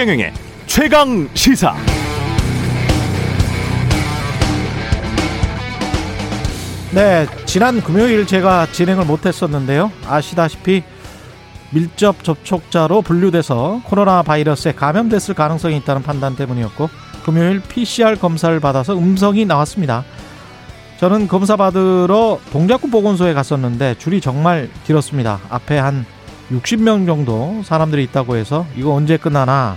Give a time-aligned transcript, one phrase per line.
[0.00, 0.32] 최경영의
[0.64, 1.74] 최강 시사.
[6.94, 9.92] 네, 지난 금요일 제가 진행을 못했었는데요.
[10.06, 10.82] 아시다시피
[11.68, 16.88] 밀접 접촉자로 분류돼서 코로나 바이러스에 감염됐을 가능성이 있다는 판단 때문이었고
[17.22, 20.04] 금요일 PCR 검사를 받아서 음성이 나왔습니다.
[20.98, 25.40] 저는 검사 받으러 동작구 보건소에 갔었는데 줄이 정말 길었습니다.
[25.50, 26.06] 앞에 한
[26.50, 29.76] 60명 정도 사람들이 있다고 해서 이거 언제 끝나나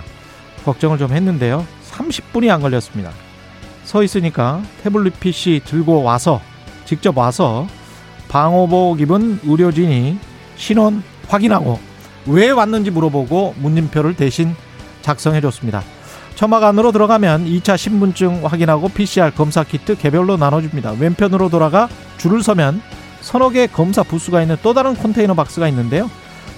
[0.64, 1.66] 걱정을 좀 했는데요.
[1.90, 3.10] 30분이 안 걸렸습니다.
[3.84, 6.40] 서 있으니까 태블릿 PC 들고 와서
[6.84, 7.66] 직접 와서
[8.28, 10.18] 방호복 입은 의료진이
[10.56, 11.78] 신원 확인하고
[12.26, 14.54] 왜 왔는지 물어보고 문진표를 대신
[15.02, 15.82] 작성해 줬습니다.
[16.34, 20.92] 처막 안으로 들어가면 2차 신분증 확인하고 PCR 검사 키트 개별로 나눠줍니다.
[20.98, 22.82] 왼편으로 돌아가 줄을 서면
[23.20, 26.10] 서너 개 검사 부스가 있는 또 다른 컨테이너 박스가 있는데요.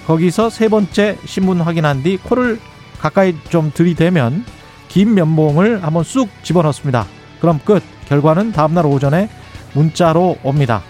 [0.07, 2.59] 거기서 세 번째 신분 확인한 뒤 코를
[2.99, 4.45] 가까이 좀 들이대면
[4.87, 7.05] 긴 면봉을 한번 쑥 집어넣습니다.
[7.39, 7.83] 그럼 끝.
[8.07, 9.29] 결과는 다음날 오전에
[9.73, 10.81] 문자로 옵니다.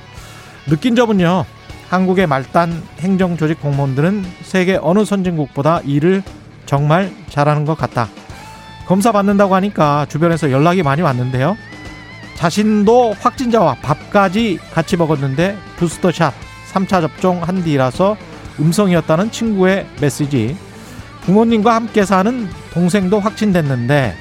[0.68, 1.46] 느낀 점은요.
[1.90, 6.22] 한국의 말단 행정조직 공무원들은 세계 어느 선진국보다 일을
[6.66, 8.08] 정말 잘하는 것 같다.
[8.86, 11.58] 검사 받는다고 하니까 주변에서 연락이 많이 왔는데요.
[12.36, 16.34] 자신도 확진자와 밥까지 같이 먹었는데 부스터샷
[16.72, 18.16] 3차 접종 한 뒤라서
[18.60, 20.56] 음성이었다는 친구의 메시지.
[21.28, 24.16] 부모님과 함께 사는 동생도 확진됐는데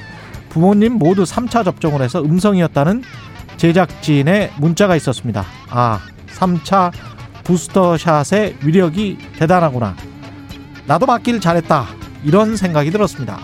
[0.49, 3.01] 부모님 모두 3차 접종을 해서 음성이었다는
[3.55, 5.45] 제작진의 문자가 있었습니다.
[5.69, 6.91] 아, 3차
[7.45, 9.95] 부스터샷의 위력이 대단하구나.
[10.85, 11.85] 나도 맞길 잘했다.
[12.25, 13.39] 이런 생각이 들었습니다.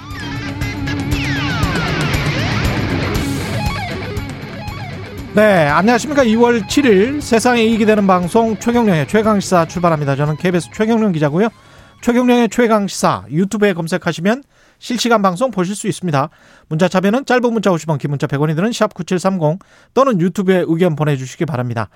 [5.35, 6.25] 네, 안녕하십니까.
[6.25, 10.17] 2월 7일 세상에 이익이 되는 방송 최경령의 최강시사 출발합니다.
[10.17, 11.47] 저는 KBS 최경령 기자고요.
[12.03, 14.43] 최경령의 최강 시사 유튜브에 검색하시면
[14.77, 16.29] 실시간 방송 보실 수 있습니다.
[16.67, 19.59] 문자 참여는 짧은 문자 50원, 긴 문자 100원이 드는 샵 9730
[19.93, 21.87] 또는 유튜브에 의견 보내주시기 바랍니다.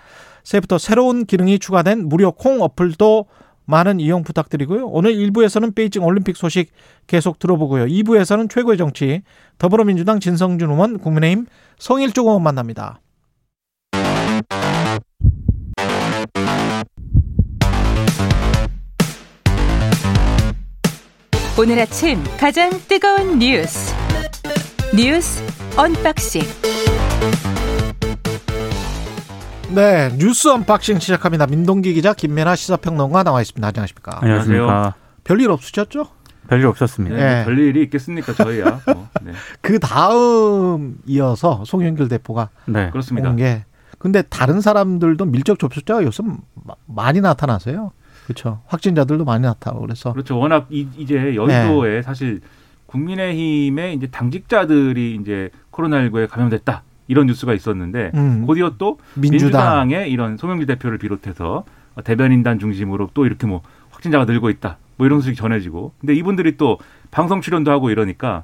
[0.45, 3.25] 새해부터 새로운 기능이 추가된 무료 콩 어플도
[3.65, 4.87] 많은 이용 부탁드리고요.
[4.87, 6.71] 오늘 1부에서는 베이징 올림픽 소식
[7.07, 7.87] 계속 들어보고요.
[7.87, 9.23] 2부에서는 최고의 정치
[9.57, 11.47] 더불어민주당 진성준 의원, 국민의힘
[11.79, 13.01] 성일종 의원 만납니다.
[21.59, 23.93] 오늘 아침 가장 뜨거운 뉴스
[24.95, 25.43] 뉴스
[25.77, 26.41] unboxing
[29.75, 31.45] 네, 뉴스 unboxing 시작합니다.
[31.45, 33.67] 민동기 기자, 김민아 시사평론가 나와 있습니다.
[33.67, 34.19] 안녕하십니까?
[34.21, 34.95] 안녕하십니까.
[35.25, 36.07] 별일 없으셨죠?
[36.47, 37.15] 별일 없었습니다.
[37.15, 37.21] 네.
[37.39, 37.45] 네.
[37.45, 38.79] 별일이 있겠습니까 저희야.
[38.87, 39.09] 뭐.
[39.21, 39.33] 네.
[39.61, 42.89] 그 다음 이어서 송영길 대표가 네.
[42.91, 43.29] 그렇습니다.
[43.29, 43.65] 온 게.
[43.99, 47.91] 근데 다른 사람들도 밀접 접촉자가 요즘 마- 많이 나타나세요.
[48.27, 48.59] 그렇죠.
[48.65, 50.37] 확진자들도 많이 나타나고 그래서 그렇죠.
[50.37, 52.01] 워낙 이, 이제 여의도에 네.
[52.01, 52.41] 사실
[52.87, 60.35] 국민의힘의 이제 당직자들이 이제 코로나19에 감염됐다 이런 뉴스가 있었는데 음, 곧이어 또 민주당 민주당의 이런
[60.35, 61.63] 송영길 대표를 비롯해서
[62.03, 63.61] 대변인단 중심으로 또 이렇게 뭐
[63.91, 66.79] 확진자가 늘고 있다 뭐 이런 소식이 전해지고 근데 이분들이 또
[67.11, 68.43] 방송 출연도 하고 이러니까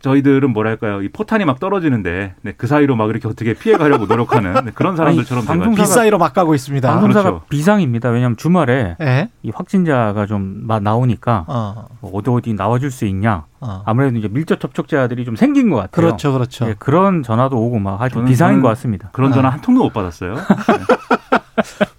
[0.00, 4.70] 저희들은 뭐랄까요 이 포탄이 막 떨어지는데 네, 그 사이로 막 이렇게 어떻게 피해가려고 노력하는 네,
[4.74, 5.44] 그런 사람들처럼.
[5.44, 6.88] 방송사가- 빗사이로 막 가고 있습니다.
[6.88, 7.44] 방송사가 그렇죠.
[7.48, 8.10] 비상입니다.
[8.10, 9.28] 왜냐하면 주말에 예.
[9.42, 13.44] 이 확진자가 좀 마- 나오니까 어, 뭐 어디 어디 나와줄 수 있냐.
[13.60, 13.82] 어.
[13.86, 15.90] 아무래도 이제 밀접 접촉자들이 좀 생긴 것 같아요.
[16.06, 16.68] 그렇죠, 그렇죠.
[16.68, 19.08] 예, 그런 전화도 오고 막 하여튼 비상인 것 같습니다.
[19.12, 19.52] 그런 전화 아.
[19.52, 20.36] 한 통도 못 받았어요.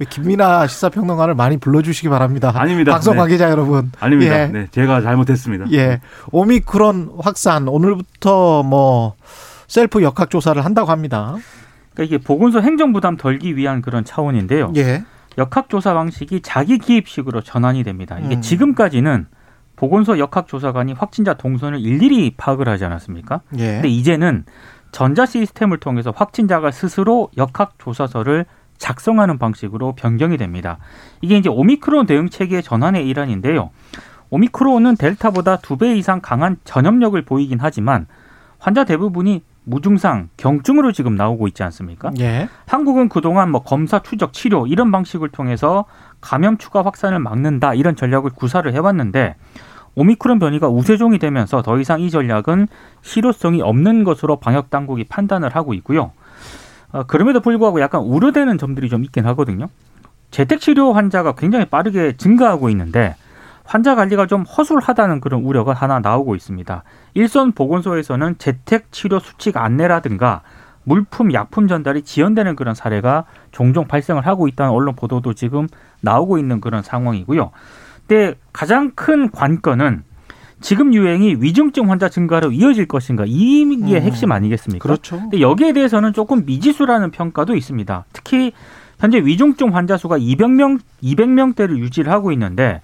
[0.09, 2.52] 김민아 시사평론가를 많이 불러주시기 바랍니다.
[2.56, 2.92] 아닙니다.
[2.94, 3.20] 방송 네.
[3.20, 3.92] 관계자 여러분.
[4.00, 4.42] 아닙니다.
[4.42, 4.47] 예.
[4.47, 5.66] 네, 제가 잘못했습니다.
[5.72, 6.02] 예.
[6.31, 9.16] 오미크론 확산 오늘부터 뭐
[9.68, 11.36] 셀프 역학 조사를 한다고 합니다.
[11.94, 14.74] 그러니까 이게 보건소 행정 부담 덜기 위한 그런 차원인데요.
[14.75, 15.03] 예.
[15.38, 18.18] 역학 조사 방식이 자기 기입식으로 전환이 됩니다.
[18.19, 18.42] 이게 음.
[18.42, 19.28] 지금까지는
[19.80, 23.42] 보건소 역학조사관이 확진자 동선을 일일이 파악을 하지 않았습니까?
[23.59, 23.74] 예.
[23.75, 24.44] 근데 이제는
[24.92, 28.45] 전자 시스템을 통해서 확진자가 스스로 역학조사서를
[28.80, 30.80] 작성하는 방식으로 변경이 됩니다.
[31.22, 33.70] 이게 이제 오미크론 대응 체계의 전환의 일환인데요.
[34.31, 38.08] 오미크론은 델타보다 두 배 이상 강한 전염력을 보이긴 하지만
[38.58, 42.12] 환자 대부분이 무증상, 경증으로 지금 나오고 있지 않습니까?
[42.20, 42.50] 예.
[42.66, 45.86] 한국은 그동안 뭐 검사, 추적, 치료 이런 방식을 통해서
[46.22, 49.36] 감염 추가 확산을 막는다 이런 전략을 구사를 해왔는데
[49.96, 52.68] 오미크론 변이가 우세종이 되면서 더 이상 이 전략은
[53.02, 56.12] 실효성이 없는 것으로 방역 당국이 판단을 하고 있고요.
[56.91, 59.68] 어, 그럼에도 불구하고 약간 우려되는 점들이 좀 있긴 하거든요.
[60.31, 63.15] 재택 치료 환자가 굉장히 빠르게 증가하고 있는데
[63.63, 66.83] 환자 관리가 좀 허술하다는 그런 우려가 하나 나오고 있습니다.
[67.13, 70.41] 일선 보건소에서는 재택 치료 수칙 안내라든가
[70.83, 75.68] 물품, 약품 전달이 지연되는 그런 사례가 종종 발생을 하고 있다는 언론 보도도 지금
[76.01, 77.51] 나오고 있는 그런 상황이고요.
[78.07, 80.03] 근데 가장 큰 관건은
[80.62, 84.02] 지금 유행이 위중증 환자 증가로 이어질 것인가 이게 음.
[84.02, 84.84] 핵심 아니겠습니까?
[84.84, 85.18] 그렇죠.
[85.20, 88.06] 근데 여기에 대해서는 조금 미지수라는 평가도 있습니다.
[88.14, 88.52] 특히
[89.00, 92.82] 현재 위중증 환자 수가 200명 200명대를 유지를 하고 있는데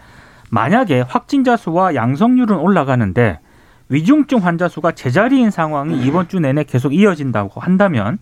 [0.50, 3.40] 만약에 확진자 수와 양성률은 올라가는데
[3.90, 8.20] 위중증 환자 수가 제자리인 상황이 이번 주 내내 계속 이어진다고 한다면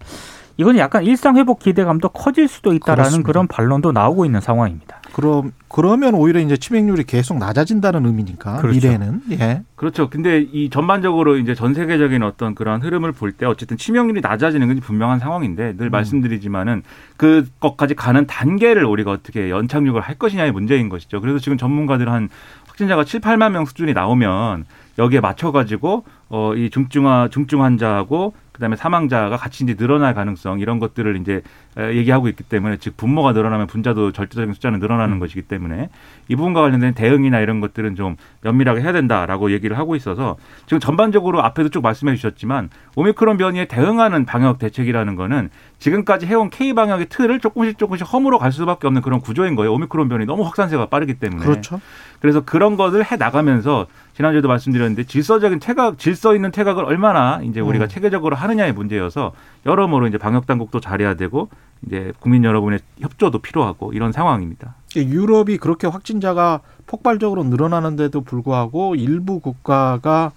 [0.58, 3.28] 이건 약간 일상 회복 기대감도 커질 수도 있다라는 그렇습니다.
[3.28, 5.02] 그런 반론도 나오고 있는 상황입니다.
[5.14, 8.76] 그럼 그러면 오히려 이제 치명률이 계속 낮아진다는 의미니까 그렇죠.
[8.76, 9.62] 미래는 예.
[9.76, 10.10] 그렇죠.
[10.10, 14.80] 근데 이 전반적으로 이제 전 세계적인 어떤 그런 흐름을 볼 때 어쨌든 치명률이 낮아지는 건
[14.80, 16.84] 분명한 상황인데 늘 말씀드리지만은
[17.18, 21.20] 그것까지 가는 단계를 우리가 어떻게 연착륙을 할 것이냐의 문제인 것이죠.
[21.22, 22.30] 그래서 지금 전문가들 한
[22.68, 24.66] 확진자가 7, 8만 명 수준이 나오면
[25.00, 30.80] 여기에 맞춰 가지고 어, 이 중증화, 중증 환자하고 그다음에 사망자가 같이 이제 늘어날 가능성 이런
[30.80, 31.42] 것들을 이제
[31.76, 35.90] 에, 얘기하고 있기 때문에 즉 분모가 늘어나면 분자도 절대적인 숫자는 늘어나는 것이기 때문에
[36.28, 41.44] 이 부분과 관련된 대응이나 이런 것들은 좀 면밀하게 해야 된다라고 얘기를 하고 있어서 지금 전반적으로
[41.44, 47.40] 앞에도 쭉 말씀해 주셨지만 오미크론 변이에 대응하는 방역 대책이라는 거는 지금까지 해온 K 방역의 틀을
[47.40, 49.74] 조금씩 조금씩 허물어 갈 수밖에 없는 그런 구조인 거예요.
[49.74, 51.44] 오미크론 변이 너무 확산세가 빠르기 때문에.
[51.44, 51.82] 그렇죠.
[52.22, 57.86] 그래서 그런 것을 해 나가면서 지난주에도 말씀드렸는데 질서적인 태각, 질서 있는 태각을 얼마나 이제 우리가
[57.86, 57.90] 음.
[57.90, 59.34] 체계적으로 하느냐의 문제여서
[59.66, 61.50] 여러모로 이제 방역 당국도 잘해야 되고
[61.86, 64.76] 이제 국민 여러분의 협조도 필요하고 이런 상황입니다.
[64.96, 70.32] 유럽이 그렇게 확진자가 폭발적으로 늘어나는데도 불구하고 일부 국가가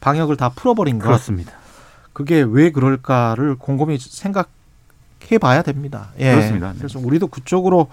[0.00, 1.04] 방역을 다 풀어버린 것.
[1.04, 1.52] 그렇습니다.
[2.12, 6.08] 그게 왜 그럴까를 곰곰이 생각해 봐야 됩니다.
[6.18, 6.32] 예.
[6.32, 6.72] 그렇습니다.
[6.72, 6.78] 네.
[6.78, 7.88] 그래서 우리도 그쪽으로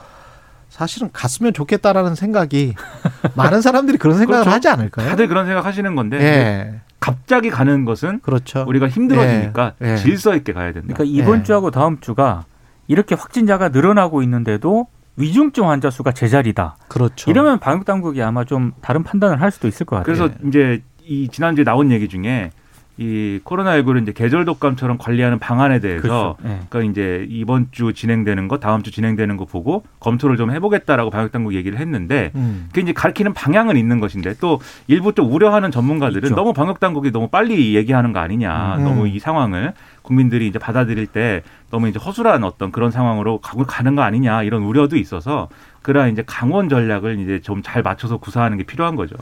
[0.77, 2.75] 사실은 갔으면 좋겠다라는 생각이
[3.35, 4.55] 많은 사람들이 그런 생각을 그렇죠.
[4.55, 5.09] 하지 않을까요?
[5.09, 6.81] 다들 그런 생각 하시는 건데 예.
[6.99, 8.63] 갑자기 가는 것은 그렇죠.
[8.67, 9.93] 우리가 힘들어지니까 예.
[9.93, 9.97] 예.
[9.97, 10.93] 질서 있게 가야 된다.
[10.93, 11.43] 그러니까 이번 예.
[11.43, 12.45] 주하고 다음 주가
[12.87, 14.85] 이렇게 확진자가 늘어나고 있는데도
[15.15, 16.77] 위중증 환자 수가 제자리다.
[16.89, 17.31] 그렇죠.
[17.31, 20.05] 이러면 방역 당국이 아마 좀 다른 판단을 할 수도 있을 것 같아요.
[20.15, 22.51] 그래서 이제 이 지난주에 나온 얘기 중에
[22.97, 26.35] 이 코로나19를 이제 계절 독감처럼 관리하는 방안에 대해서 그렇죠.
[26.45, 26.59] 예.
[26.69, 31.31] 그러니까 이제 이번 주 진행되는 거, 다음 주 진행되는 거 보고 검토를 좀 해보겠다라고 방역
[31.31, 32.65] 당국 얘기를 했는데 음.
[32.69, 36.35] 그게 이제 가리키는 방향은 있는 것인데 또 일부 좀 우려하는 전문가들은 있죠.
[36.35, 38.83] 너무 방역 당국이 너무 빨리 얘기하는 거 아니냐, 음.
[38.83, 43.95] 너무 이 상황을 국민들이 이제 받아들일 때 너무 이제 허술한 어떤 그런 상황으로 가고 가는
[43.95, 45.49] 거 아니냐 이런 우려도 있어서
[45.83, 49.15] 그러한 이제 강원 전략을 이제 좀 잘 맞춰서 구사하는 게 필요한 거죠.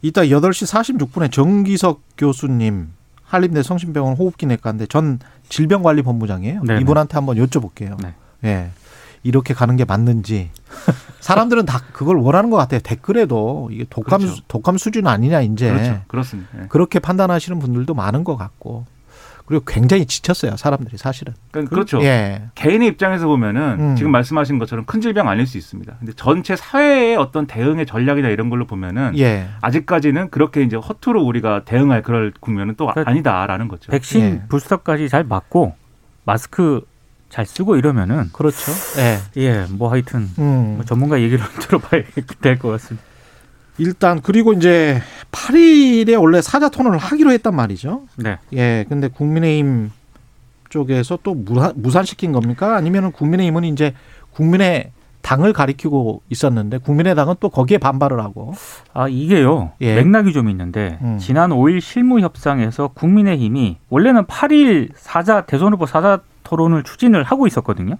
[0.00, 2.88] 이따 8시 46분에 정기석 교수님
[3.30, 6.62] 한림대 성심병원 호흡기 내과인데 전 질병관리본부장이에요.
[6.64, 6.80] 네네.
[6.80, 7.96] 이분한테 한번 여쭤볼게요.
[8.02, 8.14] 네.
[8.44, 8.70] 예.
[9.22, 10.50] 이렇게 가는 게 맞는지.
[11.20, 12.80] 사람들은 다 그걸 원하는 것 같아요.
[12.80, 14.36] 댓글에도 이게 독감 그렇죠.
[14.36, 16.00] 수- 독감 수준 아니냐 이제 그렇죠.
[16.08, 16.50] 그렇습니다.
[16.62, 16.66] 예.
[16.68, 18.86] 그렇게 판단하시는 분들도 많은 것 같고
[19.50, 21.34] 그리고 굉장히 지쳤어요 사람들이 사실은.
[21.50, 22.00] 그러니까 그렇죠.
[22.04, 22.40] 예.
[22.54, 23.96] 개인의 입장에서 보면은 음.
[23.96, 25.92] 지금 말씀하신 것처럼 큰 질병 아닐 수 있습니다.
[25.98, 29.48] 근데 전체 사회의 어떤 대응의 전략이나 이런 걸로 보면은 예.
[29.60, 33.90] 아직까지는 그렇게 이제 허투루 우리가 대응할 그럴 국면은 또 그러니까 아니다라는 거죠.
[33.90, 34.42] 백신 예.
[34.48, 35.74] 부스터까지 잘 맞고
[36.24, 36.82] 마스크
[37.28, 38.70] 잘 쓰고 이러면은 그렇죠.
[38.98, 39.18] 예.
[39.42, 40.74] 예, 뭐 하여튼 음.
[40.76, 42.04] 뭐 전문가 얘기를 들어봐야
[42.40, 43.09] 될 것 같습니다.
[43.78, 45.00] 일단 그리고 이제
[45.32, 48.02] 8일에 원래 사자 토론을 하기로 했단 말이죠.
[48.16, 48.38] 네.
[48.52, 48.84] 예.
[48.88, 49.90] 근데 국민의힘
[50.68, 52.76] 쪽에서 또 무산, 무산시킨 겁니까?
[52.76, 53.94] 아니면은 국민의힘은 이제
[54.32, 54.92] 국민의
[55.22, 58.54] 당을 가리키고 있었는데 국민의당은 또 거기에 반발을 하고
[58.94, 59.96] 아 이게요 예.
[59.96, 61.18] 맥락이 좀 있는데 음.
[61.18, 67.96] 지난 5일 실무 협상에서 국민의힘이 원래는 8일 사자 대선 후보 사자 토론을 추진을 하고 있었거든요.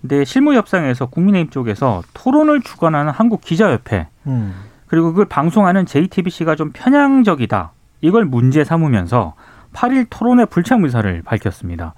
[0.00, 4.54] 근데 실무 협상에서 국민의힘 쪽에서 토론을 주관하는 한국 기자협회 음.
[4.92, 7.72] 그리고 그걸 방송하는 JTBC가 좀 편향적이다
[8.02, 9.32] 이걸 문제 삼으면서
[9.72, 11.94] 8일 토론의 불참 의사를 밝혔습니다.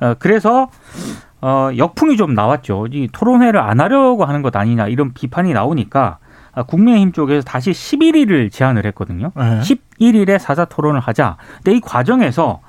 [0.00, 0.70] 어, 그래서
[1.42, 2.86] 어, 역풍이 좀 나왔죠.
[2.92, 6.16] 이 토론회를 안 하려고 하는 것 아니냐 이런 비판이 나오니까
[6.52, 9.32] 아, 국민의힘 쪽에서 다시 11일을 제안을 했거든요.
[9.36, 9.60] 예.
[9.60, 11.36] 11일에 사자 토론을 하자.
[11.56, 12.62] 근데 이 과정에서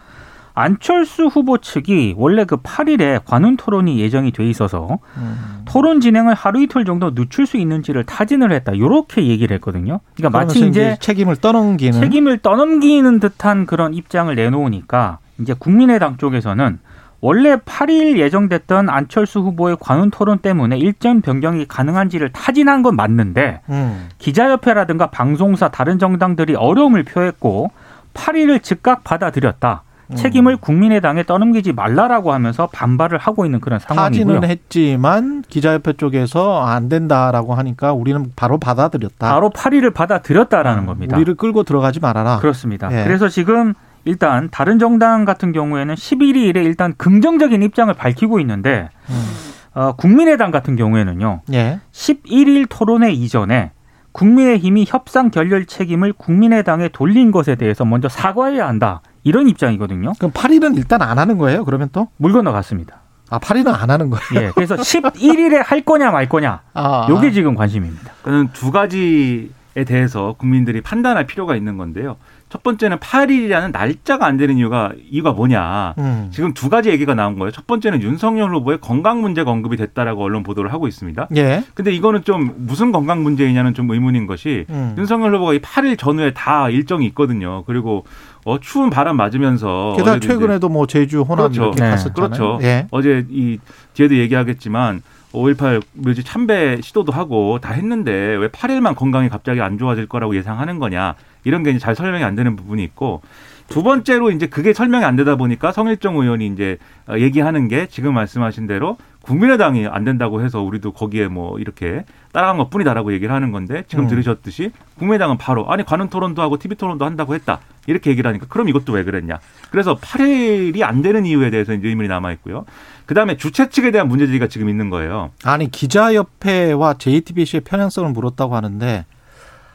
[0.54, 5.64] 안철수 후보 측이 원래 그 8일에 관훈 토론이 예정이 돼 있어서 음.
[5.66, 8.74] 토론 진행을 하루 이틀 정도 늦출 수 있는지를 타진을 했다.
[8.74, 10.00] 이렇게 얘기를 했거든요.
[10.16, 16.80] 그러니까 마치 이제 책임을 떠넘기는 책임을 떠넘기는 듯한 그런 입장을 내놓으니까 이제 국민의당 쪽에서는
[17.22, 24.10] 원래 8일 예정됐던 안철수 후보의 관훈 토론 때문에 일정 변경이 가능한지를 타진한 건 맞는데 음.
[24.18, 27.72] 기자협회라든가 방송사 다른 정당들이 어려움을 표했고
[28.16, 29.84] 8일을 즉각 받아들였다.
[30.12, 30.16] 음.
[30.16, 34.36] 책임을 국민의당에 떠넘기지 말라라고 하면서 반발을 하고 있는 그런 상황이고요.
[34.36, 39.32] 타진은 했지만 기자협회 쪽에서 안 된다라고 하니까 우리는 바로 받아들였다.
[39.32, 41.16] 바로 8일을 받아들였다라는 겁니다.
[41.16, 42.38] 우리를 끌고 들어가지 말아라.
[42.38, 42.90] 그렇습니다.
[42.92, 43.04] 예.
[43.04, 43.74] 그래서 지금
[44.06, 49.26] 일단 다른 정당 같은 경우에는 11일에 일단 긍정적인 입장을 밝히고 있는데 음.
[49.74, 51.42] 어, 국민의당 같은 경우에는요.
[51.54, 51.80] 예.
[51.92, 53.72] 11일 토론회 이전에
[54.12, 59.02] 국민의힘이 협상 결렬 책임을 국민의당에 돌린 것에 대해서 먼저 사과해야 한다.
[59.24, 60.14] 이런 입장이거든요.
[60.18, 61.64] 그럼 8일은 일단 안 하는 거예요?
[61.66, 62.08] 그러면 또?
[62.18, 63.02] 물 건너갔습니다.
[63.30, 64.48] 아, 8일은 안 하는 거예요?
[64.48, 64.52] 예.
[64.54, 66.62] 그래서 11일에 할 거냐 말 거냐.
[66.74, 68.12] 아, 요게 지금 관심입니다.
[68.26, 69.50] 저는 두 가지에
[69.86, 72.18] 대해서 국민들이 판단할 필요가 있는 건데요.
[72.52, 75.96] 첫 번째는 8일이라는 날짜가 안 되는 이유가 이유가 뭐냐.
[75.98, 76.30] 음.
[76.34, 77.50] 지금 두 가지 얘기가 나온 거예요.
[77.52, 81.30] 첫 번째는 윤석열 후보의 건강 문제가 언급이 됐다라고 언론 보도를 하고 있습니다.
[81.38, 81.64] 예.
[81.74, 84.96] 근데 이거는 좀 무슨 건강 문제이냐는 좀 의문인 것이 음.
[84.98, 87.64] 윤석열 후보가 이 8일 전후에 다 일정이 있거든요.
[87.66, 88.04] 그리고
[88.44, 91.64] 어, 추운 바람 맞으면서 게다가 최근에도 뭐 제주 호남 그렇죠.
[91.64, 91.90] 이렇게 네.
[91.92, 92.30] 갔었잖아요.
[92.30, 92.60] 그렇죠.
[92.64, 92.86] 예.
[92.92, 93.60] 어제 이
[93.94, 95.02] 뒤에도 얘기하겠지만
[95.34, 100.80] 5.18 묘지 참배 시도도 하고 다 했는데 왜 8일만 건강이 갑자기 안 좋아질 거라고 예상하는
[100.80, 103.22] 거냐 이런 게 이제 잘 설명이 안 되는 부분이 있고
[103.68, 108.14] 두 번째로 이제 그게 설명이 안 되다 보니까 성일정 의원이 이제 어, 얘기하는 게 지금
[108.14, 113.52] 말씀하신 대로 국민의당이 안 된다고 해서 우리도 거기에 뭐 이렇게 따라간 것 뿐이다라고 얘기를 하는
[113.52, 114.10] 건데 지금 음.
[114.10, 118.70] 들으셨듯이 국민의당은 바로 아니 관훈 토론도 하고 TV 토론도 한다고 했다 이렇게 얘기를 하니까 그럼
[118.70, 119.40] 이것도 왜 그랬냐.
[119.70, 122.66] 그래서 8일이 안 되는 이유에 대해서 이제 의문이 남아 있고요.
[123.06, 125.32] 그다음에 주최 측에 대한 문제 제기가 지금 있는 거예요.
[125.44, 129.06] 아니 기자협회와 JTBC의 편향성을 물었다고 하는데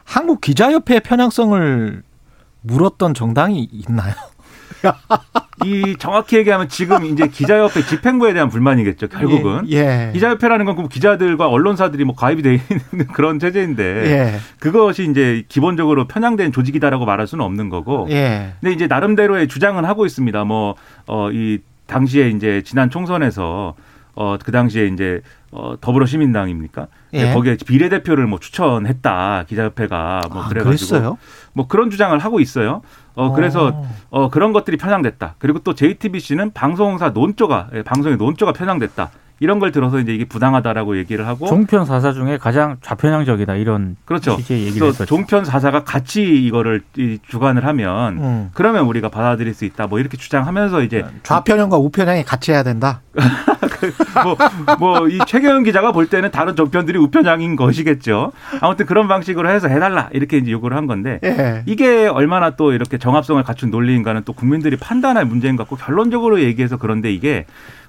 [0.03, 2.03] 한국 기자협회의 편향성을
[2.61, 4.13] 물었던 정당이 있나요?
[5.65, 9.77] 이 정확히 얘기하면 지금 이제 기자협회 집행부에 대한 불만이겠죠 결국은 예.
[9.77, 10.11] 예.
[10.13, 14.35] 기자협회라는 건 그 기자들과 언론사들이 뭐 가입이 돼 있는 그런 체제인데 예.
[14.59, 18.53] 그것이 이제 기본적으로 편향된 조직이다라고 말할 수는 없는 거고 예.
[18.61, 20.43] 근데 이제 나름대로의 주장은 하고 있습니다.
[20.43, 20.75] 뭐,
[21.07, 23.73] 어, 이 당시에 이제 지난 총선에서
[24.13, 25.21] 어, 그 당시에 이제
[25.51, 26.87] 어, 더불어시민당입니까?
[27.13, 27.33] 예.
[27.33, 29.45] 거기에 비례대표를 뭐 추천했다.
[29.47, 31.17] 기자협회가 뭐 아, 그래가지고 그랬어요?
[31.57, 32.81] 뭐 그런 주장을 하고 있어요.
[33.15, 33.89] 어, 그래서 어.
[34.11, 35.35] 어, 그런 것들이 편향됐다.
[35.39, 39.09] 그리고 또 JTBC는 방송사 논조가, 예, 방송의 논조가 편향됐다.
[39.39, 44.35] 이런 걸 들어서 이제 이게 부당하다라고 얘기를 하고 종편 사사 중에 가장 좌편향적이다 이런 그렇죠.
[44.37, 45.05] 취지의 얘기를 그래서 했었죠.
[45.05, 48.49] 종편 사사가 같이 이거를 이 주관을 하면 음.
[48.53, 49.87] 그러면 우리가 받아들일 수 있다.
[49.87, 53.01] 뭐 이렇게 주장하면서 이제 좌편향과 우편향이 같이 해야 된다.
[54.79, 58.31] 뭐이 최경영 기자가 볼 때는 다른 종편들이 우편향인 것이겠죠.
[58.61, 61.63] 아무튼 그런 방식으로 해서 해달라 이렇게 이제 요구를 한 건데 예.
[61.65, 66.77] 이게 얼마나 또 이렇게 정합성을 갖춘 논리인가는 또 국민들이 판단할 문제인 것 같고 결론적으로 얘기해서
[66.77, 67.45] 그런데 이게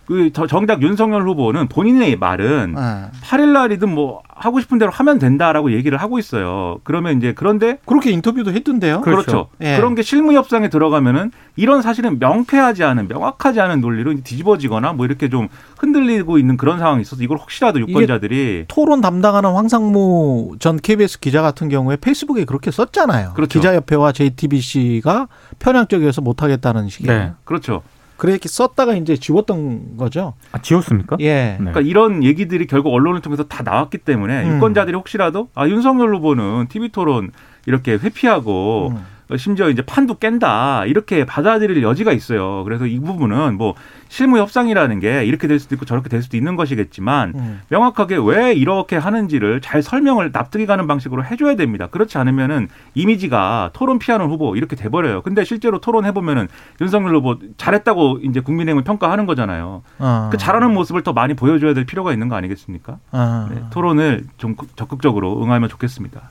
[0.09, 3.11] 그 저- 정작 윤석열 후보는 본인의 말은 예.
[3.27, 6.79] 8일 날이든 뭐 하고 싶은 대로 하면 된다라고 얘기를 하고 있어요.
[6.83, 9.03] 그러면 이제 그런데 그렇게 인터뷰도 했던데요.
[9.03, 9.23] 그렇죠.
[9.27, 9.49] 그렇죠.
[9.61, 9.77] 예.
[9.77, 15.29] 그런 게 실무 협상에 들어가면은 이런 사실은 명쾌하지 않은 명확하지 않은 논리로 뒤집어지거나 뭐 이렇게
[15.29, 15.49] 좀
[15.79, 21.69] 흔들리고 있는 그런 상황이 있어서 이걸 혹시라도 유권자들이 토론 담당하는 황상무 전 KBS 기자 같은
[21.69, 23.33] 경우에 페이스북에 그렇게 썼잖아요.
[23.35, 23.59] 그렇죠.
[23.59, 27.15] 기자협회와 JTBC가 편향적이어서 못하겠다는 식의.
[27.15, 27.33] 네.
[27.45, 27.83] 그렇죠.
[28.18, 30.34] 그렇게 썼다가 이제 지웠던 거죠.
[30.52, 31.16] 아, 지웠습니까?
[31.20, 31.32] 예.
[31.32, 31.56] 네.
[31.58, 34.56] 그러니까 이런 얘기들이 결국 언론을 통해서 다 나왔기 때문에 음.
[34.56, 37.30] 유권자들이 혹시라도 아 윤석열 후보는 TV 토론
[37.64, 39.37] 이렇게 회피하고 음.
[39.37, 42.64] 심지어 이제 판도 깬다 이렇게 받아들일 여지가 있어요.
[42.64, 43.75] 그래서 이 부분은 뭐
[44.09, 47.61] 실무 협상이라는 게 이렇게 될 수도 있고 저렇게 될 수도 있는 것이겠지만 음.
[47.69, 51.87] 명확하게 왜 이렇게 하는지를 잘 설명을 납득이 가는 방식으로 해줘야 됩니다.
[51.88, 55.23] 그렇지 않으면은 이미지가 토론 피하는 후보 이렇게 돼버려요.
[55.23, 56.49] 근데 실제로 토론해 보면은
[56.81, 59.83] 윤석열 후보 잘했다고 이제 국민의힘을 평가하는 거잖아요.
[59.99, 60.29] 어.
[60.33, 62.99] 그 잘하는 모습을 더 많이 보여줘야 될 필요가 있는 거 아니겠습니까?
[63.12, 63.49] 어.
[63.50, 66.31] 네, 토론을 좀 적극적으로 응하면 좋겠습니다.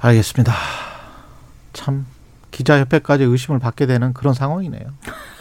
[0.00, 0.52] 알겠습니다.
[1.72, 2.06] 참
[2.50, 4.82] 기자협회까지 의심을 받게 되는 그런 상황이네요.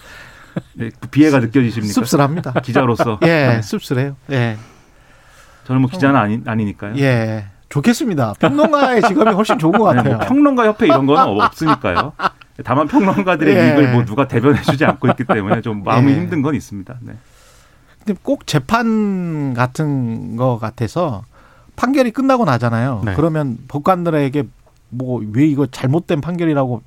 [0.74, 1.94] 네, 그 비애가 느껴지십니까?
[1.94, 2.54] 씁쓸합니다.
[2.62, 3.20] 기자로서.
[3.24, 3.62] 예, 네.
[3.62, 4.16] 씁쓸해요.
[4.32, 4.58] 예,
[5.66, 6.96] 저는 뭐 기자는 아니, 아니니까요.
[6.98, 7.46] 예.
[7.70, 8.34] 좋겠습니다.
[8.40, 10.18] 평론가의 직업이 훨씬 좋은 것 아니, 같아요.
[10.18, 12.14] 뭐 평론가 협회 이런 건 없으니까요.
[12.64, 13.68] 다만 평론가들의 예.
[13.68, 16.16] 이익을 뭐 누가 대변해주지 않고 있기 때문에 좀 마음이 예.
[16.16, 16.96] 힘든 건 있습니다.
[17.02, 17.14] 네.
[18.06, 21.24] 근데 꼭 재판 같은 거 같아서
[21.76, 23.02] 판결이 끝나고 나잖아요.
[23.06, 23.14] 네.
[23.16, 24.44] 그러면 법관들에게
[24.90, 26.82] 뭐 왜 이거 잘못된 판결이라고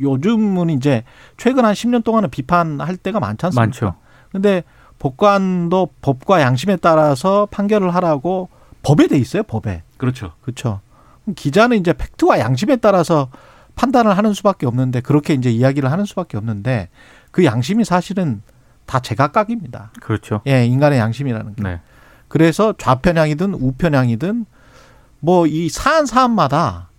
[0.00, 1.04] 요즘은 이제
[1.36, 3.60] 최근 한 10년 동안은 비판할 때가 많지 않습니까?
[3.66, 3.94] 많죠.
[4.32, 4.62] 근데
[4.98, 8.48] 법관도 법과 양심에 따라서 판결을 하라고
[8.82, 9.82] 법에 돼 있어요, 법에.
[9.96, 10.32] 그렇죠.
[10.42, 10.80] 그렇죠.
[11.36, 13.28] 기자는 이제 팩트와 양심에 따라서
[13.76, 16.88] 판단을 하는 수밖에 없는데 그렇게 이제 이야기를 하는 수밖에 없는데
[17.30, 18.42] 그 양심이 사실은
[18.86, 19.90] 다 제각각입니다.
[20.00, 20.42] 그렇죠.
[20.46, 21.62] 예, 인간의 양심이라는 게.
[21.62, 21.80] 네.
[22.28, 24.46] 그래서 좌편향이든 우편향이든
[25.20, 26.90] 뭐 이 사안 사안마다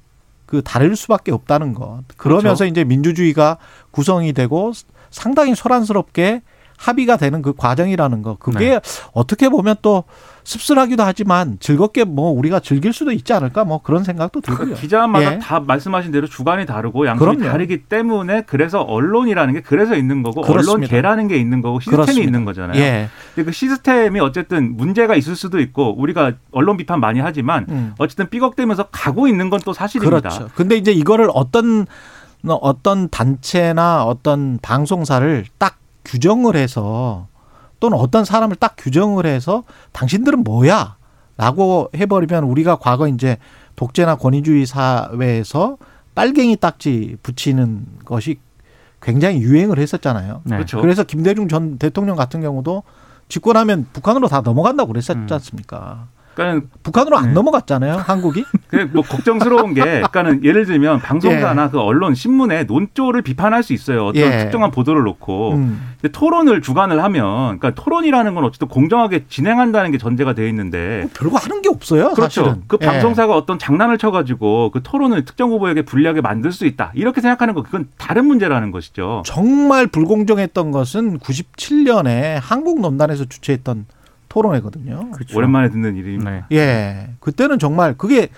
[0.45, 2.03] 그 다를 수밖에 없다는 것.
[2.17, 2.65] 그러면서 그렇죠.
[2.65, 3.57] 이제 민주주의가
[3.91, 4.71] 구성이 되고
[5.09, 6.41] 상당히 소란스럽게
[6.77, 8.79] 합의가 되는 그 과정이라는 거 그게
[9.13, 10.03] 어떻게 보면 또
[10.43, 14.75] 씁쓸하기도 하지만 즐겁게 뭐 우리가 즐길 수도 있지 않을까 뭐 그런 생각도 들고요.
[14.75, 15.39] 기자마다 예.
[15.39, 17.39] 다 말씀하신 대로 주관이 다르고 그럼요.
[17.45, 20.71] 다르기 때문에 그래서 언론이라는 게 그래서 있는 거고 그렇습니다.
[20.73, 22.25] 언론계라는 게 있는 거고 시스템이 그렇습니다.
[22.27, 22.79] 있는 거잖아요.
[22.79, 23.09] 예.
[23.33, 27.93] 근데 그 시스템이 어쨌든 문제가 있을 수도 있고 우리가 언론 비판 많이 하지만 음.
[27.97, 30.19] 어쨌든 삐걱대면서 가고 있는 건 또 사실입니다.
[30.29, 30.49] 그렇죠.
[30.53, 31.87] 근데 이제 이거를 어떤
[32.45, 37.27] 어떤 단체나 어떤 방송사를 딱 규정을 해서
[37.79, 40.97] 또는 어떤 사람을 딱 규정을 해서 당신들은 뭐야?
[41.37, 43.37] 라고 해버리면 우리가 과거 이제
[43.75, 45.77] 독재나 권위주의 사회에서
[46.15, 48.39] 빨갱이 딱지 붙이는 것이
[49.01, 50.41] 굉장히 유행을 했었잖아요.
[50.45, 50.55] 네.
[50.55, 50.81] 그렇죠.
[50.81, 52.83] 그래서 김대중 전 대통령 같은 경우도
[53.27, 55.27] 집권하면 북한으로 다 넘어간다고 그랬었지 음.
[55.29, 56.07] 않습니까?
[56.35, 57.33] 그러니까 북한으로 안 네.
[57.33, 58.43] 넘어갔잖아요, 한국이.
[58.67, 64.07] 그뭐 걱정스러운 게, 그러니까는 예를 들면 방송사나 그 언론 신문의 논조를 비판할 수 있어요.
[64.07, 64.37] 어떤 예.
[64.39, 65.53] 특정한 보도를 놓고.
[65.53, 65.95] 음.
[66.01, 71.07] 근데 토론을 주관을 하면, 그러니까 토론이라는 건 어쨌든 공정하게 진행한다는 게 전제가 되어 있는데.
[71.15, 72.43] 별거 하는 게 없어요, 그렇죠.
[72.43, 72.63] 사실은.
[72.67, 72.85] 그 예.
[72.85, 76.91] 방송사가 어떤 장난을 쳐가지고 그 토론을 특정 후보에게 불리하게 만들 수 있다.
[76.95, 79.23] 이렇게 생각하는 거 그건 다른 문제라는 것이죠.
[79.25, 83.85] 정말 불공정했던 것은 97년에 한국 논단에서 주최했던
[84.29, 85.11] 토론회거든요.
[85.11, 85.37] 그렇죠.
[85.37, 86.31] 오랜만에 듣는 일입니다.
[86.31, 86.43] 네.
[86.51, 87.09] 예.
[87.19, 88.29] 그때는 정말 그게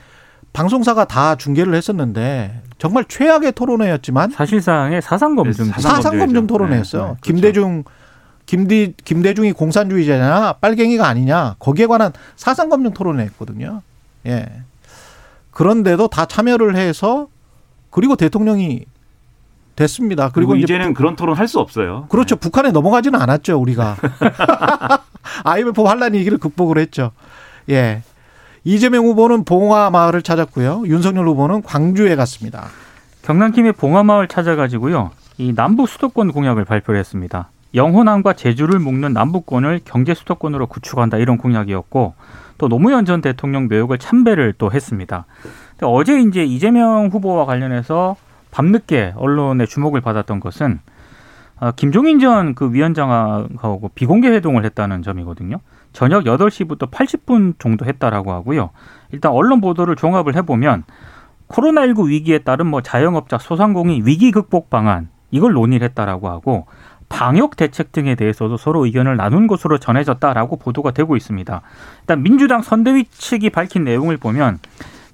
[0.54, 5.66] 방송사가 다 중계를 했었는데 정말 최악의 토론회였지만 사실상의 사상 검증.
[5.66, 6.48] 네, 사상 검증 검증이죠.
[6.48, 7.02] 토론회였어요.
[7.02, 7.34] 네, 네, 그렇죠.
[7.34, 7.84] 김대중
[8.46, 13.82] 김디 김대중이 공산주의자냐 빨갱이가 아니냐 거기에 관한 사상 검증 토론회였거든요.
[14.28, 14.46] 예.
[15.52, 17.28] 그런데도 다 참여를 해서
[17.90, 18.86] 그리고 대통령이
[19.76, 20.30] 됐습니다.
[20.32, 22.08] 그리고 그리고 이제 이제는 그런 토론 할 수 없어요.
[22.10, 22.36] 그렇죠.
[22.36, 23.96] 북한에 넘어가지는 않았죠, 우리가.
[25.44, 27.12] IMF 환란 위기를 극복을 했죠.
[27.70, 28.04] 예.
[28.64, 30.84] 이재명 후보는 봉화 마을을 찾았고요.
[30.88, 32.68] 윤석열 후보는 광주에 갔습니다.
[33.22, 35.12] 경남 김해 봉화 마을 찾아가지고요.
[35.38, 37.50] 이 남북 수도권 공약을 발표를 했습니다.
[37.76, 42.16] 영호남과 제주를 묶는 남북권을 경제 수도권으로 구축한다 이런 공약이었고
[42.58, 45.26] 또 노무현 전 대통령 묘역을 참배를 또 했습니다.
[45.72, 48.16] 근데 어제 이제 이재명 후보와 관련해서
[48.52, 50.80] 밤늦게 언론의 주목을 받았던 것은
[51.60, 55.58] 아, 김종인 전 그 위원장하고 비공개 회동을 했다는 점이거든요.
[55.94, 58.70] 저녁 8시부터 80분 정도 했다라고 하고요.
[59.12, 60.84] 일단 언론 보도를 종합을 해보면
[61.50, 66.68] 코로나19 위기에 따른 뭐 자영업자 소상공인 위기 극복 방안 이걸 논의를 했다라고 하고
[67.10, 71.62] 방역 대책 등에 대해서도 서로 의견을 나눈 것으로 전해졌다라고 보도가 되고 있습니다.
[72.02, 74.60] 일단 민주당 선대위 측이 밝힌 내용을 보면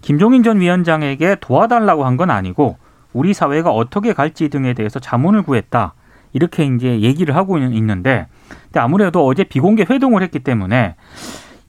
[0.01, 2.77] 김종인 전 위원장에게 도와달라고 한 건 아니고
[3.13, 5.93] 우리 사회가 어떻게 갈지 등에 대해서 자문을 구했다.
[6.33, 8.27] 이렇게 이제 얘기를 하고 있는데
[8.65, 10.95] 근데 아무래도 어제 비공개 회동을 했기 때문에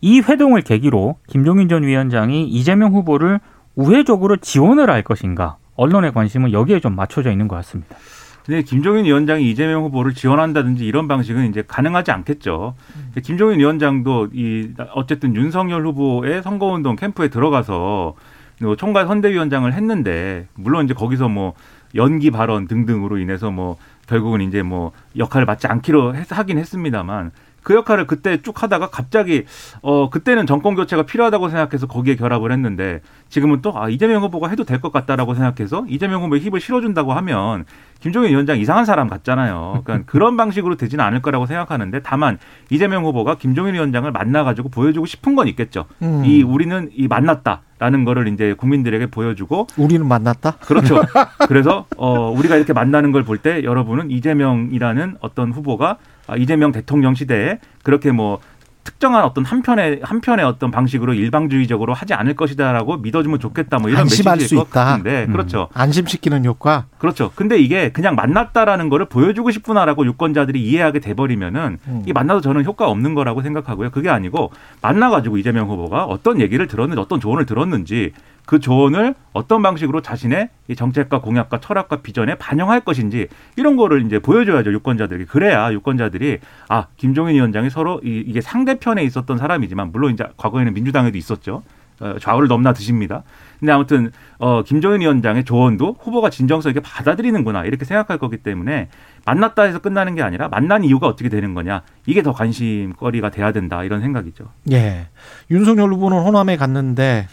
[0.01, 3.41] 이 회동을 계기로 김종인 전 위원장이 이재명 후보를
[3.77, 7.97] 우회적으로 지원을 할 것인가 언론의 관심은 여기에 좀 맞춰져 있는 것 같습니다.
[8.45, 12.75] 근데 김종인 위원장이 이재명 후보를 지원한다든지 이런 방식은 이제 가능하지 않겠죠.
[13.23, 18.15] 김종인 위원장도 이 어쨌든 윤석열 후보의 선거운동 캠프에 들어가서
[18.61, 21.55] 뭐 총괄 선대위원장을 했는데 물론 이제 거기서 뭐
[21.95, 27.31] 연기 발언 등등으로 인해서 뭐 결국은 이제 뭐 역할을 맡지 않기로 했, 하긴 했습니다만
[27.63, 29.45] 그 역할을 그때 쭉 하다가 갑자기
[29.81, 34.65] 어 그때는 정권 교체가 필요하다고 생각해서 거기에 결합을 했는데 지금은 또 아 이재명 후보가 해도
[34.65, 37.65] 될 것 같다라고 생각해서 이재명 후보의 힘을 실어준다고 하면
[38.01, 39.81] 김종인 위원장 이상한 사람 같잖아요.
[39.83, 42.37] 그러니까 그런 방식으로 되지는 않을 거라고 생각하는데 다만
[42.69, 45.87] 이재명 후보가 김종인 위원장을 만나가지고 보여주고 싶은 건 있겠죠.
[46.03, 46.23] 음.
[46.27, 50.53] 이 우리는 이 만났다 라는 거를 이제 국민들에게 보여주고 우리는 만났다.
[50.61, 51.03] 그렇죠.
[51.49, 57.15] 그래서 어 우리가 이렇게 만나는 걸 볼 때 여러분은 이재명이라는 어떤 후보가 아, 이재명 대통령
[57.15, 58.39] 시대에 그렇게 뭐
[58.85, 64.37] 특정한 어떤 한편의 한편의 어떤 방식으로 일방주의적으로 하지 않을 것이다라고 믿어주면 좋겠다 뭐 이런 안심할
[64.37, 64.85] 메시지일 수것 있다.
[64.85, 65.33] 같은데 음.
[65.33, 65.69] 그렇죠.
[65.73, 66.85] 안심시키는 효과.
[66.99, 67.33] 그렇죠.
[67.35, 72.03] 근데 이게 그냥 만났다라는 거를 보여주고 싶구나라고 유권자들이 이해하게 돼버리면은 음.
[72.07, 73.91] 이 만나도 저는 효과 없는 거라고 생각하고요.
[73.91, 78.13] 그게 아니고 만나가지고 이재명 후보가 어떤 얘기를 들었는지 어떤 조언을 들었는지
[78.47, 84.19] 그 조언을 어떤 방식으로 자신의 이 정책과 공약과 철학과 비전에 반영할 것인지 이런 거를 이제
[84.19, 90.27] 보여줘야죠 유권자들에게 그래야 유권자들이 아 김종인 위원장이 서로 이, 이게 상대편에 있었던 사람이지만 물론 이제
[90.37, 91.63] 과거에는 민주당에도 있었죠
[92.01, 93.23] 어, 좌우를 넘나 드십니다.
[93.61, 98.89] 근데 아무튼 어, 김종인 위원장의 조언도 후보가 진정성 있게 받아들이는구나 이렇게 생각할 거기 때문에
[99.25, 103.85] 만났다 해서 끝나는 게 아니라 만난 이유가 어떻게 되는 거냐 이게 더 관심거리가 돼야 된다
[103.85, 104.47] 이런 생각이죠.
[104.73, 105.07] 예.
[105.51, 107.29] 윤석열 후보는 호남에 갔는데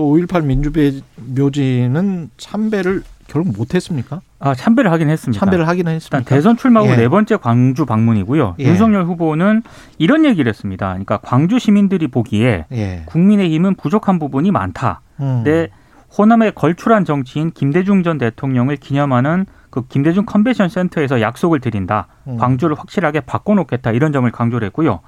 [0.00, 4.22] 또 5.18 민주묘지는 참배를 결국 못했습니까?
[4.38, 5.38] 아 참배를 하긴 했습니다.
[5.38, 6.28] 참배를 일단 했습니까?
[6.28, 6.96] 대선 출마 후 예.
[6.96, 8.56] 네 번째 광주 방문이고요.
[8.58, 8.64] 예.
[8.64, 9.62] 윤석열 후보는
[9.98, 10.88] 이런 얘기를 했습니다.
[10.88, 13.02] 그러니까 광주 시민들이 보기에 예.
[13.04, 15.02] 국민의힘은 부족한 부분이 많다.
[15.20, 15.42] 음.
[15.44, 15.68] 근데
[16.16, 22.08] 호남의 걸출한 정치인 김대중 전 대통령을 기념하는 그 김대중 컨벤션 센터에서 약속을 드린다.
[22.26, 22.38] 음.
[22.38, 23.92] 광주를 확실하게 바꿔놓겠다.
[23.92, 25.00] 이런 점을 강조를 했고요.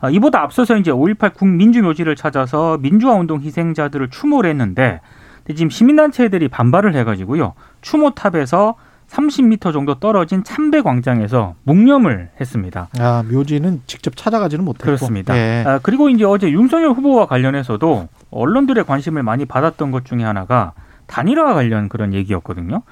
[0.00, 5.00] 아, 이보다 앞서서 이제 5.18 국민주묘지를 찾아서 민주화 운동 희생자들을 추모를 했는데
[5.48, 7.54] 지금 시민단체들이 반발을 해가지고요.
[7.82, 8.76] 추모탑에서
[9.08, 12.88] 30m 정도 떨어진 참배 광장에서 묵념을 했습니다.
[13.00, 14.84] 아, 묘지는 직접 찾아가지는 못했고.
[14.84, 15.36] 그렇습니다.
[15.36, 15.64] 예.
[15.66, 20.72] 아, 그리고 이제 어제 윤석열 후보와 관련해서도 언론들의 관심을 많이 받았던 것 중에 하나가
[21.08, 22.82] 단일화 관련 그런 얘기였거든요.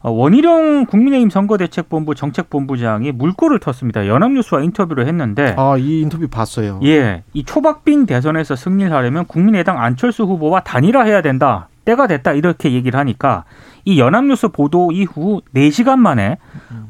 [0.00, 4.06] 어, 원희룡 국민의힘 선거대책본부 정책본부장이 물꼬를 텄습니다.
[4.06, 6.78] 연합뉴스와 인터뷰를 했는데 아, 이 인터뷰 봤어요.
[6.84, 11.68] 예, 이 초박빙 대선에서 승리를 하려면 국민의당 안철수 후보와 단일화해야 된다.
[11.84, 12.32] 때가 됐다.
[12.32, 13.44] 이렇게 얘기를 하니까
[13.84, 16.36] 이 연합뉴스 보도 이후 4시간 만에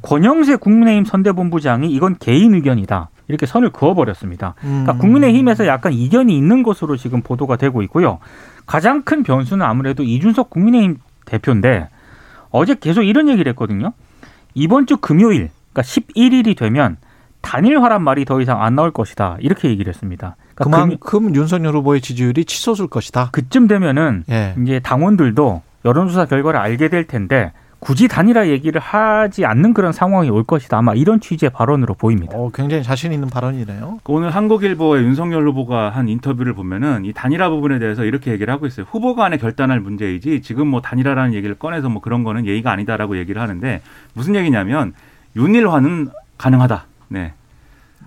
[0.03, 3.11] 권영세 국민의힘 선대본부장이 이건 개인 의견이다.
[3.29, 4.55] 이렇게 선을 그어버렸습니다.
[4.61, 4.99] 그러니까 음.
[4.99, 8.19] 국민의힘에서 약간 이견이 있는 것으로 지금 보도가 되고 있고요.
[8.67, 11.89] 가장 큰 변수는 아무래도 이준석 국민의힘 대표인데
[12.51, 13.93] 어제 계속 이런 얘기를 했거든요.
[14.55, 16.97] 이번 주 금요일, 그러니까 11일이 되면
[17.41, 19.37] 단일화란 말이 더 이상 안 나올 것이다.
[19.41, 20.37] 이렇게 얘기를 했습니다.
[20.55, 23.29] 그러니까 금- 그만큼 윤석열 후보의 지지율이 치솟을 것이다.
[23.33, 24.55] 그쯤 되면은 예.
[24.63, 30.43] 이제 당원들도 여론조사 결과를 알게 될 텐데 굳이 단일화 얘기를 하지 않는 그런 상황이 올
[30.43, 30.79] 것이다.
[30.79, 32.37] 아마 이런 취지의 발언으로 보입니다.
[32.37, 34.01] 어, 굉장히 자신 있는 발언이네요.
[34.07, 38.87] 오늘 한국일보의 윤석열 후보가 한 인터뷰를 보면은 이 단일화 부분에 대해서 이렇게 얘기를 하고 있어요.
[38.91, 43.41] 후보 간에 결단할 문제이지 지금 뭐 단일화라는 얘기를 꺼내서 뭐 그런 거는 예의가 아니다라고 얘기를
[43.41, 43.81] 하는데
[44.13, 44.93] 무슨 얘기냐면
[45.37, 46.87] 윤일화는 가능하다.
[47.09, 47.33] 네.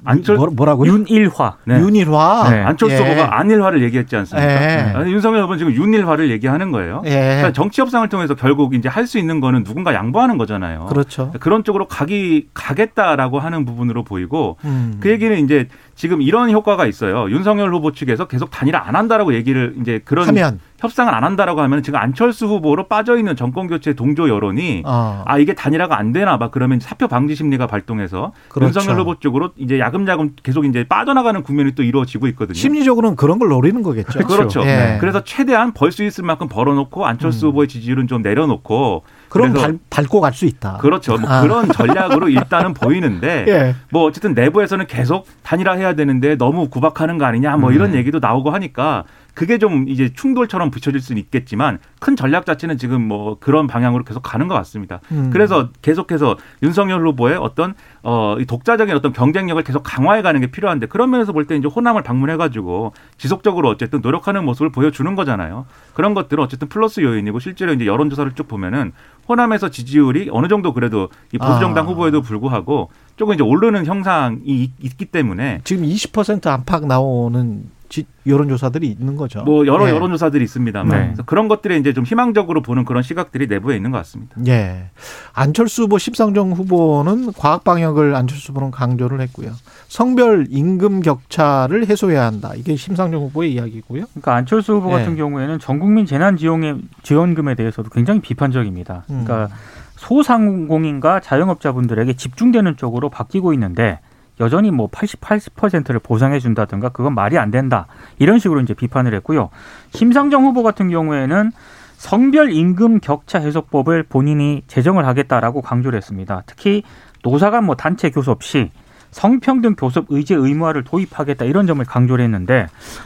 [0.04, 0.92] 안철 뭐, 뭐라고요?
[0.92, 1.58] 윤일화.
[1.66, 1.80] 네.
[1.80, 2.50] 윤일화.
[2.50, 2.62] 네.
[2.64, 3.00] 안철수 예.
[3.00, 4.50] 후보가 안일화를 얘기했지 않습니까?
[4.52, 4.94] 예.
[4.96, 7.02] 아니, 윤석열 후보는 지금 윤일화를 얘기하는 거예요.
[7.06, 7.10] 예.
[7.12, 10.86] 그러니까 정치 협상을 통해서 결국 이제 할 수 있는 거는 누군가 양보하는 거잖아요.
[10.86, 11.34] 그렇죠.
[11.42, 14.98] 그런 쪽으로 가기 가겠다라고 하는 부분으로 보이고 음.
[15.02, 15.68] 그 얘기는 이제
[16.02, 17.30] 지금 이런 효과가 있어요.
[17.30, 21.84] 윤석열 후보 측에서 계속 단일화 안 한다라고 얘기를 이제 그런 하면 협상을 안 한다라고 하면
[21.84, 25.22] 지금 안철수 후보로 빠져 있는 정권 교체 동조 여론이 어.
[25.28, 28.80] 아 이게 단일화가 안 되나 봐 그러면 사표 방지 심리가 발동해서 그렇죠.
[28.80, 32.56] 윤석열 후보 쪽으로 이제 야금야금 계속 이제 빠져나가는 국면이 또 이루어지고 있거든요.
[32.56, 34.26] 심리적으로는 그런 걸 노리는 거겠죠.
[34.26, 34.64] 그렇죠.
[34.66, 34.98] 예.
[35.00, 37.50] 그래서 최대한 벌 수 있을 만큼 벌어놓고 안철수 음.
[37.50, 40.78] 후보의 지지율은 좀 내려놓고 그럼 발, 밟고 갈 수 있다.
[40.78, 41.18] 그렇죠.
[41.18, 41.42] 뭐 아.
[41.42, 43.76] 그런 전략으로 일단은 보이는데 예.
[43.92, 47.76] 뭐 어쨌든 내부에서는 계속 단일화해야 되는데 너무 구박하는 거 아니냐 뭐 음.
[47.76, 53.08] 이런 얘기도 나오고 하니까 그게 좀 이제 충돌처럼 붙여질 수는 있겠지만 큰 전략 자체는 지금
[53.08, 55.00] 뭐 그런 방향으로 계속 가는 것 같습니다.
[55.12, 55.30] 음.
[55.32, 60.88] 그래서 계속해서 윤석열 후보의 어떤 어, 이 독자적인 어떤 경쟁력을 계속 강화해 가는 게 필요한데
[60.88, 65.66] 그런 면에서 볼 때 이제 호남을 방문해 가지고 지속적으로 어쨌든 노력하는 모습을 보여주는 거잖아요.
[65.94, 68.92] 그런 것들은 어쨌든 플러스 요인이고 실제로 이제 여론조사를 쭉 보면은
[69.30, 71.88] 호남에서 지지율이 어느 정도 그래도 이 보수정당 아.
[71.88, 78.88] 후보에도 불구하고 조금 이제 오르는 형상이 있- 있기 때문에 지금 20% 안팎 나오는 지, 여론조사들이
[78.88, 79.44] 있는 거죠.
[79.44, 79.94] 뭐 여러 예.
[79.94, 81.06] 여론조사들이 있습니다만 네.
[81.08, 84.38] 그래서 그런 것들에 이제 좀 희망적으로 보는 그런 시각들이 내부에 있는 것 같습니다.
[84.48, 84.86] 예.
[85.34, 89.52] 안철수 후보, 심상정 후보는 과학 방역을 안철수 후보는 강조를 했고요.
[89.90, 92.54] 성별 임금 격차를 해소해야 한다.
[92.56, 94.06] 이게 심상정 후보의 이야기고요.
[94.12, 94.94] 그러니까 안철수 후보 예.
[94.94, 99.04] 같은 경우에는 전국민 재난지원에 지원금에 대해서도 굉장히 비판적입니다.
[99.10, 99.26] 음.
[99.26, 99.54] 그러니까
[99.98, 104.00] 소상공인과 자영업자분들에게 집중되는 쪽으로 바뀌고 있는데
[104.42, 107.88] 여전히 뭐 80, 80%를 보상해 준다든가 그건 말이 안 된다.
[108.20, 109.50] 이런 식으로 이제 비판을 했고요.
[109.92, 111.52] 심상정 후보 같은 경우에는
[111.98, 116.42] 성별 임금 격차 해소법을 본인이 제정을 하겠다라고 강조를 했습니다.
[116.48, 116.84] 특히
[117.24, 118.72] 노사 간 뭐 단체 교섭 시
[119.12, 122.66] 성평등 교섭 의제 의무화를 도입하겠다 이런 점을 강조를 했는데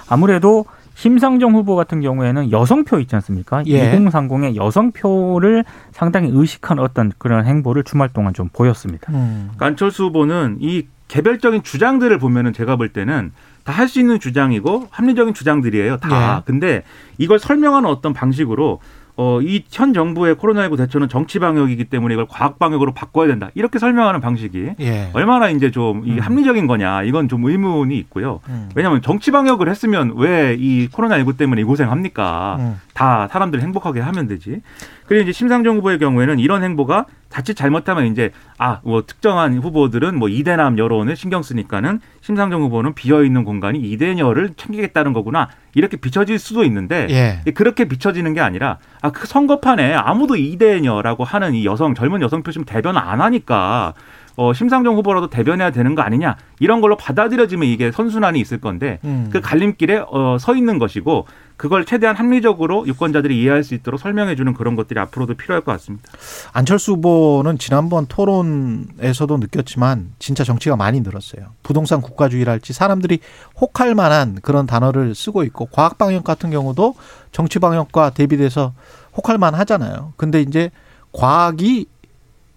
[0.10, 3.64] 아무래도 심상정 후보 같은 경우에는 여성표 있지 않습니까?
[3.66, 3.92] 예.
[3.98, 9.12] 2030의 여성표를 상당히 의식한 어떤 그런 행보를 주말 동안 좀 보였습니다.
[9.12, 9.52] 음.
[9.60, 13.32] 안철수 후보는 이 개별적인 주장들을 보면은 제가 볼 때는
[13.64, 15.98] 다 할 수 있는 주장이고 합리적인 주장들이에요.
[15.98, 16.38] 다.
[16.38, 16.42] 예.
[16.46, 16.84] 근데
[17.18, 18.80] 이걸 설명하는 어떤 방식으로
[19.18, 23.50] 어, 이 현 정부의 코로나19 대처는 정치 방역이기 때문에 이걸 과학 방역으로 바꿔야 된다.
[23.56, 25.10] 이렇게 설명하는 방식이 예.
[25.14, 26.20] 얼마나 이제 좀이 음.
[26.20, 27.04] 합리적인 거냐.
[27.04, 28.42] 이건 좀 의문이 있고요.
[28.50, 28.70] 음.
[28.76, 32.58] 왜냐하면 정치 방역을 했으면 왜 이 코로나19 때문에 이 고생합니까?
[32.60, 32.80] 음.
[32.94, 34.62] 다 사람들 행복하게 하면 되지.
[35.08, 37.06] 그리고 이제 심상정 후보의 경우에는 이런 행보가
[37.36, 43.24] 자칫 잘못하면 이제 아 뭐 특정한 후보들은 뭐 이대남 여론을 신경 쓰니까는 심상정 후보는 비어
[43.26, 47.52] 있는 공간이 이대녀를 챙기겠다는 거구나 이렇게 비춰질 수도 있는데 예.
[47.52, 52.64] 그렇게 비춰지는 게 아니라 아 그 선거판에 아무도 이대녀라고 하는 이 여성 젊은 여성 표심
[52.64, 53.94] 대변 안 하니까
[54.38, 59.30] 어 심상정 후보라도 대변해야 되는 거 아니냐 이런 걸로 받아들여지면 이게 선순환이 있을 건데 음.
[59.32, 61.26] 그 갈림길에 어, 서 있는 것이고
[61.58, 66.10] 그걸 최대한 합리적으로 유권자들이 이해할 수 있도록 설명해 주는 그런 것들이 앞으로도 필요할 것 같습니다.
[66.52, 71.48] 안철수 후보는 지난번 토론에서도 느꼈지만 진짜 정치가 많이 늘었어요.
[71.64, 73.20] 부동산 국가주의랄지 사람들이
[73.60, 76.96] 혹할 만한 그런 단어를 쓰고 있고 과학 방역 같은 경우도
[77.32, 78.74] 정치 방역과 대비돼서
[79.16, 80.14] 혹할 만 하잖아요.
[80.18, 80.72] 근데 이제
[81.14, 81.86] 과학이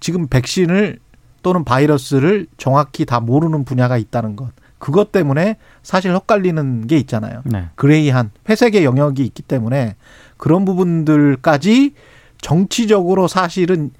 [0.00, 0.98] 지금 백신을
[1.48, 4.50] 또는 바이러스를 정확히 다 모르는 분야가 있다는 것.
[4.78, 7.40] 그것 때문에 사실 헛갈리는 게 있잖아요.
[7.46, 7.70] 네.
[7.74, 9.96] 그레이한 회색의 영역이 있기 때문에
[10.36, 11.94] 그런 부분들까지
[12.42, 13.92] 정치적으로 사실은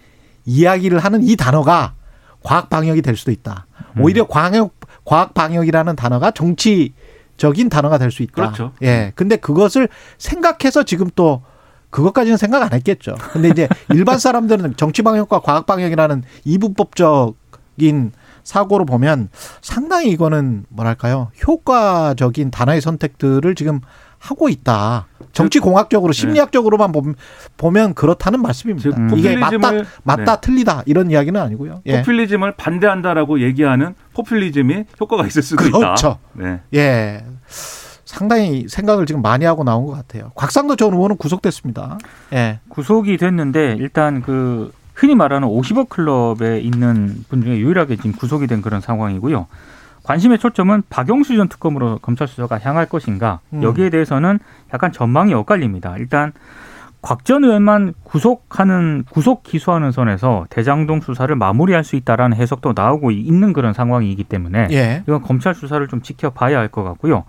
[0.44, 1.94] 이야기를 하는 이 단어가
[2.42, 3.66] 과학 방역이 될 수도 있다.
[3.96, 4.02] 음.
[4.02, 4.74] 오히려 광역
[5.06, 8.34] 과학 방역이라는 단어가 정치적인 단어가 될 수 있다.
[8.34, 8.72] 그렇죠.
[8.82, 9.12] 예.
[9.14, 11.40] 근데 그것을 생각해서 지금 또
[11.88, 13.14] 그것까지는 생각 안 했겠죠.
[13.32, 17.37] 근데 이제 일반 사람들은 정치 방역과 과학 방역이라는 이분법적
[17.78, 18.12] 인
[18.44, 19.28] 사고로 보면
[19.60, 23.80] 상당히 이거는 뭐랄까요 효과적인 단어의 선택들을 지금
[24.18, 25.06] 하고 있다.
[25.32, 27.14] 정치 공학적으로 심리학적으로만 보면,
[27.56, 28.90] 보면 그렇다는 말씀입니다.
[28.90, 29.58] 즉, 이게 맞다
[30.02, 30.40] 맞다 네.
[30.40, 31.82] 틀리다 이런 이야기는 아니고요.
[31.86, 31.98] 예.
[31.98, 36.18] 포퓰리즘을 반대한다라고 얘기하는 포퓰리즘이 효과가 있을 수도 그렇죠.
[36.18, 36.18] 있다.
[36.32, 36.60] 네.
[36.74, 37.24] 예.
[38.04, 40.32] 상당히 생각을 지금 많이 하고 나온 것 같아요.
[40.34, 41.98] 곽상도 전 의원은 구속됐습니다.
[42.32, 42.58] 예.
[42.70, 48.60] 구속이 됐는데 일단 그 흔히 말하는 50억 클럽에 있는 분 중에 유일하게 지금 구속이 된
[48.62, 49.46] 그런 상황이고요.
[50.02, 53.62] 관심의 초점은 박영수 전 특검으로 검찰 수사가 향할 것인가 음.
[53.62, 54.40] 여기에 대해서는
[54.74, 55.96] 약간 전망이 엇갈립니다.
[55.98, 56.32] 일단
[57.00, 63.52] 곽 전 의원만 구속하는 구속 기소하는 선에서 대장동 수사를 마무리할 수 있다라는 해석도 나오고 있는
[63.52, 65.02] 그런 상황이기 때문에 예.
[65.06, 67.22] 이건 검찰 수사를 좀 지켜봐야 할 것 같고요.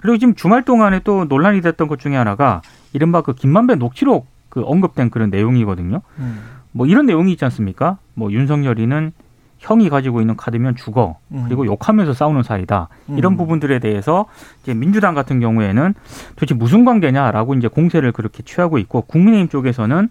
[0.00, 4.64] 그리고 지금 주말 동안에 또 논란이 됐던 것 중에 하나가 이른바 그 김만배 녹취록 그
[4.66, 6.00] 언급된 그런 내용이거든요.
[6.18, 6.40] 음.
[6.72, 7.98] 뭐 이런 내용이 있지 않습니까?
[8.14, 9.12] 뭐 윤석열이는
[9.58, 11.18] 형이 가지고 있는 카드면 죽어.
[11.30, 11.44] 음.
[11.46, 12.88] 그리고 욕하면서 싸우는 사이다.
[13.16, 13.36] 이런 음.
[13.36, 14.26] 부분들에 대해서
[14.62, 15.94] 이제 민주당 같은 경우에는
[16.34, 20.08] 도대체 무슨 관계냐라고 이제 공세를 그렇게 취하고 있고 국민의힘 쪽에서는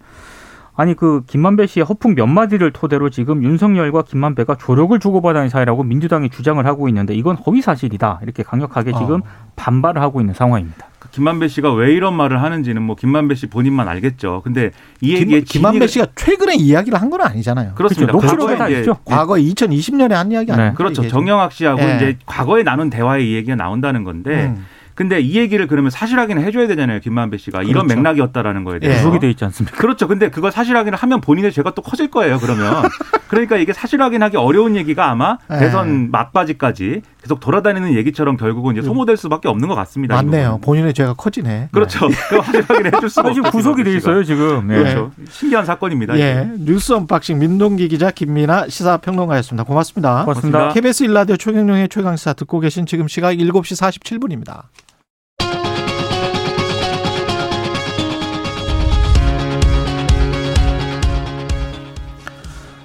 [0.74, 6.30] 아니 그 김만배 씨의 허풍 몇 마디를 토대로 지금 윤석열과 김만배가 조력을 주고받은 사이라고 민주당이
[6.30, 8.20] 주장을 하고 있는데 이건 허위 사실이다.
[8.22, 9.52] 이렇게 강력하게 지금 어.
[9.56, 10.86] 반발을 하고 있는 상황입니다.
[10.98, 14.40] 그 김만배 씨가 왜 이런 말을 하는지는 뭐 김만배 씨 본인만 알겠죠.
[14.44, 14.70] 근데
[15.02, 17.74] 이 얘기에 김, 김만배 진위가- 씨가 최근에 이야기를 한 건 아니잖아요.
[17.74, 18.10] 그렇습니다.
[18.12, 18.26] 그렇죠.
[18.26, 18.96] 녹취록에 과거에 다 있죠.
[19.04, 20.52] 과거 2020년에 한 이야기 네.
[20.54, 20.74] 아니에요?
[20.74, 21.06] 그렇죠.
[21.06, 21.96] 정영학 씨하고 예.
[21.96, 24.64] 이제 과거에 나눈 대화의 이 얘기가 나온다는 건데 음.
[24.94, 27.00] 근데 이 얘기를 그러면 사실 확인을 해줘야 되잖아요.
[27.00, 27.96] 김만배 씨가 이런 그렇죠.
[27.96, 28.78] 맥락이었다라는 거에 예.
[28.80, 28.98] 대해서.
[29.04, 29.76] 구속이 돼 있지 않습니까?
[29.78, 30.06] 그렇죠.
[30.08, 32.38] 근데 그걸 사실 확인을 하면 본인의 죄가 또 커질 거예요.
[32.38, 32.82] 그러면
[33.28, 35.58] 그러니까 이게 사실 확인하기 어려운 얘기가 아마 예.
[35.58, 40.14] 대선 막바지까지 계속 돌아다니는 얘기처럼 결국은 이제 소모될 수밖에 없는 것 같습니다.
[40.20, 40.58] 이 맞네요.
[40.62, 41.68] 본인의 죄가 커지네.
[41.72, 42.08] 그렇죠.
[42.28, 43.50] 그거 사실 확인을 해줄 수가 아, 지금.
[43.50, 43.94] 구속이 돼.
[43.96, 44.66] 있어요 지금.
[44.66, 44.76] 네.
[44.78, 45.12] 그렇죠.
[45.30, 46.18] 신기한 사건입니다.
[46.18, 46.48] 예.
[46.58, 49.64] 뉴스 unboxing 민동기 기자 김민아 시사평론가였습니다.
[49.64, 50.24] 고맙습니다.
[50.24, 50.24] 고맙습니다.
[50.58, 50.68] 고맙습니다.
[50.74, 54.62] KBS 일라디오 최경영의 최강시사 듣고 계신 지금 시각 7시 47분입니다.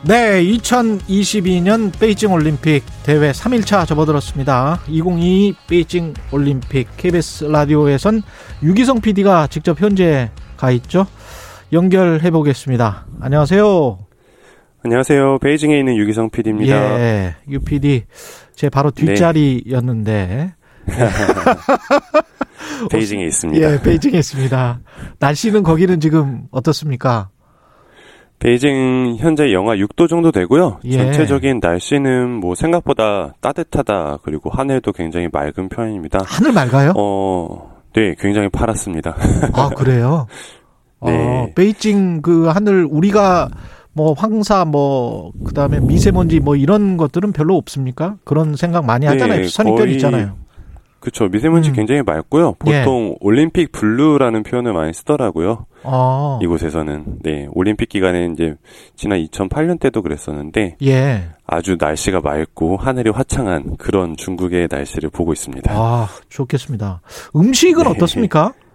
[0.08, 4.80] 네, 2022년 베이징 올림픽 대회 3일차 접어들었습니다.
[4.88, 8.22] 2022 베이징 올림픽 KBS 라디오에선
[8.64, 11.08] 유기성 PD가 직접 현재 가 있죠.
[11.74, 13.06] 연결해 보겠습니다.
[13.20, 13.98] 안녕하세요.
[14.86, 15.40] 안녕하세요.
[15.40, 17.00] 베이징에 있는 유기성 PD입니다.
[17.02, 18.06] 예, UPD
[18.56, 20.54] 제 바로 뒷자리였는데
[22.90, 23.74] 베이징에 있습니다.
[23.74, 24.80] 예, 베이징에 있습니다.
[25.20, 27.30] 날씨는 거기는 지금 어떻습니까?
[28.40, 30.80] 베이징 현재 영하 6도 정도 되고요.
[30.86, 30.98] 예.
[30.98, 34.20] 전체적인 날씨는 뭐 생각보다 따뜻하다.
[34.24, 36.20] 그리고 하늘도 굉장히 맑은 편입니다.
[36.26, 36.94] 하늘 맑아요?
[36.96, 39.16] 어, 네, 굉장히 파랗습니다.
[39.54, 40.28] 아 그래요?
[41.00, 41.54] 어, 네.
[41.56, 43.50] 베이징 그 하늘 우리가
[43.94, 48.18] 뭐 황사 뭐 그다음에 미세먼지 뭐 이런 것들은 별로 없습니까?
[48.24, 49.42] 그런 생각 많이 하잖아요.
[49.42, 50.36] 네, 선입견 있잖아요.
[51.00, 51.28] 그렇죠.
[51.28, 51.74] 미세먼지 음.
[51.76, 52.56] 굉장히 맑고요.
[52.68, 52.80] 예.
[52.80, 55.66] 보통 올림픽 블루라는 표현을 많이 쓰더라고요.
[55.84, 56.40] 어.
[56.42, 57.20] 이곳에서는.
[57.24, 58.56] 네, 올림픽 기간에 이제
[58.96, 61.30] 지난 2008년 때도 그랬었는데 예.
[61.46, 65.72] 아주 날씨가 맑고 하늘이 화창한 그런 중국의 날씨를 보고 있습니다.
[65.74, 67.02] 아, 좋겠습니다.
[67.36, 67.90] 음식은 네.
[67.90, 68.54] 어떻습니까?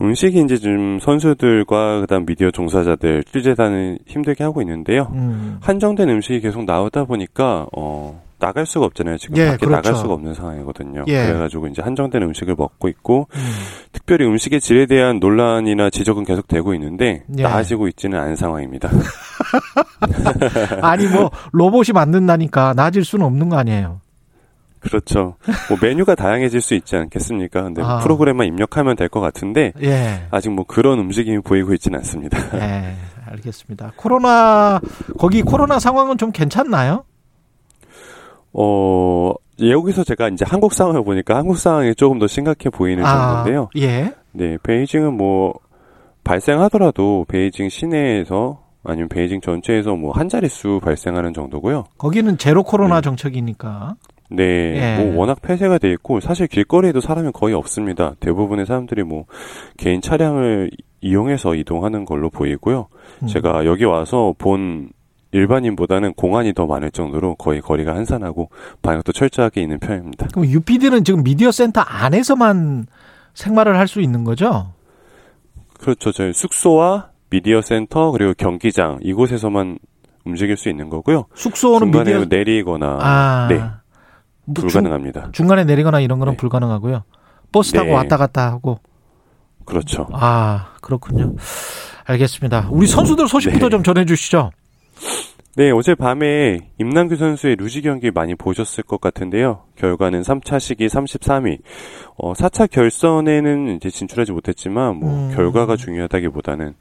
[0.00, 5.10] 음식이 이제 좀 선수들과 그다음 미디어 종사자들 취재단을 힘들게 하고 있는데요.
[5.12, 5.58] 음.
[5.60, 9.18] 한정된 음식이 계속 나오다 보니까 어 나갈 수가 없잖아요.
[9.18, 9.76] 지금 예, 밖에 그렇죠.
[9.76, 11.04] 나갈 수가 없는 상황이거든요.
[11.06, 11.26] 예.
[11.26, 13.40] 그래가지고 이제 한정된 음식을 먹고 있고 음.
[13.92, 17.42] 특별히 음식의 질에 대한 논란이나 지적은 계속 되고 있는데 예.
[17.42, 18.88] 나아지고 있지는 않은 상황입니다.
[20.82, 24.00] 아니 뭐 로봇이 만든다니까 나아질 수는 없는 거 아니에요.
[24.80, 25.36] 그렇죠.
[25.68, 27.62] 뭐 메뉴가 다양해질 수 있지 않겠습니까?
[27.62, 27.98] 근데 아.
[27.98, 30.22] 프로그램만 입력하면 될 것 같은데 예.
[30.30, 32.38] 아직 뭐 그런 움직임이 보이고 있지는 않습니다.
[32.58, 32.94] 예.
[33.26, 33.92] 알겠습니다.
[33.96, 34.80] 코로나
[35.18, 37.04] 거기 코로나 상황은 좀 괜찮나요?
[38.52, 43.68] 어, 여기서 제가 이제 한국 상황을 보니까 한국 상황이 조금 더 심각해 보이는 정도인데요.
[43.76, 44.12] 예.
[44.32, 45.54] 네, 베이징은 뭐,
[46.24, 51.84] 발생하더라도 베이징 시내에서 아니면 베이징 전체에서 뭐 한 자릿수 발생하는 정도고요.
[51.98, 53.00] 거기는 제로 코로나 네.
[53.02, 53.96] 정책이니까.
[54.30, 55.02] 네, 예.
[55.04, 58.14] 뭐 워낙 폐쇄가 돼 있고 사실 길거리에도 사람이 거의 없습니다.
[58.20, 59.24] 대부분의 사람들이 뭐
[59.76, 62.86] 개인 차량을 이용해서 이동하는 걸로 보이고요.
[63.22, 63.26] 음.
[63.26, 64.90] 제가 여기 와서 본
[65.32, 68.50] 일반인보다는 공안이 더 많을 정도로 거의 거리가 한산하고
[68.82, 70.28] 방역도 철저하게 있는 편입니다.
[70.32, 72.86] 그럼 UPD는 지금 미디어 센터 안에서만
[73.34, 74.72] 생활을 할 수 있는 거죠?
[75.78, 76.12] 그렇죠.
[76.12, 79.78] 저희 숙소와 미디어 센터 그리고 경기장 이곳에서만
[80.24, 81.26] 움직일 수 있는 거고요.
[81.34, 83.64] 숙소는 중간에 미디어 내리거나 아, 네뭐
[84.46, 85.28] 중- 불가능합니다.
[85.32, 86.36] 중 간에 내리거나 이런 거는 네.
[86.36, 87.04] 불가능하고요.
[87.52, 87.94] 버스 타고 네.
[87.94, 88.80] 왔다 갔다 하고.
[89.64, 90.08] 그렇죠.
[90.12, 91.34] 아, 그렇군요.
[92.04, 92.68] 알겠습니다.
[92.70, 93.70] 우리 선수들 소식부터 네.
[93.70, 94.50] 좀 전해 주시죠.
[95.56, 99.64] 네, 어제 밤에 임남규 선수의 루지 경기 많이 보셨을 것 같은데요.
[99.74, 101.58] 결과는 3차 시기 33위.
[102.16, 105.32] 어, 4차 결선에는 이제 진출하지 못했지만, 뭐, 음.
[105.34, 106.74] 결과가 중요하다기보다는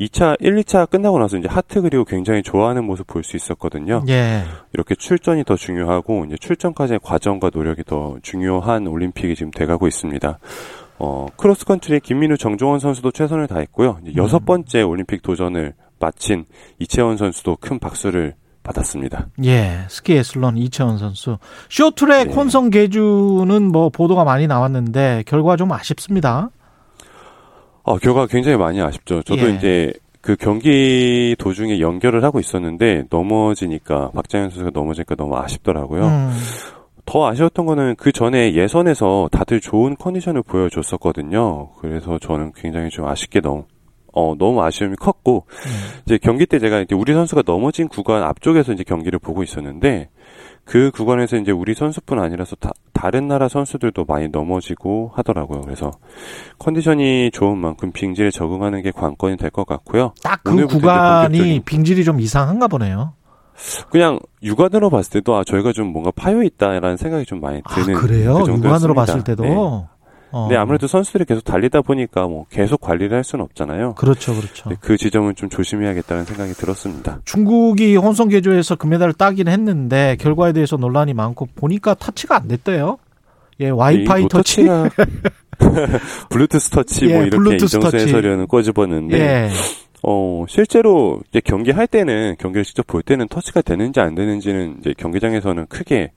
[0.00, 4.02] 2차, 1, 2차 끝나고 나서 이제 하트 그리고 굉장히 좋아하는 모습 볼 수 있었거든요.
[4.08, 4.42] 예.
[4.72, 10.38] 이렇게 출전이 더 중요하고, 이제 출전까지의 과정과 노력이 더 중요한 올림픽이 지금 돼가고 있습니다.
[10.98, 13.98] 어, 크로스컨트리 김민우 정종원 선수도 최선을 다했고요.
[14.16, 14.44] 여섯 음.
[14.46, 16.44] 번째 올림픽 도전을 마친
[16.78, 19.28] 이채원 선수도 큰 박수를 받았습니다.
[19.44, 19.84] 예.
[19.88, 21.38] skiathlon 이채원 선수.
[21.70, 22.34] 쇼트랙 네.
[22.34, 26.50] 혼성 계주는 뭐 보도가 많이 나왔는데 결과 좀 아쉽습니다.
[27.84, 29.22] 어, 결과가 굉장히 많이 아쉽죠.
[29.22, 29.54] 저도 예.
[29.54, 36.04] 이제 그 경기 도중에 연결을 하고 있었는데 넘어지니까 박장현 선수가 넘어지니까 너무 아쉽더라고요.
[36.04, 36.32] 음.
[37.04, 41.70] 더 아쉬웠던 거는 그 전에 예선에서 다들 좋은 컨디션을 보여줬었거든요.
[41.78, 43.66] 그래서 저는 굉장히 좀 아쉽게 너무
[44.18, 46.00] 어 너무 아쉬움이 컸고 음.
[46.06, 50.08] 이제 경기 때 제가 이제 우리 선수가 넘어진 구간 앞쪽에서 이제 경기를 보고 있었는데
[50.64, 55.60] 그 구간에서 이제 우리 선수뿐 아니라서 다, 다른 나라 선수들도 많이 넘어지고 하더라고요.
[55.60, 55.92] 그래서
[56.58, 60.12] 컨디션이 좋은 만큼 빙질에 적응하는 게 관건이 될 것 같고요.
[60.24, 63.12] 딱 그 구간이 빙질이 좀 이상한가 보네요.
[63.90, 67.94] 그냥 육안으로 봤을 때도 아 저희가 좀 뭔가 파여 있다라는 생각이 좀 많이 아, 드는
[67.94, 68.34] 그래요?
[68.44, 68.94] 그 육안으로.
[68.94, 69.42] 봤을 때도.
[69.44, 69.54] 네.
[70.32, 70.48] 어.
[70.50, 73.94] 네, 아무래도 선수들이 계속 달리다 보니까 뭐 계속 관리를 할 수는 없잖아요.
[73.94, 74.68] 그렇죠, 그렇죠.
[74.70, 77.20] 네, 그 지점은 좀 조심해야겠다는 생각이 들었습니다.
[77.24, 82.98] 중국이 혼성 계조에서 금메달을 따긴 했는데 결과에 대해서 논란이 많고 보니까 터치가 안 됐대요.
[83.60, 84.66] 예, 와이파이 이 터치.
[86.30, 87.96] 블루투스 터치 예, 뭐 이렇게 블루투스 이정수.
[87.96, 89.50] 해설위원은 꼬집었는데 예.
[90.02, 95.66] 어 실제로 이제 경기할 때는 경기를 직접 볼 때는 터치가 되는지 안 되는지는 이제 경기장에서는
[95.68, 96.12] 크게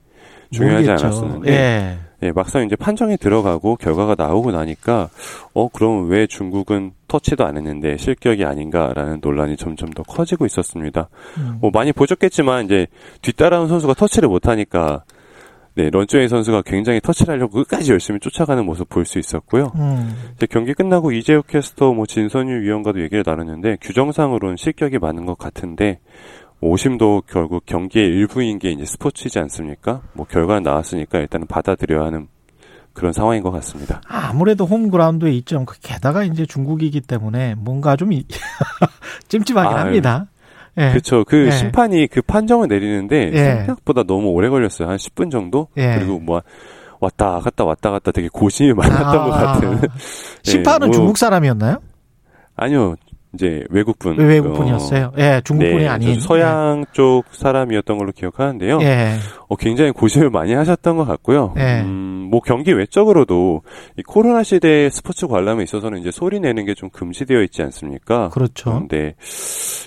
[0.52, 1.06] 중요하지 모르겠죠.
[1.06, 1.98] 않았었는데 예.
[2.22, 5.08] 예, 막상 이제 판정이 들어가고 결과가 나오고 나니까
[5.54, 11.08] 어 그럼 왜 중국은 터치도 안 했는데 실격이 아닌가라는 논란이 점점 더 커지고 있었습니다.
[11.38, 11.58] 음.
[11.60, 12.86] 뭐 많이 보셨겠지만 이제
[13.22, 15.04] 뒤따라온 선수가 터치를 못 하니까
[15.76, 19.72] 네, 런웨이 선수가 굉장히 터치를 하려고 끝까지 열심히 쫓아가는 모습 볼 수 있었고요.
[19.76, 20.14] 음.
[20.36, 26.00] 이제 경기 끝나고 이재욱 캐스터, 뭐 진선유 위원과도 얘기를 나눴는데 규정상으로는 실격이 많은 것 같은데
[26.60, 30.02] 오심도 결국 경기의 일부인 게 이제 스포츠이지 않습니까?
[30.12, 32.28] 뭐 결과는 나왔으니까 일단은 받아들여야 하는
[32.92, 34.00] 그런 상황인 것 같습니다.
[34.06, 38.26] 아무래도 홈그라운드에 있지 않고 게다가 이제 중국이기 때문에 뭔가 좀 이-
[39.28, 39.84] 찜찜하긴 아유.
[39.86, 40.26] 합니다.
[40.76, 40.90] 예.
[40.90, 41.24] 그렇죠.
[41.24, 41.50] 그 네.
[41.50, 43.38] 심판이 그 판정을 내리는데 예.
[43.64, 44.88] 생각보다 너무 오래 걸렸어요.
[44.88, 45.68] 한 10분 정도.
[45.76, 45.96] 예.
[45.98, 46.42] 그리고 뭐
[47.00, 49.80] 왔다 갔다 왔다 갔다 되게 고심이 많았던 것 같은.
[50.42, 51.78] 심판은 뭐- 중국 사람이었나요?
[52.56, 52.96] 아니요.
[53.32, 54.16] 이제 외국분.
[54.18, 55.12] 외국분이었어요.
[55.18, 56.14] 예, 중국분이 네, 아닌.
[56.14, 58.78] 저 서양 쪽 사람이었던 걸로 기억하는데요.
[58.82, 59.14] 예.
[59.48, 61.54] 어, 굉장히 고심을 많이 하셨던 것 같고요.
[61.58, 61.82] 예.
[61.82, 63.62] 음, 뭐 경기 외적으로도
[63.96, 68.30] 이 코로나 시대 스포츠 관람에 있어서는 이제 소리 내는 게 좀 금지되어 있지 않습니까?
[68.30, 68.70] 그렇죠.
[68.70, 69.14] 그런데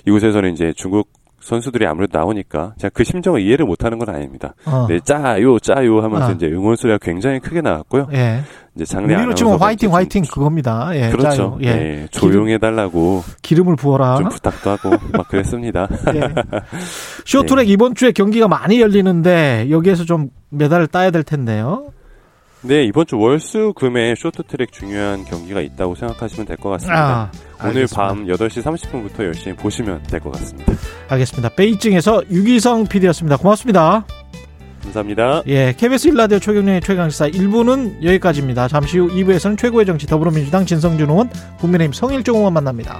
[0.06, 1.10] 이곳에서는 이제 중국
[1.44, 4.56] 선수들이 아무래도 나오니까 제가 그 심정을 이해를 못하는 건 아닙니다.
[4.66, 4.88] 어.
[4.88, 6.32] 네, 짜요, 짜요 하면서 아.
[6.32, 8.08] 이제 응원 소리가 굉장히 크게 나왔고요.
[8.14, 8.42] 예.
[8.76, 10.90] 이제 장례 우리로 치면 화이팅 화이팅 그겁니다.
[10.96, 11.12] 예.
[11.12, 11.30] 그렇죠.
[11.30, 11.58] 짜요.
[11.62, 11.76] 예.
[11.76, 14.16] 네, 조용해 달라고 기름을 부어라.
[14.16, 15.88] 좀 부탁도 하고 막 그랬습니다.
[16.16, 16.22] 예.
[17.26, 21.88] 쇼트랙 이번 주에 경기가 많이 열리는데 여기에서 좀 메달을 따야 될 텐데요.
[22.66, 27.30] 네, 이번 주 월수 금에 쇼트트랙 중요한 경기가 있다고 생각하시면 될 것 같습니다.
[27.60, 27.86] 아, 오늘.
[27.94, 30.72] 밤 8시 30분부터 열심히 보시면 될 것 같습니다.
[31.10, 31.50] 알겠습니다.
[31.50, 33.36] 베이징에서 유기성 PD였습니다.
[33.38, 34.06] 고맙습니다.
[34.84, 35.44] 감사합니다.
[35.48, 38.68] 예, KBS 1라디오 최경련의 최강시사 1부는 여기까지입니다.
[38.70, 43.00] 잠시 후 2부에서는 최고의 정치 더불어민주당 진성준 의원, 국민의힘 성일종 의원 만납니다.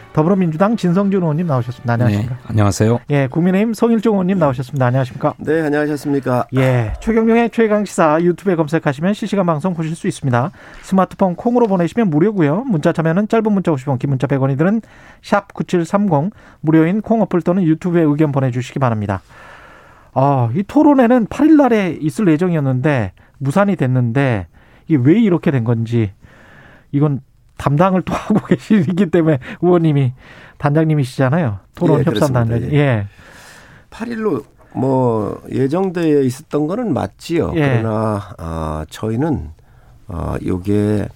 [0.13, 1.93] 더불어민주당 진성준 의원님 나오셨습니다.
[1.93, 2.35] 안녕하십니까?
[2.35, 2.99] 네, 안녕하세요.
[3.09, 4.85] 예, 국민의힘 송일종 의원님 나오셨습니다.
[4.85, 5.33] 안녕하십니까?
[5.37, 6.47] 네, 안녕하셨습니까?
[6.55, 10.51] 예, 최경영의 최강 시사 유튜브에 검색하시면 실시간 방송 보실 수 있습니다.
[10.81, 12.65] 스마트폰 콩으로 보내시면 무료고요.
[12.65, 14.81] 문자 참여는 짧은 문자 50원, 긴 문자 100원이 드는
[15.21, 19.21] 샵 9730 무료인 콩 어플 또는 유튜브에 의견 보내주시기 바랍니다.
[20.13, 24.47] 아, 이 토론회는 8일 날에 있을 예정이었는데 무산이 됐는데
[24.87, 26.11] 이게 왜 이렇게 된 건지
[26.91, 27.21] 이건
[27.61, 30.13] 담당을 또 하고 계시기 때문에 의원님이
[30.57, 31.59] 단장님이시잖아요.
[31.75, 32.33] 토론 예, 협상.
[32.33, 32.61] 단장.
[32.73, 33.05] 예.
[33.91, 34.43] 8일로
[34.73, 37.51] 뭐 예정되어 있었던 거는 맞지요.
[37.55, 37.81] 예.
[37.81, 39.51] 그러나 아, 저희는
[40.07, 41.07] 어 요게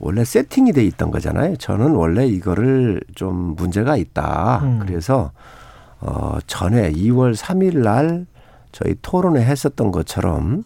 [0.00, 1.56] 원래 세팅이 돼 있던 거잖아요.
[1.56, 4.60] 저는 원래 이거를 좀 문제가 있다.
[4.64, 4.78] 음.
[4.80, 5.30] 그래서
[6.00, 8.26] 어 전에 2월 3일 날
[8.70, 10.64] 저희 토론회 했었던 것처럼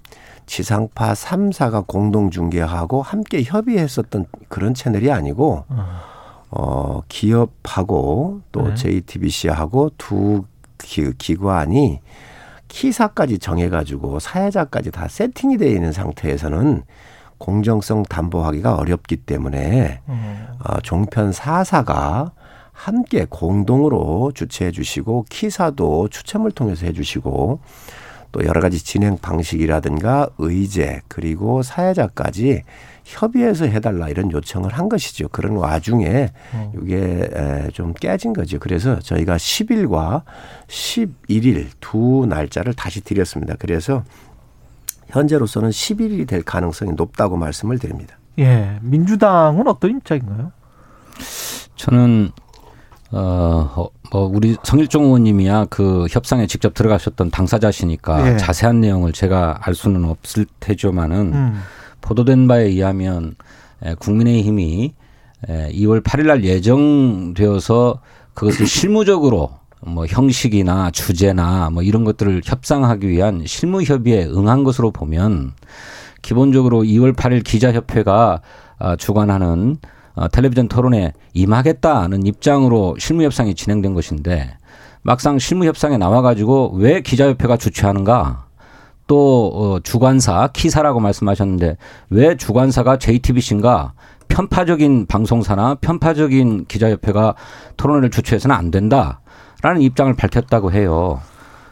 [0.48, 5.64] 지상파 3사가 공동 중계하고 함께 협의했었던 그런 채널이 아니고
[6.50, 8.74] 어, 기업하고 또 네.
[8.74, 10.44] JTBC하고 두
[10.78, 12.00] 기, 기관이
[12.68, 16.82] 키사까지 정해가지고 사회자까지 다 세팅이 되어 있는 상태에서는
[17.36, 20.46] 공정성 담보하기가 어렵기 때문에 음.
[20.64, 22.32] 어, 종편 4사가
[22.72, 27.60] 함께 공동으로 주최해 주시고 키사도 추첨을 통해서 해 주시고
[28.32, 32.62] 또 여러 가지 진행 방식이라든가 의제 그리고 사회자까지
[33.04, 35.28] 협의해서 해달라 이런 요청을 한 것이죠.
[35.28, 36.72] 그런 와중에 어.
[36.82, 38.58] 이게 에, 좀 깨진 거죠.
[38.58, 40.22] 그래서 저희가 10일과
[40.66, 43.54] 11일 두 날짜를 다시 드렸습니다.
[43.58, 44.04] 그래서
[45.08, 48.18] 현재로서는 11일이 될 가능성이 높다고 말씀을 드립니다.
[48.38, 48.78] 예.
[48.82, 50.52] 민주당은 어떤 입장인가요?
[51.76, 52.30] 저는
[53.10, 58.36] 어, 어, 뭐 우리 성일종 의원님이야 그 협상에 직접 들어가셨던 당사자시니까 예.
[58.36, 61.60] 자세한 내용을 제가 알 수는 없을 테지만은 음.
[62.00, 63.34] 보도된 바에 의하면
[63.82, 64.94] 에, 국민의힘이
[65.48, 68.00] 에, 2월 8일 날 예정되어서
[68.34, 69.50] 그것을 실무적으로
[69.80, 75.52] 뭐 형식이나 주제나 뭐 이런 것들을 협상하기 위한 실무 협의에 응한 것으로 보면
[76.20, 78.40] 기본적으로 2월 8일 기자협회가
[78.80, 84.56] 아, 주관하는 어, 텔레비전 토론에 임하겠다는 입장으로 실무 협상이 진행된 것인데
[85.02, 88.46] 막상 실무 협상에 나와 가지고 왜 기자협회가 주최하는가
[89.06, 91.76] 또 어, 주관사 키사라고 말씀하셨는데
[92.10, 93.92] 왜 주관사가 JTBC인가
[94.28, 97.34] 편파적인 방송사나 편파적인 기자협회가
[97.76, 101.20] 토론회를 주최해서는 안 된다라는 입장을 밝혔다고 해요.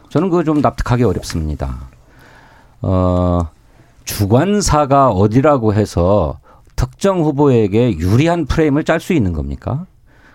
[0.09, 1.77] 저는 그거 좀 납득하기 어렵습니다.
[2.81, 3.49] 어,
[4.05, 6.39] 주관사가 어디라고 해서
[6.77, 9.87] 특정 후보에게 유리한 프레임을 짤 수 있는 겁니까?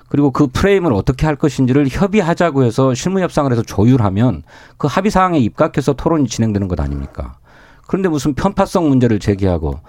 [0.10, 4.44] 그리고 그 프레임을 어떻게 할 것인지를 협의하자고 해서 실무 협상을 해서 조율하면
[4.78, 7.38] 그 합의 사항에 입각해서 토론이 진행되는 것 아닙니까?
[7.88, 9.80] 그런데 무슨 편파성 문제를 제기하고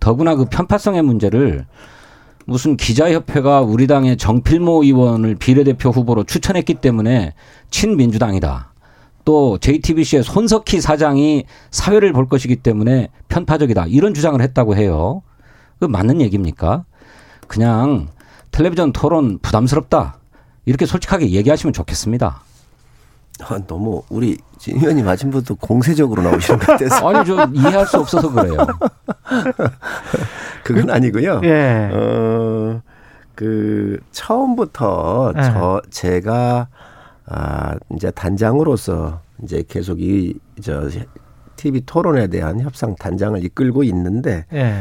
[0.00, 1.66] 더구나 그 편파성의 문제를
[2.46, 7.34] 무슨 기자협회가 우리 당의 정필모 의원을 비례대표 후보로 추천했기 때문에
[7.70, 8.72] 친민주당이다.
[9.26, 13.88] 또 JTBC의 손석희 사장이 사회를 볼 것이기 때문에 편파적이다.
[13.88, 15.20] 이런 주장을 했다고 해요.
[15.78, 16.84] 그 맞는 얘기입니까?
[17.46, 18.08] 그냥
[18.50, 20.16] 텔레비전 토론 부담스럽다.
[20.66, 22.42] 이렇게 솔직하게 얘기하시면 좋겠습니다.
[23.40, 28.30] 아, 너무 우리 진 의원님 아침부터 공세적으로 나오시는 것 같아서 아니, 저 이해할 수 없어서
[28.32, 28.56] 그래요.
[30.64, 31.40] 그건 아니고요.
[31.44, 31.90] 예.
[31.92, 32.80] 어,
[33.34, 35.42] 그 처음부터 예.
[35.42, 36.68] 저 제가
[37.26, 40.88] 아 이제 단장으로서 이제 계속 이 저
[41.54, 44.80] TV 토론에 대한 협상 단장을 이끌고 있는데 예.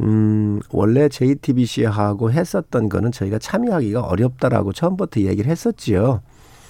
[0.00, 6.20] 음 원래 JTBC하고 했었던 거는 저희가 참여하기가 어렵다라고 처음부터 얘기를 했었지요.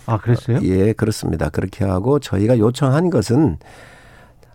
[0.07, 0.61] 아, 그랬어요?
[0.63, 1.49] 예, 그렇습니다.
[1.49, 3.59] 그렇게 하고 저희가 요청한 것은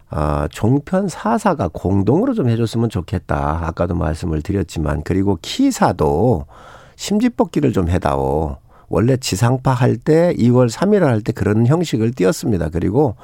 [0.09, 3.65] 아, 종편 사사가 공동으로 좀 해줬으면 좋겠다.
[3.65, 6.45] 아까도 말씀을 드렸지만 그리고 키사도
[6.95, 8.57] 심지뽑기를 좀 해다오.
[8.89, 12.69] 원래 지상파 할 때 2월 3일 할 때 그런 형식을 띄었습니다.
[12.69, 13.15] 그리고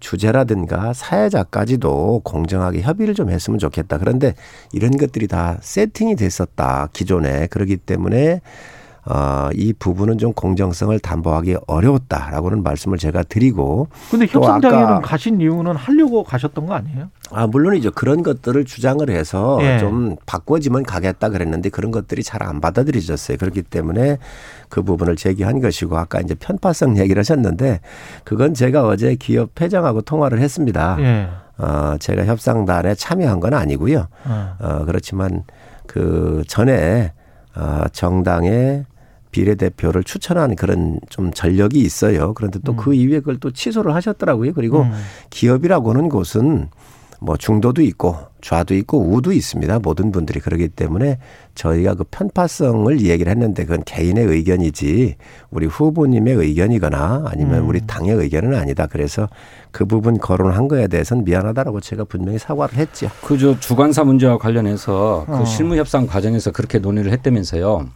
[0.00, 3.98] 주제라든가 사회자까지도 공정하게 협의를 좀 했으면 좋겠다.
[3.98, 4.34] 그런데
[4.72, 6.88] 이런 것들이 다 세팅이 됐었다.
[6.92, 7.46] 기존에.
[7.48, 8.40] 그렇기 때문에
[9.10, 15.76] 어, 이 부분은 좀 공정성을 담보하기 어려웠다라고는 말씀을 제가 드리고 근데 또 협상장에는 가신 이유는
[15.76, 17.08] 하려고 가셨던 거 아니에요?
[17.30, 19.78] 아 물론이죠 그런 것들을 주장을 해서 예.
[19.78, 24.18] 좀 바꿔지면 가겠다 그랬는데 그런 것들이 잘 안 받아들여졌어요 그렇기 때문에
[24.68, 27.80] 그 부분을 제기한 것이고 아까 이제 편파성 얘기를 하셨는데
[28.24, 31.28] 그건 제가 어제 기업 회장하고 통화를 했습니다 예.
[31.58, 34.56] 어 제가 협상단에 참여한 건 아니고요 어.
[34.60, 35.42] 어 그렇지만
[35.86, 37.12] 그 전에
[37.56, 38.84] 어 정당의
[39.30, 42.34] 비례대표를 추천한 그런 좀 전력이 있어요.
[42.34, 44.52] 그런데 또그 이후에 그걸 또 취소를 하셨더라고요.
[44.54, 44.92] 그리고 음.
[45.30, 46.68] 기업이라고 하는 곳은
[47.20, 49.80] 뭐 중도도 있고 좌도 있고 우도 있습니다.
[49.80, 51.18] 모든 분들이 그러기 때문에
[51.56, 55.16] 저희가 그 편파성을 얘기를 했는데 그건 개인의 의견이지
[55.50, 57.68] 우리 후보님의 의견이거나 아니면 음.
[57.68, 58.86] 우리 당의 의견은 아니다.
[58.86, 59.28] 그래서
[59.72, 63.08] 그 부분 거론한 거에 대해서는 미안하다라고 제가 분명히 사과를 했죠.
[63.24, 65.38] 그저 주관사 문제와 관련해서 어.
[65.38, 67.88] 그 실무 협상 과정에서 그렇게 논의를 했다면서요.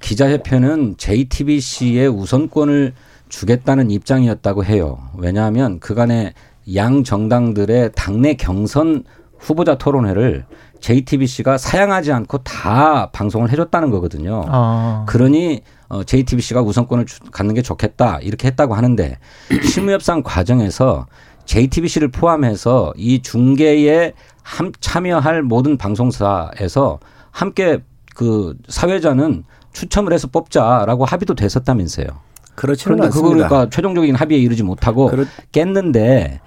[0.00, 2.92] 기자협회는 JTBC의 우선권을
[3.28, 4.98] 주겠다는 입장이었다고 해요.
[5.16, 6.32] 왜냐하면 그간의
[6.74, 9.04] 양 정당들의 당내 경선
[9.38, 10.44] 후보자 토론회를
[10.80, 14.44] JTBC가 사양하지 않고 다 방송을 해줬다는 거거든요.
[14.48, 15.04] 아.
[15.08, 19.18] 그러니 어, JTBC가 우선권을 주- 갖는 게 좋겠다 이렇게 했다고 하는데
[19.64, 21.06] 실무협상 과정에서
[21.46, 26.98] JTBC를 포함해서 이 중계에 함, 참여할 모든 방송사에서
[27.30, 27.78] 함께
[28.14, 32.06] 그 사회자는 추첨을 해서 뽑자라고 합의도 됐었다면서요.
[32.54, 33.48] 그렇지는 그런데 그거 않습니다.
[33.48, 36.40] 그러니까 최종적인 합의에 이르지 못하고 그렇- 깼는데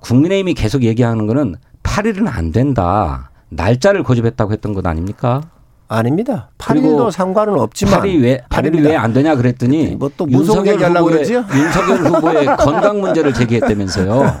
[0.00, 3.30] 국민의힘이 계속 얘기하는 거는 8일은 안 된다.
[3.48, 5.42] 날짜를 고집했다고 했던 것 아닙니까?
[5.88, 6.50] 아닙니다.
[6.58, 8.88] 그리고 8일도 상관은 없지만 8일 왜 8일이 아닙니다.
[8.90, 11.24] 왜안 되냐 그랬더니 뭐또 윤석열 후보의?
[11.30, 14.34] 윤석열 후보의 건강 문제를 제기했다면서요.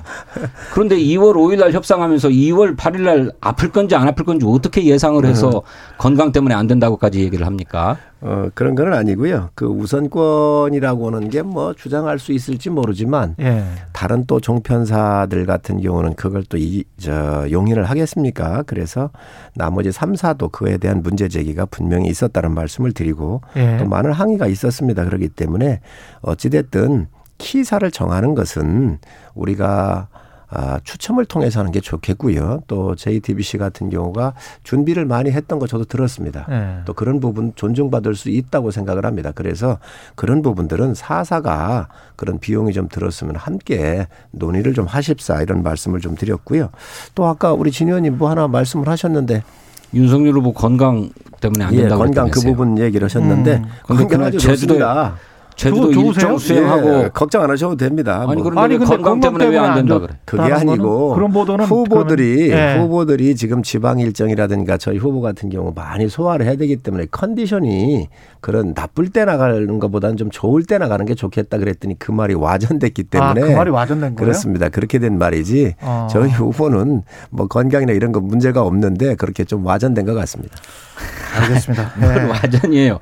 [0.74, 5.24] 그런데 2월 5일 날 협상하면서 2월 8일 날 아플 건지 안 아플 건지 어떻게 예상을
[5.24, 5.62] 해서
[5.96, 7.96] 건강 때문에 안 된다고까지 얘기를 합니까?
[8.20, 9.50] 어, 그런 건 아니고요.
[9.54, 13.64] 그 우선권이라고 하는 게 뭐 주장할 수 있을지 모르지만 예.
[13.92, 18.62] 다른 또 종편사들 같은 경우는 그걸 또 이, 저, 용인을 하겠습니까?
[18.66, 19.10] 그래서
[19.54, 23.78] 나머지 3사도 그에 대한 문제 제기가 분명히 있었다는 말씀을 드리고 예.
[23.78, 25.04] 또 많은 항의가 있었습니다.
[25.04, 25.80] 그렇기 때문에
[26.20, 27.06] 어찌됐든
[27.38, 28.98] 키사를 정하는 것은
[29.34, 30.08] 우리가
[30.50, 32.62] 아, 추첨을 통해서 하는 게 좋겠고요.
[32.66, 34.32] 또 JTBC 같은 경우가
[34.62, 36.46] 준비를 많이 했던 거 저도 들었습니다.
[36.50, 36.84] 예.
[36.86, 39.32] 또 그런 부분 존중받을 수 있다고 생각을 합니다.
[39.34, 39.78] 그래서
[40.14, 46.70] 그런 부분들은 사사가 그런 비용이 좀 들었으면 함께 논의를 좀 하십사 이런 말씀을 좀 드렸고요.
[47.14, 49.42] 또 아까 우리 진 의원님 뭐 하나 말씀을 하셨는데
[49.92, 52.40] 윤석열 후보 건강 때문에 안 예, 된다고 건강 그.
[52.40, 53.64] 부분 얘기를 하셨는데 음.
[53.84, 55.16] 건강 아주 좋습니다.
[55.58, 56.06] 제주도 좋으세요?
[56.12, 58.24] 일정 수행하고 예, 걱정 안 하셔도 됩니다.
[58.28, 58.44] 아니 뭐.
[58.50, 60.14] 그런데, 근데 건강 때문에 왜 안 된다 그래?
[60.24, 60.42] 그게?
[60.52, 62.80] 아니고 그런 보도는 후보들이 그러면- 예.
[62.80, 68.08] 후보들이 지금 지방 일정이라든가 저희 후보 같은 경우 많이 소화를 해야 되기 때문에 컨디션이
[68.40, 73.04] 그런 나쁠 때 나가는 것보다는 좀 좋을 때 나가는 게 좋겠다 그랬더니 그 말이 와전됐기
[73.16, 74.16] 아, 때문에 그 말이 와전된 거예요?
[74.16, 74.68] 그렇습니다.
[74.68, 76.06] 그렇게 된 말이지 어.
[76.08, 80.56] 저희 후보는 뭐 건강이나 이런 거 문제가 없는데 그렇게 좀 와전된 것 같습니다.
[81.40, 81.92] 알겠습니다.
[82.00, 82.24] 네.
[82.24, 82.98] 와전이에요.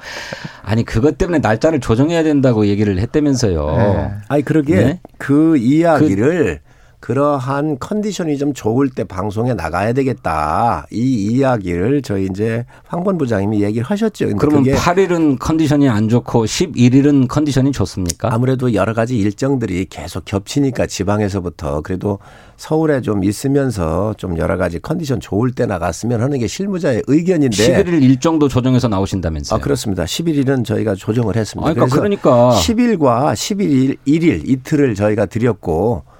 [0.63, 3.77] 아니 그것 때문에 날짜를 조정해야 된다고 얘기를 했다면서요.
[3.77, 4.11] 네.
[4.29, 5.01] 아니 그러게 네?
[5.19, 6.61] 그 이야기를
[7.07, 10.89] 그러한 컨디션이 좀 좋을 때 방송에 나가야 되겠다.
[10.91, 14.35] 이 이야기를 저희 이제 황본 부장님이 얘기를 하셨죠.
[14.37, 18.35] 그러면 그게 8일은 컨디션이 안 좋고 11일은 컨디션이 좋습니까?
[18.35, 22.19] 아무래도 여러 가지 일정들이 계속 겹치니까 지방에서부터 그래도
[22.57, 28.03] 서울에 좀 있으면서 좀 여러 가지 컨디션 좋을 때 나갔으면 하는 게 실무자의 의견인데 11일
[28.03, 29.57] 일정도 조정해서 나오신다면서요.
[29.57, 30.03] 아 그렇습니다.
[30.03, 31.69] 11일은 저희가 조정을 했습니다.
[31.69, 36.16] 아니, 그러니까 그러니까 10일과 11일, 1일 이틀을 저희가 드렸고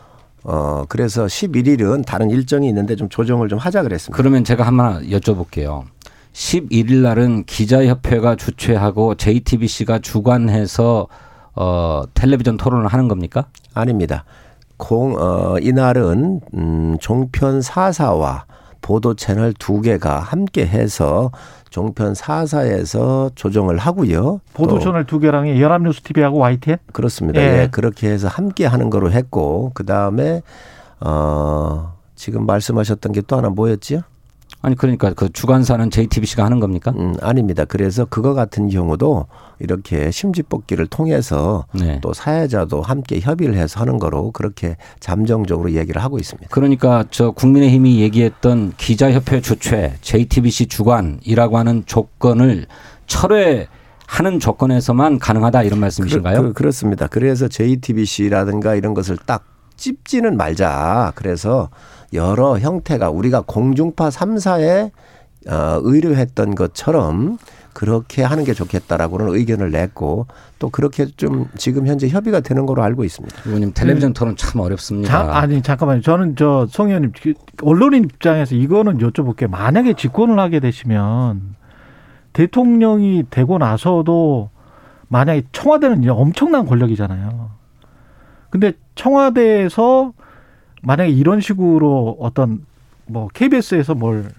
[0.49, 4.17] 어 그래서 11일은 다른 일정이 있는데 좀 조정을 좀 하자 그랬습니다.
[4.17, 5.85] 그러면 제가 하나 여쭤볼게요.
[6.33, 11.09] 11일 날은 기자협회가 주최하고 JTBC가 주관해서
[11.57, 13.47] 어, 텔레비전 토론을 하는 겁니까?
[13.75, 14.25] 아닙니다.
[14.77, 18.43] 공, 어, 이날은, 음, 종편 4사와
[18.87, 21.33] 보도 채널 두 개가 함께 해서
[21.71, 24.41] 종편 4사에서 조정을 하고요.
[24.55, 26.77] 보도 또 채널 두 개랑 연합뉴스 TV하고 YTN?
[26.93, 27.41] 그렇습니다.
[27.41, 27.63] 예.
[27.63, 27.69] 예.
[27.69, 30.41] 그렇게 해서 함께 하는 거로 했고, 그 다음에,
[31.01, 34.03] 어, 지금 말씀하셨던 게 또 하나 뭐였지요?
[34.67, 36.93] 아니 그러니까 그 주관사는 JTBC가 하는 겁니까?
[36.97, 37.65] 음, 아닙니다.
[37.65, 39.27] 그래서 그거 같은 경우도
[39.61, 42.01] 이렇게 심지 뽑기를 통해서 네.
[42.03, 46.49] 또 사회자도 함께 협의를 해서 하는 거로 그렇게 잠정적으로 얘기를 하고 있습니다.
[46.51, 52.67] 그러니까 저 국민의힘이 얘기했던 기자협회 주최, JTBC 주관이라고 하는 조건을
[53.07, 53.69] 철회
[54.09, 56.55] 하는 조건에서만 가능하다 이런 말씀이신가요?
[56.55, 59.45] 그, 렇습니다 그래서 JTBC라든가 이런 것을 딱
[59.77, 61.13] 찝지는 말자.
[61.15, 61.71] 그래서
[62.17, 64.91] 여러 형태가 우리가 공중파 3사에
[65.49, 67.39] 어, 의뢰했던 것처럼
[67.73, 70.27] 그렇게 하는 게 좋겠다라고는 의견을 냈고
[70.59, 73.43] 또 그렇게 좀 지금 현재 협의가 되는 걸로 알고 있습니다.
[73.45, 75.11] 의원님 텔레비전 토론 참 어렵습니다.
[75.11, 76.01] 자, 아니 잠깐만요.
[76.01, 79.49] 저는 저 송 의원님 그 언론인 입장에서 이거는 여쭤볼게요.
[79.51, 81.55] 만약에 집권을 하게 되시면
[82.33, 84.51] 대통령이 되고 나서도
[85.09, 87.51] 만약에 청와대는 엄청난 권력이잖아요.
[88.51, 90.13] 근데 청와대에서
[90.87, 92.65] 만약에 이런 식으로 어떤
[93.07, 94.31] 뭐 KBS에서 뭘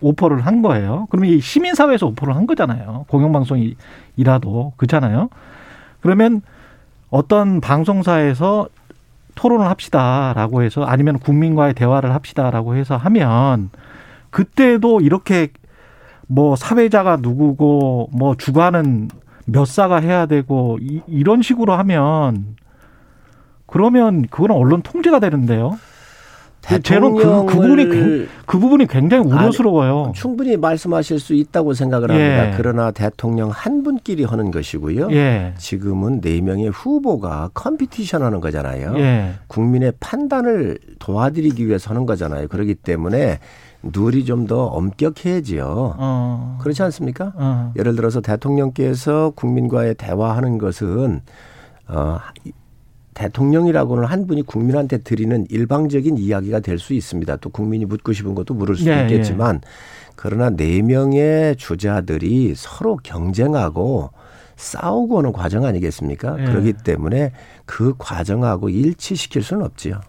[0.00, 1.06] 오퍼를 한 거예요.
[1.10, 3.04] 그러면 이 시민사회에서 오퍼를 한 거잖아요.
[3.08, 5.28] 공영방송이라도 그렇잖아요.
[6.00, 6.40] 그러면
[7.10, 8.68] 어떤 방송사에서
[9.34, 13.68] 토론을 합시다라고 해서 아니면 국민과의 대화를 합시다라고 해서 하면
[14.30, 15.48] 그때도 이렇게
[16.26, 19.08] 뭐 사회자가 누구고 뭐 주관은
[19.44, 22.56] 몇 사가 해야 되고 이, 이런 식으로 하면
[23.78, 25.76] 그러면 그거는 언론 통제가 되는데요.
[26.84, 30.12] 저는 그, 그 부분이 굉- 그 부분이 굉장히 우려스러워요.
[30.14, 32.12] 충분히 말씀하실 수 있다고 생각을 예.
[32.36, 32.56] 합니다.
[32.56, 35.08] 그러나 대통령 한 분끼리 하는 것이고요.
[35.10, 35.54] 예.
[35.58, 38.94] 지금은 네 명의 후보가 컴피티션 하는 거잖아요.
[38.96, 39.32] 예.
[39.48, 42.46] 국민의 판단을 도와드리기 위해서 하는 거잖아요.
[42.46, 43.40] 그렇기 때문에
[43.82, 45.96] 룰이 좀 더 엄격해지요.
[45.98, 46.58] 어.
[46.62, 47.32] 그렇지 않습니까?
[47.34, 47.72] 어.
[47.76, 51.20] 예를 들어서 대통령께서 국민과의 대화하는 것은
[51.88, 52.18] 어,
[53.14, 57.36] 대통령이라고는 한 분이 국민한테 드리는 일방적인 이야기가 될 수 있습니다.
[57.36, 59.60] 또 국민이 묻고 싶은 것도 물을 수도 예, 있겠지만
[60.16, 64.10] 그러나 네 명의 주자들이 서로 경쟁하고
[64.56, 66.36] 싸우고 오는 과정 아니겠습니까?
[66.40, 66.44] 예.
[66.44, 67.32] 그렇기 때문에
[67.64, 70.00] 그 과정하고 일치시킬 수는 없지요.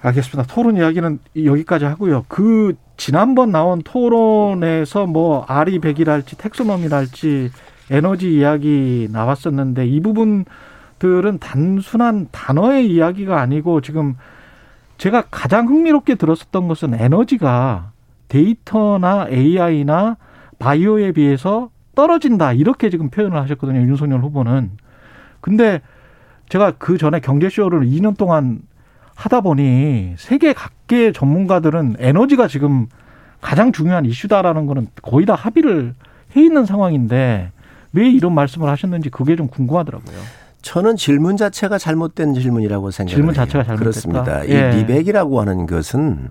[0.00, 0.52] 알겠습니다.
[0.52, 2.24] 토론 이야기는 여기까지 하고요.
[2.28, 7.50] 그 지난번 나온 토론에서 뭐 아리 백이랄지 텍소놈이랄지
[7.90, 10.44] 에너지 이야기 나왔었는데 이 부분
[10.98, 14.16] 들은 단순한 단어의 이야기가 아니고 지금
[14.98, 17.92] 제가 가장 흥미롭게 들었었던 것은 에너지가
[18.28, 20.16] 데이터나 AI나
[20.58, 23.80] 바이오에 비해서 떨어진다 이렇게 지금 표현을 하셨거든요.
[23.80, 24.70] 윤석열 후보는.
[25.40, 25.80] 근데
[26.48, 28.60] 제가 그 전에 경제쇼를 2년 동안
[29.14, 32.86] 하다 보니 세계 각계 전문가들은 에너지가 지금
[33.40, 35.94] 가장 중요한 이슈다라는 거는 거의 다 합의를
[36.36, 37.52] 해 있는 상황인데
[37.92, 40.16] 왜 이런 말씀을 하셨는지 그게 좀 궁금하더라고요.
[40.62, 43.16] 저는 질문 자체가 잘못된 질문이라고 생각해요.
[43.16, 43.78] 질문 자체가 잘못됐다.
[43.78, 44.48] 그렇습니다.
[44.48, 44.72] 예.
[44.72, 46.30] 이 리백이라고 하는 것은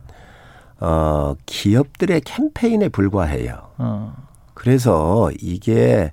[0.80, 3.56] 어, 기업들의 캠페인에 불과해요.
[3.78, 4.14] 어.
[4.54, 6.12] 그래서 이게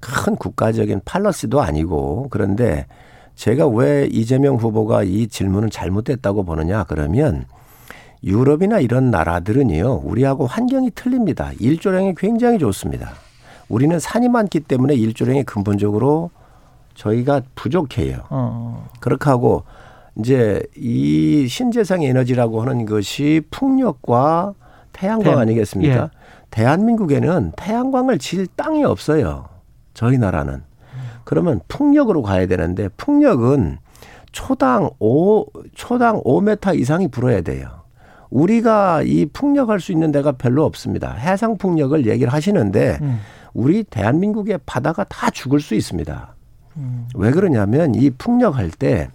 [0.00, 2.86] 큰 국가적인 팔러스도 아니고 그런데
[3.34, 7.44] 제가 왜 이재명 후보가 이 질문은 잘못됐다고 보느냐 그러면
[8.24, 11.50] 유럽이나 이런 나라들은요 우리하고 환경이 틀립니다.
[11.58, 13.12] 일조량이 굉장히 좋습니다.
[13.68, 16.30] 우리는 산이 많기 때문에 일조량이 근본적으로
[16.96, 18.24] 저희가 부족해요.
[18.30, 18.88] 어.
[19.00, 19.62] 그렇게 하고
[20.18, 24.54] 이제 이 신재생 에너지라고 하는 것이 풍력과
[24.92, 25.38] 태양광 태양.
[25.38, 25.94] 아니겠습니까?
[25.94, 26.08] 예.
[26.50, 29.46] 대한민국에는 태양광을 질 땅이 없어요.
[29.94, 30.62] 저희 나라는.
[31.24, 33.78] 그러면 풍력으로 가야 되는데 풍력은
[34.32, 37.68] 초당 5 초당 5m 이상이 불어야 돼요.
[38.30, 41.12] 우리가 이 풍력할 수 있는 데가 별로 없습니다.
[41.12, 43.20] 해상 풍력을 얘기를 하시는데 음.
[43.54, 46.35] 우리 대한민국의 바다가 다 죽을 수 있습니다.
[46.76, 47.08] 음.
[47.14, 49.08] 왜 그러냐면 이 풍력할 때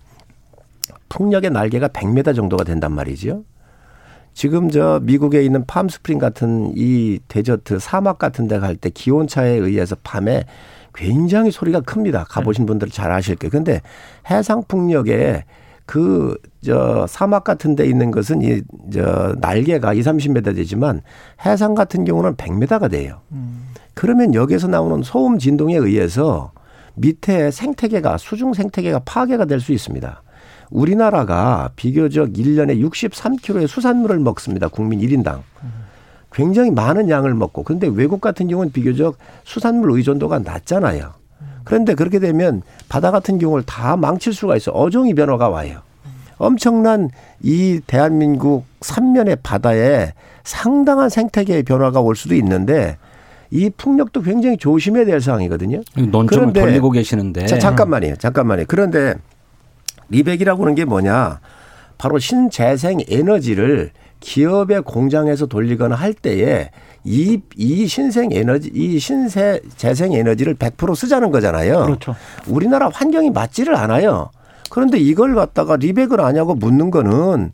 [1.09, 3.43] 풍력의 날개가 100m 정도가 된단 말이죠.
[4.33, 9.95] 지금 저 미국에 있는 팜스프링 같은 이 데저트 사막 같은 데 갈 때 기온차에 의해서
[10.03, 10.45] 밤에
[10.95, 12.23] 굉장히 소리가 큽니다.
[12.29, 13.51] 가보신 분들 잘 아실 거예요.
[13.51, 13.81] 근데
[14.29, 15.43] 해상 풍력에
[15.85, 18.61] 그 저 사막 같은 데 있는 것은 이
[18.93, 21.01] 저 날개가 2, 30m 되지만
[21.45, 23.19] 해상 같은 경우는 100m가 돼요.
[23.95, 26.51] 그러면 여기에서 나오는 소음 진동에 의해서
[26.95, 30.21] 밑에 생태계가 수중 생태계가 파괴가 될 수 있습니다.
[30.69, 34.67] 우리나라가 비교적 1년에 63kg의 수산물을 먹습니다.
[34.69, 35.41] 국민 1인당.
[36.31, 41.11] 굉장히 많은 양을 먹고 그런데 외국 같은 경우는 비교적 수산물 의존도가 낮잖아요.
[41.65, 44.71] 그런데 그렇게 되면 바다 같은 경우를 다 망칠 수가 있어.
[44.71, 45.81] 어종이 변화가 와요.
[46.37, 47.09] 엄청난
[47.41, 50.13] 이 대한민국 삼면의 바다에
[50.43, 52.97] 상당한 생태계의 변화가 올 수도 있는데
[53.51, 55.81] 이 풍력도 굉장히 조심해야 될 상황이거든요.
[55.95, 58.15] 논점을 그런데 돌리고 계시는데 자, 잠깐만요.
[58.15, 58.63] 잠깐만요.
[58.67, 59.15] 그런데
[60.09, 61.39] 리백이라고 하는 게 뭐냐?
[61.97, 63.91] 바로 신재생 에너지를
[64.21, 66.69] 기업의 공장에서 돌리거나 할 때에
[67.03, 71.85] 이, 이 신생 에너지, 이 신세 재생 에너지를 100% 쓰자는 거잖아요.
[71.85, 72.15] 그렇죠.
[72.47, 74.29] 우리나라 환경이 맞지를 않아요.
[74.69, 77.51] 그런데 이걸 갖다가 리백을 하냐고 묻는 거는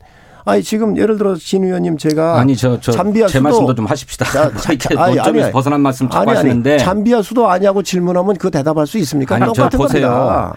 [0.47, 4.25] 아니 지금 예를 들어 신 의원님 제가 아니 저저제 잠비아 수도 말씀도 좀 하십시다.
[4.25, 7.83] 자, 자, 이렇게 아니, 논점에서 아니, 벗어난 말씀 자꾸 아니, 아니, 하시는데 잠비아 수도 아니하고
[7.83, 9.35] 질문하면 그 대답할 수 있습니까?
[9.35, 10.07] 아니, 저 똑같은 보세요.
[10.09, 10.53] 겁니다.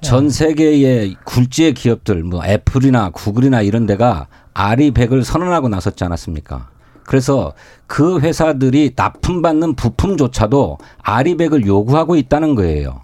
[0.00, 6.68] 전 세계의 굴지의 기업들 뭐 애플이나 구글이나 이런 데가 아리 백을 선언하고 나섰지 않았습니까?
[7.04, 7.52] 그래서
[7.86, 13.02] 그 회사들이 납품받는 부품조차도 아리백을 요구하고 있다는 거예요.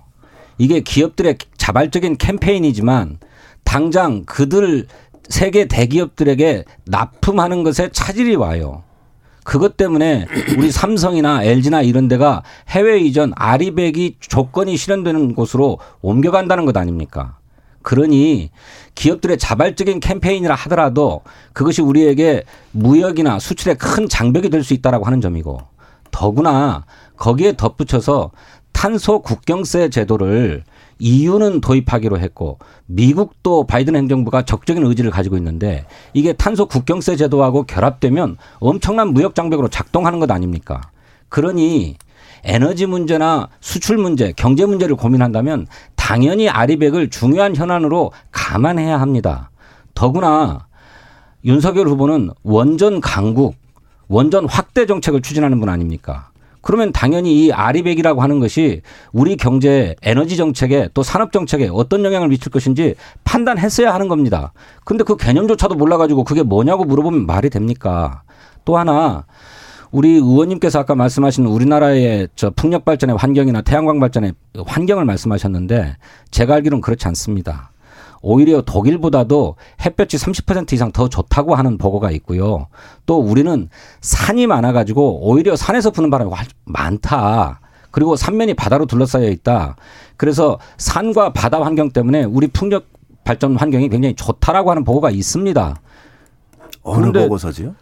[0.56, 3.18] 이게 기업들의 자발적인 캠페인이지만
[3.64, 4.86] 당장 그들
[5.28, 8.82] 세계 대기업들에게 납품하는 것에 차질이 와요.
[9.44, 16.76] 그것 때문에 우리 삼성이나 LG나 이런 데가 해외 이전 아리백이 조건이 실현되는 곳으로 옮겨간다는 것
[16.76, 17.36] 아닙니까?
[17.82, 18.50] 그러니
[18.94, 21.20] 기업들의 자발적인 캠페인이라 하더라도
[21.52, 25.60] 그것이 우리에게 무역이나 수출에 큰 장벽이 될 수 있다라고 하는 점이고
[26.10, 26.86] 더구나
[27.18, 28.30] 거기에 덧붙여서
[28.72, 30.64] 탄소 국경세 제도를
[30.98, 38.36] EU는 도입하기로 했고 미국도 바이든 행정부가 적극적인 의지를 가지고 있는데 이게 탄소 국경세 제도하고 결합되면
[38.58, 40.80] 엄청난 무역 장벽으로 작동하는 것 아닙니까?
[41.28, 41.96] 그러니
[42.44, 45.66] 에너지 문제나 수출 문제, 경제 문제를 고민한다면
[45.96, 49.50] 당연히 아리백을 중요한 현안으로 감안해야 합니다.
[49.94, 50.66] 더구나
[51.44, 53.56] 윤석열 후보는 원전 강국,
[54.08, 56.30] 원전 확대 정책을 추진하는 분 아닙니까?
[56.64, 58.80] 그러면 당연히 이 아리백이라고 하는 것이
[59.12, 64.52] 우리 경제, 에너지 정책에 또 산업 정책에 어떤 영향을 미칠 것인지 판단했어야 하는 겁니다.
[64.84, 68.22] 근데 그 개념조차도 몰라가지고 그게 뭐냐고 물어보면 말이 됩니까?
[68.64, 69.26] 또 하나
[69.90, 74.32] 우리 의원님께서 아까 말씀하신 우리나라의 저 풍력 발전의 환경이나 태양광 발전의
[74.66, 75.96] 환경을 말씀하셨는데
[76.30, 77.70] 제가 알기로는 그렇지 않습니다.
[78.24, 82.68] 오히려 독일보다도 햇볕이 30% 이상 더 좋다고 하는 보고가 있고요.
[83.04, 83.68] 또 우리는
[84.00, 87.60] 산이 많아가지고 오히려 산에서 부는 바람이 훨- 많다.
[87.90, 89.76] 그리고 산면이 바다로 둘러싸여 있다.
[90.16, 92.86] 그래서 산과 바다 환경 때문에 우리 풍력
[93.24, 95.76] 발전 환경이 굉장히 좋다라고 하는 보고가 있습니다.
[96.82, 97.74] 어느 보고서지요?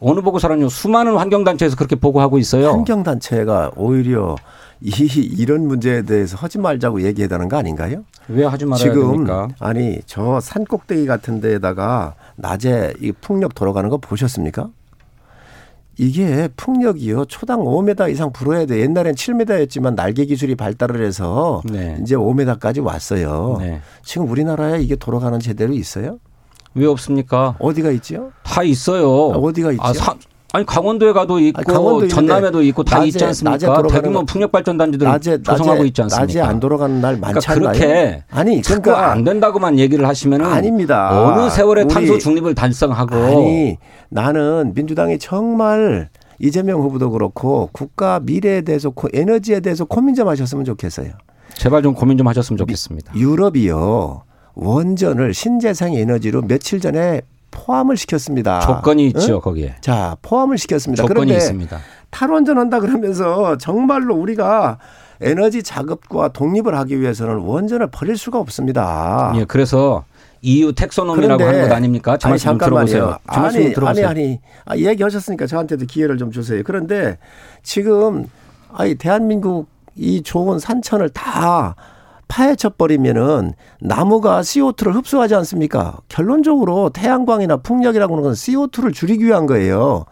[0.00, 0.68] 어느 보고서라뇨?
[0.68, 2.70] 수많은 환경단체에서 그렇게 보고하고 있어요.
[2.70, 4.36] 환경단체가 오히려
[4.80, 4.90] 이
[5.36, 8.04] 이런 문제에 대해서 하지 말자고 얘기해다는 거 아닌가요?
[8.28, 9.48] 왜 하지 말아야 지금 됩니까?
[9.58, 14.68] 아니 저 산 꼭대기 같은 데다가 낮에 이 풍력 돌아가는 거 보셨습니까?
[16.00, 18.78] 이게 풍력이요 초당 5m 이상 불어야 돼.
[18.82, 21.98] 옛날엔 7m였지만 날개 기술이 발달을 해서 네.
[22.00, 23.56] 이제 5m까지 왔어요.
[23.58, 23.80] 네.
[24.04, 26.20] 지금 우리나라에 이게 돌아가는 제대로 있어요?
[26.74, 27.56] 왜 없습니까?
[27.58, 28.30] 어디가 있지요?
[28.44, 29.06] 다 있어요.
[29.32, 29.82] 아, 어디가 있죠?
[29.82, 30.14] 아, 사-
[30.54, 33.82] 아니 강원도에 가도 있고 아니, 강원도 전남에도 있고 다 낮에- 있지 않습니까?
[33.82, 36.26] 대규모 거- 풍력 발전단지들 낮에 조성하고 낮에, 있지 않습니까?
[36.26, 37.78] 낮에 안 돌아가는 날 많지 그러니까 않나요?
[37.78, 41.10] 그렇게 아니 그러니까 안 된다고만 얘기를 하시면은 아닙니다.
[41.34, 43.76] 어느 세월에 우리- 탄소 중립을 달성하고 아니
[44.08, 46.08] 나는 민주당이 정말
[46.38, 51.10] 이재명 후보도 그렇고 국가 미래에 대해서 고- 에너지에 대해서 고민 좀 하셨으면 좋겠어요.
[51.54, 53.12] 제발 좀 고민 좀 하셨으면 좋겠습니다.
[53.14, 54.22] 유럽이요
[54.58, 58.60] 원전을 신재생 에너지로 며칠 전에 포함을 시켰습니다.
[58.60, 59.40] 조건이 있죠 응?
[59.40, 61.02] 거기에 자 포함을 시켰습니다.
[61.02, 61.78] 조건이 그런데 있습니다.
[62.10, 64.78] 탈원전 한다 그러면서 정말로 우리가
[65.20, 69.32] 에너지 자급과 독립을 하기 위해서는 원전을 버릴 수가 없습니다.
[69.36, 70.04] 예, 그래서
[70.42, 72.16] EU 텍소노미라고 하는 것 아닙니까?
[72.16, 72.86] 제 아니, 말씀 좀 잠깐만요.
[72.86, 73.18] 들어보세요.
[73.32, 74.08] 제 말씀 좀 아니, 들어보세요.
[74.08, 74.40] 아니, 아니.
[74.64, 76.62] 아, 얘기하셨으니까 저한테도 기회를 좀 주세요.
[76.64, 77.18] 그런데
[77.64, 78.26] 지금,
[78.72, 81.74] 아니, 대한민국 이 좋은 산천을 다
[82.28, 85.98] 파헤쳐 버리면은 나무가 CO2를 흡수하지 않습니까?
[86.08, 90.04] 결론적으로 태양광이나 풍력이라고 하는 건 CO2를 줄이기 위한 거예요.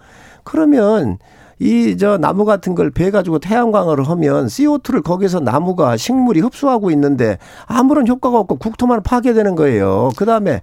[0.44, 1.18] 그러면
[1.58, 7.38] 이 저 나무 같은 걸 베 가지고 태양광을 하면 CO2를 거기서 나무가 식물이 흡수하고 있는데
[7.66, 10.10] 아무런 효과가 없고 국토만 파괴되는 거예요.
[10.16, 10.60] 그다음에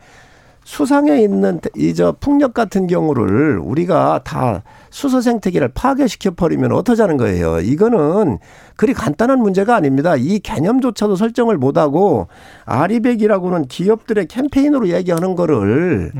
[0.66, 7.60] 수상에 있는 이 저 풍력 같은 경우를 우리가 다 수소 생태계를 파괴시켜 버리면 어떠자는 거예요.
[7.60, 8.40] 이거는
[8.76, 10.16] 그리 간단한 문제가 아닙니다.
[10.16, 12.28] 이 개념조차도 설정을 못 하고
[12.66, 16.12] 아리백이라고는 기업들의 캠페인으로 얘기하는 거를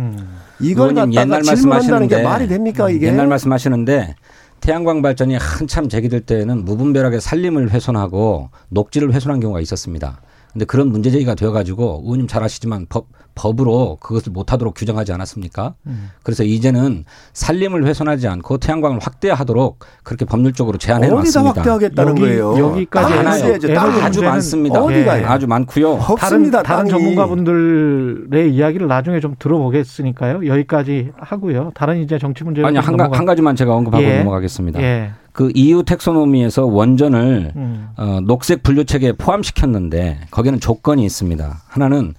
[0.60, 3.08] 이걸 의원님 갖다가 옛날 질문한다는 게 말이 됩니까 이게?
[3.08, 4.16] 옛날 말씀하시는데
[4.62, 10.22] 태양광 발전이 한참 제기될 때에는 무분별하게 산림을 훼손하고 녹지를 훼손한 경우가 있었습니다.
[10.54, 15.74] 근데 그런 문제 제기가 되어가지고 의원님 잘 아시지만 법, 법으로 그것을 못하도록 규정하지 않았습니까?
[16.22, 21.50] 그래서 이제는 산림을 훼손하지 않고 태양광을 확대하도록 그렇게 법률적으로 제한해 어디다 놨습니다.
[21.62, 22.58] 확대하겠다는 여기- 거예요?
[22.60, 23.14] 여기까지.
[23.16, 24.04] 에너지 땅을.
[24.04, 24.80] 아주 많습니다.
[24.84, 25.26] 어디가요?
[25.28, 25.98] 아주 많고요.
[25.98, 26.62] 다른 없습니다.
[26.62, 26.92] 다른 땅이.
[26.92, 30.46] 전문가분들의 이야기를 나중에 좀 들어보겠으니까요.
[30.46, 31.72] 여기까지 하고요.
[31.74, 34.20] 다른 이제 정치 문제로 아니 좀 한, 가, 넘어가- 한 가지만 제가 언급하고 예.
[34.20, 34.80] 넘어가겠습니다.
[34.84, 35.10] 예.
[35.34, 37.90] 그 EU 텍소노미에서 원전을 음.
[37.98, 41.62] 어, 녹색 분류 체계에 포함시켰는데 거기는 조건이 있습니다.
[41.68, 42.14] 하나는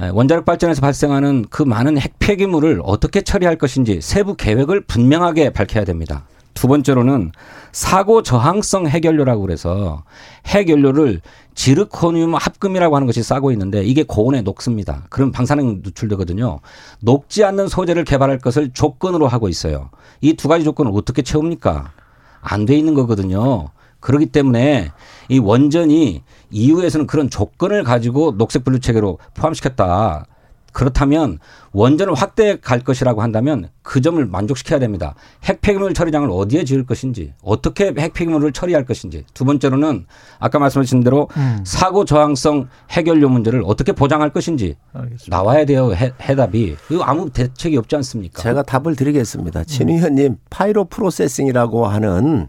[0.00, 5.84] 에, 원자력 발전에서 발생하는 그 많은 핵 폐기물을 어떻게 처리할 것인지 세부 계획을 분명하게 밝혀야
[5.84, 6.24] 됩니다.
[6.54, 7.30] 두 번째로는
[7.72, 10.02] 사고 저항성 핵연료라고 그래서
[10.46, 11.20] 핵연료를
[11.54, 15.04] 지르코늄 합금이라고 하는 것이 싸고 있는데 이게 고온에 녹습니다.
[15.08, 16.60] 그럼 방사능 누출되거든요.
[17.00, 19.90] 녹지 않는 소재를 개발할 것을 조건으로 하고 있어요.
[20.20, 21.92] 이 두 가지 조건을 어떻게 채웁니까?
[22.40, 23.68] 안 돼 있는 거거든요.
[24.00, 24.90] 그렇기 때문에
[25.28, 30.26] 이 원전이 EU에서는 그런 조건을 가지고 녹색 분류 체계로 포함시켰다.
[30.72, 31.38] 그렇다면
[31.72, 35.14] 원전을 확대해 갈 것이라고 한다면 그 점을 만족시켜야 됩니다.
[35.44, 39.24] 핵폐기물 처리장을 어디에 지을 것인지, 어떻게 핵폐기물을 처리할 것인지.
[39.34, 40.06] 두 번째로는
[40.38, 41.62] 아까 말씀하신 대로 음.
[41.64, 45.36] 사고 저항성 핵연료 문제를 어떻게 보장할 것인지 알겠습니다.
[45.36, 45.92] 나와야 돼요.
[45.94, 46.76] 해, 해답이.
[46.90, 48.42] 이거 아무 대책이 없지 않습니까?
[48.42, 49.64] 제가 답을 드리겠습니다.
[49.64, 52.48] 진 의원님 pyro processing이라고 하는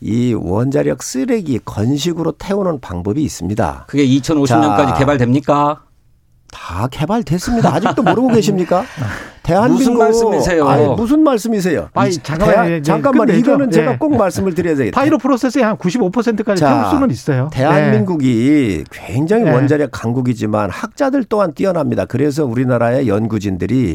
[0.00, 3.84] 이 원자력 쓰레기 건식으로 태우는 방법이 있습니다.
[3.88, 4.94] 그게 2050년까지 자.
[4.98, 5.85] 개발됩니까?
[6.52, 7.74] 다 개발됐습니다.
[7.74, 8.84] 아직도 모르고 계십니까?
[9.42, 10.68] 대한민국 무슨 말씀이세요?
[10.68, 11.88] 아니, 무슨 말씀이세요?
[11.94, 12.52] 아니, 이 잠깐만요.
[12.52, 13.28] 대한- 예, 예, 잠깐만.
[13.30, 13.96] 이거는 제가 예.
[13.96, 14.98] 꼭 말씀을 드려야 되겠다.
[15.00, 17.50] 파이로 프로세스에 한 95%까지 자, 태울 수는 있어요.
[17.52, 19.52] 대한민국이 굉장히 네.
[19.52, 22.06] 원자력 강국이지만 학자들 또한 뛰어납니다.
[22.06, 23.94] 그래서 우리나라의 연구진들이.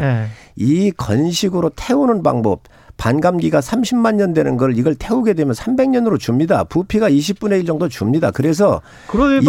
[0.56, 2.62] 이 건식으로 태우는 방법
[3.06, 6.64] 반감기가 30만 년 되는 걸 이걸 태우게 되면 300년으로 줍니다.
[6.64, 8.30] 부피가 20분의 1 정도 줍니다.
[8.30, 8.80] 그래서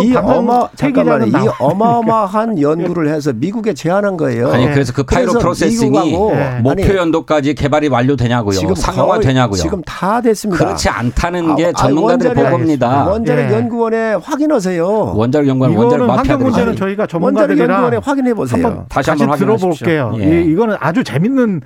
[0.02, 1.32] 이 어마 잠깐만 이.
[1.60, 4.50] 어마어마한 연구를 해서 미국에 제안한 거예요.
[4.50, 4.72] 아니 네.
[4.72, 6.60] 그래서 그 파이로 프로세싱이 네.
[6.62, 8.74] 목표 연도까지 개발이 완료되냐고요.
[8.74, 9.60] 상용화 거의 되냐고요.
[9.60, 10.64] 지금 다 됐습니다.
[10.64, 13.04] 그렇지 않다는 아, 게 아, 전문가들의 원자력- 보고입니다.
[13.06, 13.54] 원자력 예.
[13.54, 15.12] 연구원에 확인하세요.
[15.14, 18.86] 원자력 연구원 원자력 환경 문제는 저희가 원자력 연구원에 전문가들이랑 확인해 보세요.
[18.88, 19.74] 다시 한번 확인하십시오.
[19.86, 20.14] 들어볼게요.
[20.20, 20.40] 예.
[20.40, 21.60] 이- 이거는 아주 재밌는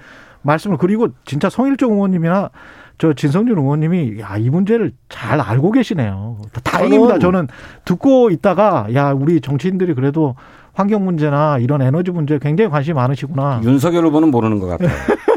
[0.46, 2.50] 말씀을 그리고 진짜 송일종 의원님이나
[2.98, 6.38] 저 진성준 의원님이 야 이 문제를 잘 알고 계시네요.
[6.64, 7.18] 다행입니다.
[7.18, 7.48] 저는-
[7.84, 10.34] 듣고 있다가 야 우리 정치인들이 그래도
[10.72, 13.60] 환경 문제나 이런 에너지 문제에 굉장히 관심이 많으시구나.
[13.64, 14.88] 윤석열 후보는 모르는 것 같아요.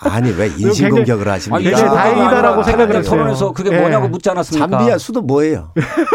[0.00, 1.60] 아니 왜 인신 공격을 하십니까?
[1.60, 3.10] 이게 다행이다라고 생각을 했어요.
[3.10, 3.80] 토론에서 그게 예.
[3.80, 4.66] 뭐냐고 묻지 않았습니까?
[4.78, 5.70] 잠비아 수도 뭐예요?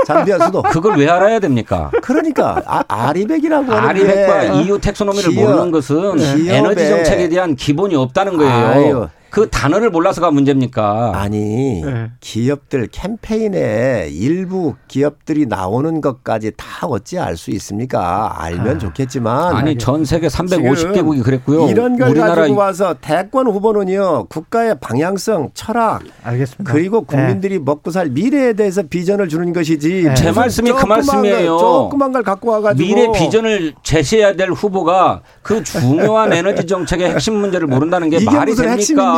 [0.05, 0.61] 잠비아 수도.
[0.72, 1.91] 그걸 왜 알아야 됩니까?
[2.01, 7.55] 그러니까 아, 아리백이라고 하는 아리백과 게 EU 텍소노미를 기업- 모르는 것은 기업의- 에너지 정책에 대한
[7.55, 8.51] 기본이 없다는 거예요.
[8.68, 9.07] 아유.
[9.30, 11.12] 그 단어를 몰라서가 문제입니까?
[11.16, 12.12] 아니 네.
[12.20, 18.34] 기업들 캠페인에 일부 기업들이 나오는 것까지 다 어찌 알 수 있습니까?
[18.42, 21.70] 알면 좋겠지만 아니 전 세계 지금 350개국이 그랬고요.
[21.70, 26.74] 이런 걸 우리나라 가지고 와서 대권 후보는요 국가의 방향성, 철학 알겠습니다.
[26.74, 27.06] 그리고 예.
[27.06, 30.04] 국민들이 먹고 살 미래에 대해서 비전을 주는 것이지.
[30.04, 30.14] 네.
[30.16, 31.58] 제 말씀이 그 말씀이에요.
[31.58, 37.36] 걸, 조그만 걸 갖고 와가지고 미래 비전을 제시해야 될 후보가 그 중요한 에너지 정책의 핵심
[37.36, 39.16] 문제를 모른다는 게 말이 됩니까?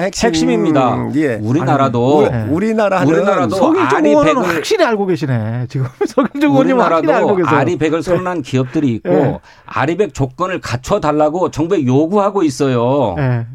[0.00, 0.50] 핵심.
[0.50, 1.34] 입니다 예.
[1.42, 2.44] 우리나라도 우리- 네.
[2.50, 5.66] 우리나라는 우리나라도 송일종 아리 의원은 확실히 알고 계시네.
[5.68, 7.60] 지금 송일종 의원님은 확실히 알고 우리나라도 계세요.
[7.60, 9.38] 아리백을 선언한 기업들이 있고 네.
[9.66, 13.14] 아리백 조건을 갖춰 달라고 정부에 요구하고 있어요.
[13.18, 13.46] 예.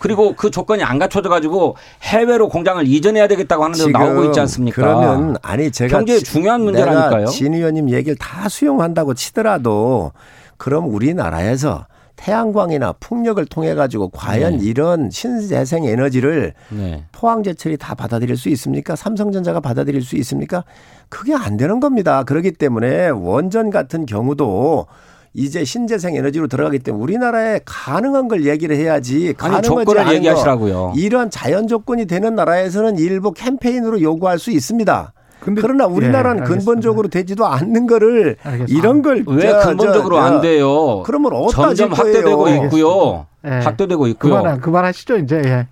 [0.00, 4.76] 그리고 그 조건이 안 갖춰져 가지고 해외로 공장을 이전해야 되겠다고 하는 데도 나오고 있지 않습니까?
[4.76, 7.26] 그러면 아니 제가 경제의 지- 중요한 문제라니까요.
[7.26, 10.12] 진 의원님 얘기를 다 수용한다고 치더라도
[10.56, 11.86] 그럼 우리나라에서
[12.18, 14.64] 태양광이나 풍력을 통해 가지고 과연 네.
[14.64, 17.04] 이런 신재생 에너지를 네.
[17.12, 18.96] 포항제철이 다 받아들일 수 있습니까?
[18.96, 20.64] 삼성전자가 받아들일 수 있습니까?
[21.08, 22.24] 그게 안 되는 겁니다.
[22.24, 24.86] 그렇기 때문에 원전 같은 경우도
[25.32, 30.94] 이제 신재생 에너지로 들어가기 때문에 우리나라에 가능한 걸 얘기를 해야지 가능하지 조건을 얘기하시라고요.
[30.96, 35.12] 이런 자연 조건이 되는 나라에서는 일부 캠페인으로 요구할 수 있습니다.
[35.40, 36.46] 근데- 그러나 우리나라는 예.
[36.46, 38.78] 근본적으로 되지도 않는 거를 알겠습니다.
[38.78, 41.02] 이런 걸왜 저- 근본적으로 저- 안 돼요?
[41.04, 41.92] 그러면 어디다 점점?
[41.92, 43.26] 확대되고 있고요.
[43.46, 43.50] 예.
[43.50, 44.34] 확대되고 있고요.
[44.36, 45.40] 그만 그만하시죠 이제.
[45.44, 45.66] 예.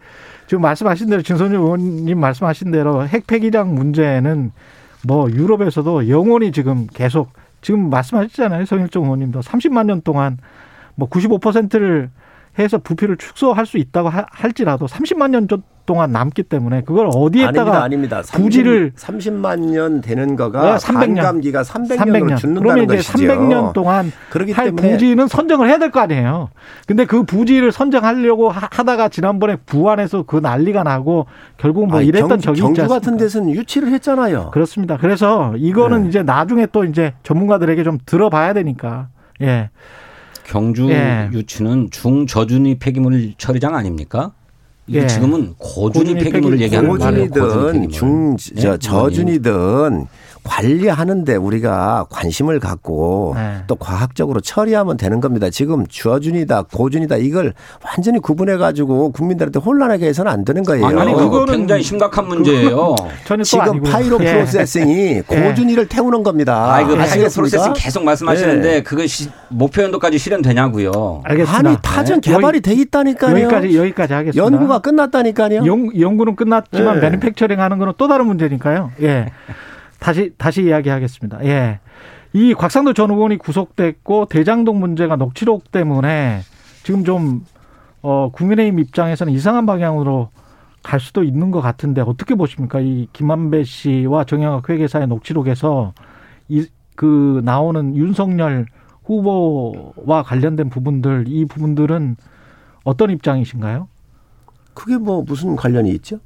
[0.46, 4.52] 지금 말씀하신 대로 진선유 의원님 말씀하신 대로 핵 폐기량 문제는
[5.04, 7.30] 뭐 유럽에서도 영원히 지금 계속
[7.62, 10.38] 지금 말씀하셨잖아요 성일종 의원님도 30만 년 동안
[10.94, 12.10] 뭐 95%를
[12.59, 15.46] 해서 부피를 축소할 수 있다고 하- 할지라도 30만 년
[15.86, 18.18] 동안 남기 때문에 그걸 어디에다가 아닙니다.
[18.18, 18.20] 아닙니다.
[18.22, 21.16] 부지를- 30만 년 되는 네, 거가 300년.
[21.16, 22.36] 반감기가 300년으로 300년.
[22.38, 23.12] 죽는다는 그러면 이제 것이죠.
[23.18, 26.48] 300년 동안 그렇기 할 때문에 부지는 선정을 해야 될 거 아니에요.
[26.88, 31.26] 근데 그 부지를 선정하려고 하- 하다가 지난번에 부안에서 그 난리가 나고
[31.57, 33.16] 결국 뭐 아니, 이랬던 경, 적이 경주 있지 같은?
[33.16, 34.50] 데서는 유치를 했잖아요.
[34.52, 34.96] 그렇습니다.
[34.96, 36.09] 그래서 이거는 네.
[36.09, 39.07] 이제 나중에 또 이제 전문가들에게 좀 들어봐야 되니까.
[39.42, 39.70] 예.
[40.51, 41.28] 경주 예.
[41.32, 44.32] 유치는 중저준위 폐기물 처리장 아닙니까?
[44.86, 45.07] 이게 예.
[45.09, 47.28] 지금은 고준위 고준위 폐기물을 폐기- 얘기하는 거예요.
[47.28, 48.61] 고준위든 중, 네?
[48.61, 50.07] 저, 저준위든
[50.47, 53.59] 관리하는데 우리가 관심을 갖고 네.
[53.66, 55.51] 또 과학적으로 처리하면 되는 겁니다.
[55.51, 57.53] 지금 저준위다, 고준위다 이걸
[57.84, 60.86] 완전히 구분해 가지고 국민들한테 혼란하게 해서는 안 되는 거예요.
[60.86, 62.94] 아니, 아니, 그거 굉장히 심각한 문제예요.
[63.44, 63.82] 지금.
[63.82, 64.32] pyro 예.
[64.34, 66.74] processing이 고준위를 태우는 겁니다.
[66.74, 67.28] 아, 이거 pyro?
[67.28, 68.82] processing 계속 말씀하시는데 네.
[68.82, 71.22] 그것이 목표 연도까지 실현되냐고요.
[71.24, 71.68] 알겠습니다.
[71.68, 72.32] 아니 타전 네.
[72.32, 73.44] 개발이 돼 있다니까요.
[73.44, 74.44] 여기까지 여기까지 하겠습니다.
[74.44, 75.66] 연구가 끝났다니까요.
[75.66, 77.11] 연, 연구는 끝났지만 네.
[77.11, 78.92] 매니팩처링 하는 거는 또 다른 문제니까요.
[79.03, 79.26] 예.
[79.99, 81.44] 다시 다시 이야기하겠습니다.
[81.44, 81.80] 예.
[82.32, 86.40] 이 곽상도 전 의원이 구속됐고 대장동 문제가 녹취록 때문에
[86.82, 87.44] 지금 좀
[88.03, 90.28] 어, 국민의힘 입장에서는 이상한 방향으로
[90.82, 92.80] 갈 수도 있는 것 같은데 어떻게 보십니까?
[92.80, 95.92] 이 김만배 씨와 정영학 회계사의 녹취록에서
[96.49, 96.66] 이
[96.97, 98.66] 그 나오는 윤석열
[99.05, 102.16] 후보와 관련된 부분들 이 부분들은
[102.82, 103.86] 어떤 입장이신가요?
[104.74, 106.18] 그게 뭐 무슨 관련이 있죠?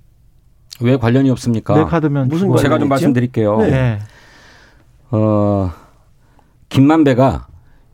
[0.83, 1.74] 왜 관련이 없습니까?
[1.76, 2.49] 네 카드면 무슨.
[2.57, 2.89] 제가 좀 있죠?
[2.89, 3.59] 말씀드릴게요.
[3.59, 3.99] 네.
[5.11, 5.72] 어,
[6.68, 7.47] 김만배가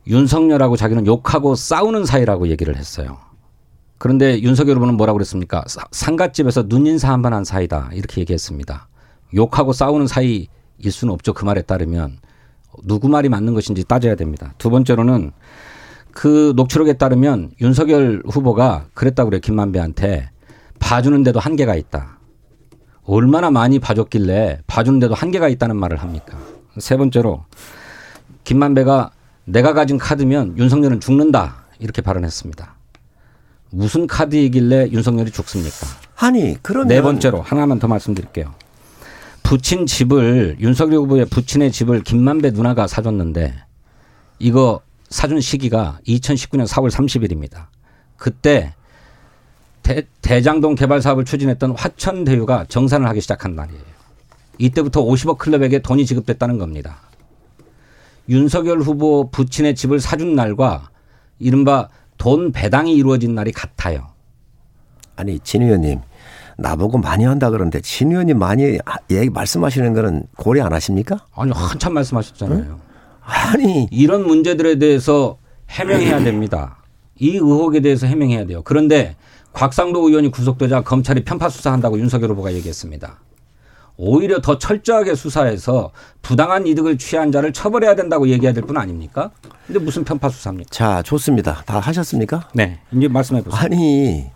[0.07, 3.17] 윤석열하고 자기는 욕하고 싸우는 사이라고 얘기를 했어요.
[3.97, 5.63] 그런데 윤석열 후보는 뭐라고 그랬습니까?
[5.67, 7.89] 사- 상갓집에서 눈인사 한 번 한 사이다.
[7.93, 8.87] 이렇게 얘기했습니다.
[9.35, 10.47] 욕하고 싸우는 사이일
[10.91, 11.33] 수는 없죠.
[11.33, 12.19] 그 말에 따르면
[12.83, 14.53] 누구 말이 맞는 것인지 따져야 됩니다.
[14.59, 15.31] 두 번째로는
[16.11, 19.41] 그 녹취록에 따르면 윤석열 후보가 그랬다고 그래요.
[19.41, 20.29] 김만배한테
[20.79, 22.16] 봐주는데도 한계가 있다.
[23.07, 26.37] 얼마나 많이 봐줬길래 봐주는데도 한계가 있다는 말을 합니까?
[26.77, 27.45] 세 번째로
[28.43, 29.11] 김만배가
[29.45, 32.75] 내가 가진 카드면 윤석열은 죽는다 이렇게 발언했습니다.
[33.71, 35.87] 무슨 카드이길래 윤석열이 죽습니까?
[36.17, 38.53] 아니 그러면 네 번째로 하나만 더 말씀드릴게요.
[39.41, 43.53] 부친 집을 윤석열 후보의 부친의 집을 김만배 누나가 사줬는데
[44.39, 47.67] 이거 사준 시기가 2019년 4월 30일입니다.
[48.17, 48.73] 그때
[49.87, 53.81] 대, 대장동 개발 사업을 추진했던 화천대유가 정산을 하기 시작한 날이에요.
[54.57, 56.97] 이때부터 50억 클럽에게 돈이 지급됐다는 겁니다.
[58.27, 60.89] 윤석열 후보 부친의 집을 사준 날과
[61.39, 64.07] 이른바 돈 배당이 이루어진 날이 같아요.
[65.15, 66.01] 아니 진 의원님
[66.57, 71.25] 나보고 많이 한다 그러는데 진 의원님 많이 하- 얘기 말씀하시는 거는 고려 안 하십니까?
[71.33, 72.77] 아니 한참 말씀하셨잖아요.
[73.21, 75.37] 아니 이런 문제들에 대해서
[75.69, 76.77] 해명해야 됩니다.
[77.19, 78.61] 이 의혹에 대해서 해명해야 돼요.
[78.63, 79.15] 그런데
[79.61, 83.17] 곽상도 의원이 구속되자 검찰이 편파 수사한다고 윤석열 후보가 얘기했습니다.
[83.97, 85.91] 오히려 더 철저하게 수사해서
[86.21, 89.31] 부당한 이득을 취한 자를 처벌해야 된다고 얘기해야 될 뿐 아닙니까?
[89.65, 90.69] 근데 무슨 편파 수사입니까?
[90.69, 91.63] 자 좋습니다.
[91.65, 92.47] 다 하셨습니까?
[92.53, 93.59] 네, 이제 말씀해 보세요.
[93.59, 94.27] 아니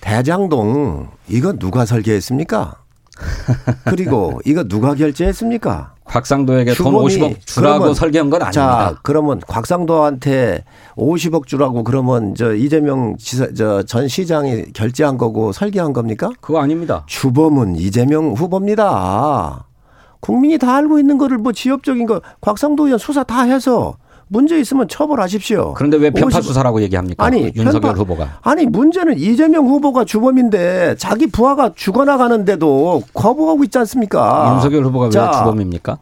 [0.00, 2.76] 대장동 이거 누가 설계했습니까?
[3.84, 5.94] 그리고 이거 누가 결제했습니까?
[6.04, 9.00] 곽상도에게 돈 주범이 50억 주라고 그러면- 설계한 건 자, 아닙니다.
[9.02, 10.64] 그러면 곽상도한테
[10.96, 16.30] 50억 주라고 그러면 저 이재명 지사 저 전 시장이 결제한 거고 설계한 겁니까?
[16.40, 17.04] 그거 아닙니다.
[17.06, 19.64] 주범은 이재명 후보입니다.
[20.20, 23.96] 국민이 다 알고 있는 거를 뭐 지엽적인 거 곽상도 의원 수사 다 해서
[24.28, 25.74] 문제 있으면 처벌하십시오.
[25.76, 27.24] 그런데 왜 편파 50 수사라고 얘기합니까?
[27.24, 28.38] 아니 윤석열 편파- 후보가.
[28.42, 34.52] 아니 문제는 이재명 후보가 주범인데 자기 부하가 죽어나가는데도 거부하고 있지 않습니까?
[34.54, 35.98] 윤석열 후보가 왜 자, 주범입니까?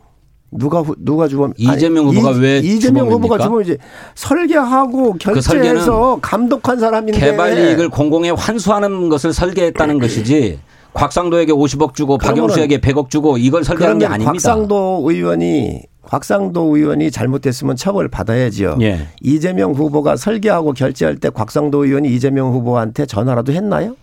[0.55, 1.53] 누가 후- 누가 주범?
[1.57, 3.45] 이재명 아니, 후보가 이- 왜 이재명 후보가 주범입니까?
[3.45, 3.79] 주범이지
[4.15, 10.59] 설계하고 그 결제해서 감독한 사람인데 개발 이익을 공공에 환수하는 것을 설계했다는 것이지
[10.95, 14.33] 곽상도에게 50억 주고 박영수에게 100억 주고 이걸 설계한 게 아닙니다.
[14.33, 15.81] 곽상도 의원이
[16.13, 18.77] 곽상도 의원이 잘못했으면 처벌 받아야지요.
[18.83, 19.09] 예.
[19.23, 23.97] 이재명 후보가 설계하고 결제할 때 곽상도 의원이 이재명 후보한테 전화라도 했나요?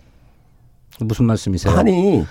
[0.98, 1.72] 무슨 말씀이세요?
[1.72, 2.26] 아니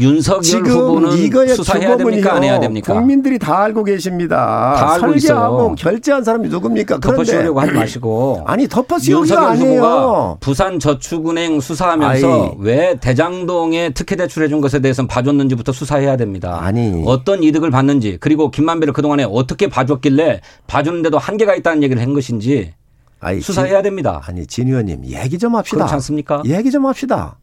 [0.00, 2.94] 윤석열 지금 후보는 이거의 수사해야 됩니까 안 해야 됩니까?
[2.94, 4.36] 국민들이 다 알고 계십니다.
[4.76, 5.74] 다 알고 설계하고 있어요.
[5.76, 6.98] 결제한 사람이 누굽니까?
[6.98, 9.80] 덮어씌우려고 하지 마시고 아니 덮어씌우기가 윤석열 아니에요.
[9.82, 12.50] 후보가 부산 저축은행 수사하면서 아이.
[12.58, 16.58] 왜 대장동에 특혜 대출해 준 것에 대해서는 봐줬는지부터 수사해야 됩니다.
[16.62, 17.02] 아니.
[17.06, 22.72] 어떤 이득을 받는지 그리고 김만배를 그동안에 어떻게 봐줬길래 봐주는데도 한계가 있다는 얘기를 한 것인지
[23.20, 24.20] 아니, 수사해야 진- 됩니다.
[24.26, 25.76] 아니 진 의원님 얘기 좀 합시다.
[25.76, 26.42] 그렇지 않습니까?
[26.46, 27.36] 얘기 좀 합시다.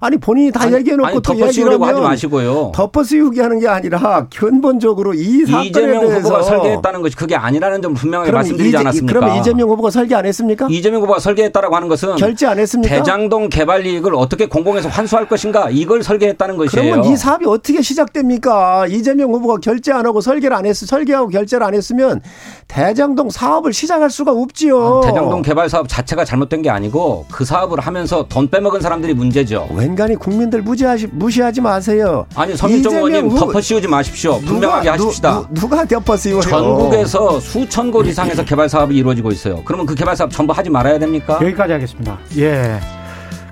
[0.00, 2.72] 아니 본인이 다 아니, 얘기해놓고 아니, 또 덮어씌우려고 얘기를 하지 마시고요.
[2.74, 7.94] 덮어씌우기 하는 게 아니라 근본적으로 이 사건에 이재명 대해서 후보가 설계했다는 것이 그게 아니라는 점
[7.94, 9.12] 분명하게 그럼 말씀드리지 이재- 않았습니까?
[9.20, 10.66] 그러면 이재명 후보가 설계 안 했습니까?
[10.70, 12.94] 이재명 후보가 설계했다라고 하는 것은 결제 안 했습니까?
[12.94, 16.90] 대장동 개발 이익을 어떻게 공공에서 환수할 것인가 이걸 설계했다는 것이에요.
[16.94, 18.86] 그러면 이 사업이 어떻게 시작됩니까?
[18.88, 22.20] 이재명 후보가 결제 안 하고 설계를 안 했, 설계하고 결제를 안 했으면
[22.68, 25.00] 대장동 사업을 시작할 수가 없지요.
[25.04, 29.68] 아, 대장동 개발 사업 자체가 잘못된 게 아니고 그 사업을 하면서 돈 빼먹은 사람들이 문제죠.
[29.74, 32.26] 웬 간히 국민들 무시하지, 무시하지 마세요.
[32.34, 34.38] 아니 서민정 의원님 덮어씌우지 마십시오.
[34.40, 35.48] 누가- 분명하게 누- 하십시다.
[35.52, 36.40] 누, 가 덮어씌워요?
[36.42, 39.62] 전국에서 수천 곳 이상에서 개발 사업이 이루어지고 있어요.
[39.64, 41.38] 그러면 그 개발 사업 전부 하지 말아야 됩니까?
[41.42, 42.18] 여기까지 하겠습니다.
[42.38, 42.78] 예.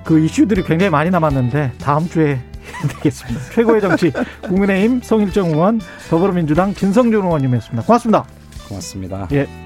[0.03, 2.39] 그 이슈들이 굉장히 많이 남았는데 다음 주에
[2.87, 3.39] 되겠습니다.
[3.55, 4.11] 최고의 정치
[4.47, 5.79] 국민의힘 성일정 의원
[6.09, 7.83] 더불어민주당 진성준 의원님이었습니다.
[7.85, 8.25] 고맙습니다.
[8.67, 9.27] 고맙습니다.
[9.31, 9.64] 예.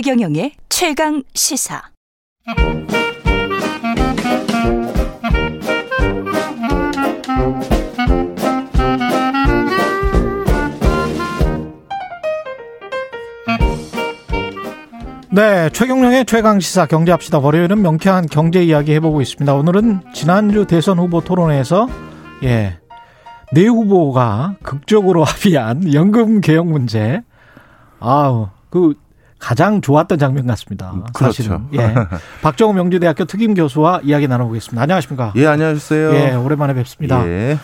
[0.00, 1.82] 최경영의 최강 시사.
[15.32, 17.40] 네, 최경령의 최강 시사 경제합시다.
[17.40, 19.52] 월요일은 명쾌한 경제 이야기 해보고 있습니다.
[19.52, 21.88] 오늘은 지난주 대선 후보 토론회에서
[22.44, 22.78] 예,
[23.52, 27.20] 네 후보가 극적으로 합의한 연금 개혁 문제.
[27.98, 28.94] 아우, 그
[29.38, 30.92] 가장 좋았던 장면 같습니다.
[31.12, 31.42] 그렇죠.
[31.42, 31.66] 사실은.
[31.74, 31.94] 예.
[32.42, 34.82] 박정우 명주대학교 특임 교수와 이야기 나눠보겠습니다.
[34.82, 35.32] 안녕하십니까?
[35.36, 36.14] 예, 안녕하세요.
[36.14, 37.26] 예, 오랜만에 뵙습니다.
[37.26, 37.58] 예.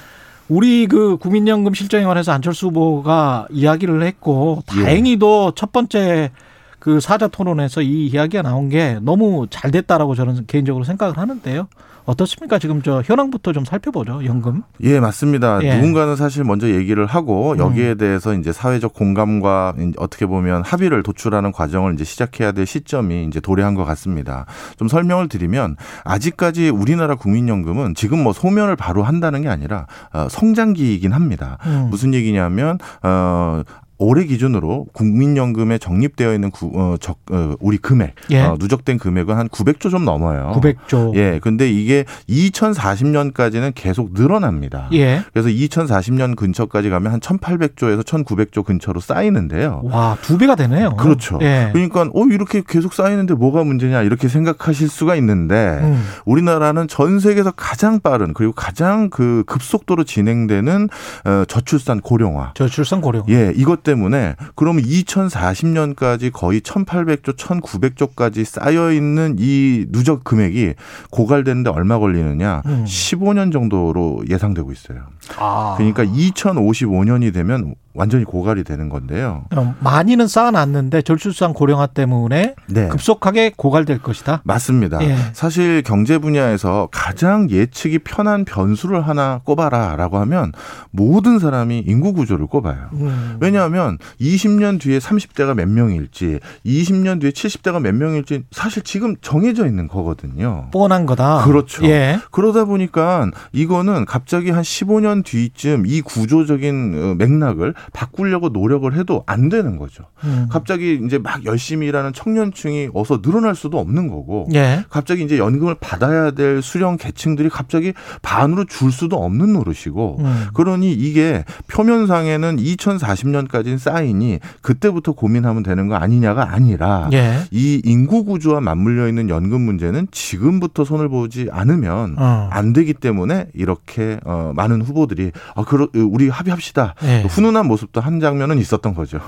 [0.48, 4.82] 우리 그 국민연금 실정위원회에서 안철수 후보가 이야기를 했고 예.
[4.82, 6.30] 다행히도 첫 번째
[6.78, 11.66] 그 사자 토론에서 이 이야기가 나온 게 너무 잘 됐다라고 저는 개인적으로 생각을 하는데요.
[12.04, 12.58] 어떻습니까?
[12.58, 14.24] 지금 저 현황부터 좀 살펴보죠.
[14.24, 14.62] 연금.
[14.82, 15.60] 예, 맞습니다.
[15.62, 15.72] 예.
[15.72, 15.76] 음.
[15.76, 21.94] 누군가는 사실 먼저 얘기를 하고 여기에 대해서 이제 사회적 공감과 어떻게 보면 합의를 도출하는 과정을
[21.94, 24.46] 이제 시작해야 될 시점이 이제 도래한 것 같습니다.
[24.76, 31.12] 좀 설명을 드리면 아직까지 우리나라 국민연금은 지금 뭐 소멸을 바로 한다는 게 아니라 어, 성장기이긴
[31.12, 31.58] 합니다.
[31.66, 31.88] 음.
[31.90, 33.62] 무슨 얘기냐면 어
[33.98, 38.40] 올해 기준으로 국민연금에 적립되어 있는 구, 어, 적, 어, 우리 금액, 예.
[38.40, 40.52] 어, 누적된 금액은 한 900조 좀 넘어요.
[40.56, 41.14] 900조.
[41.16, 44.88] 예, 근데 이게 2040년까지는 계속 늘어납니다.
[44.92, 45.22] 예.
[45.32, 49.82] 그래서 2040년 근처까지 가면 한 1,800조에서 1,900조 근처로 쌓이는데요.
[49.84, 50.96] 와, 두 배가 되네요.
[50.96, 51.38] 그렇죠.
[51.42, 51.70] 예.
[51.72, 56.02] 그러니까 어 이렇게 계속 쌓이는데 뭐가 문제냐 이렇게 생각하실 수가 있는데 음.
[56.24, 60.88] 우리나라는 전 세계에서 가장 빠른 그리고 가장 그 급속도로 진행되는
[61.24, 62.54] 어, 저출산 고령화.
[62.54, 63.24] 저출산 고령.
[63.28, 70.74] 예, 이것 때문에 그러면 2040년까지 거의 1,800조, 1,900조까지 쌓여 있는 이 누적 금액이
[71.10, 72.62] 고갈되는데 얼마 걸리느냐?
[72.66, 72.84] 음.
[72.84, 75.06] 15년 정도로 예상되고 있어요.
[75.38, 75.74] 아.
[75.76, 79.44] 그러니까 2055년이 되면 완전히 고갈이 되는 건데요.
[79.54, 82.88] 어, 많이는 쌓아놨는데 저출산 고령화 때문에 네.
[82.88, 84.42] 급속하게 고갈될 것이다.
[84.44, 85.02] 맞습니다.
[85.04, 85.16] 예.
[85.32, 90.52] 사실 경제 분야에서 가장 예측이 편한 변수를 하나 꼽아라라고 하면
[90.90, 92.88] 모든 사람이 인구 구조를 꼽아요.
[92.94, 93.36] 음.
[93.40, 99.86] 왜냐하면 20년 뒤에 30대가 몇 명일지, 20년 뒤에 70대가 몇 명일지 사실 지금 정해져 있는
[99.86, 100.68] 거거든요.
[100.72, 101.44] 뻔한 거다.
[101.44, 101.84] 그렇죠.
[101.86, 102.18] 예.
[102.32, 109.48] 그러다 보니까 이거는 갑자기 한 15년 뒤쯤 이 구조적인 어, 맥락을 바꾸려고 노력을 해도 안
[109.48, 110.04] 되는 거죠.
[110.24, 110.46] 음.
[110.50, 114.84] 갑자기 이제 막 열심히 일하는 청년층이 어서 늘어날 수도 없는 거고 예.
[114.88, 120.46] 갑자기 이제 연금을 받아야 될 수령 계층들이 갑자기 반으로 줄 수도 없는 노릇이고 음.
[120.54, 127.40] 그러니 이게 표면상에는 2040년까지는 쌓이니 그때부터 고민하면 되는 거 아니냐가 아니라 예.
[127.50, 132.48] 이 인구 구조와 맞물려 있는 연금 문제는 지금부터 손을 보지 않으면 어.
[132.50, 137.22] 안 되기 때문에 이렇게 어, 많은 후보들이 아 그러 우리 합의합시다 예.
[137.28, 139.18] 훈훈한 모습도 한 장면은 있었던 거죠.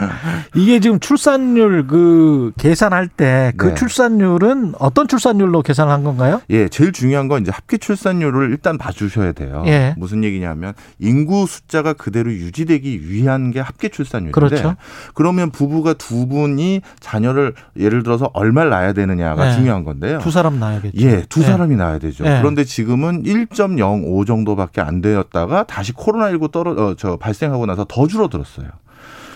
[0.56, 3.74] 이게 지금 출산율 그 계산할 때그 네.
[3.74, 6.40] 출산율은 어떤 출산율로 계산한 건가요?
[6.50, 9.62] 예, 제일 중요한 건 이제 합계 출산율을 일단 봐주셔야 돼요.
[9.66, 9.94] 예.
[9.96, 14.76] 무슨 얘기냐면 인구 숫자가 그대로 유지되기 위한 게 합계 출산율인데 그렇죠.
[15.14, 19.54] 그러면 부부가 두 분이 자녀를 예를 들어서 얼마를 낳아야 되느냐가 네.
[19.54, 20.18] 중요한 건데요.
[20.20, 20.96] 두 사람 낳아야겠죠.
[20.98, 21.44] 예, 두 예.
[21.44, 22.24] 사람이 낳아야 되죠.
[22.24, 22.38] 네.
[22.40, 28.68] 그런데 지금은 1.05 정도밖에 안 되었다가 다시 코로나19 떨어 어, 저 발생하고 나서 더 줄어들었어요.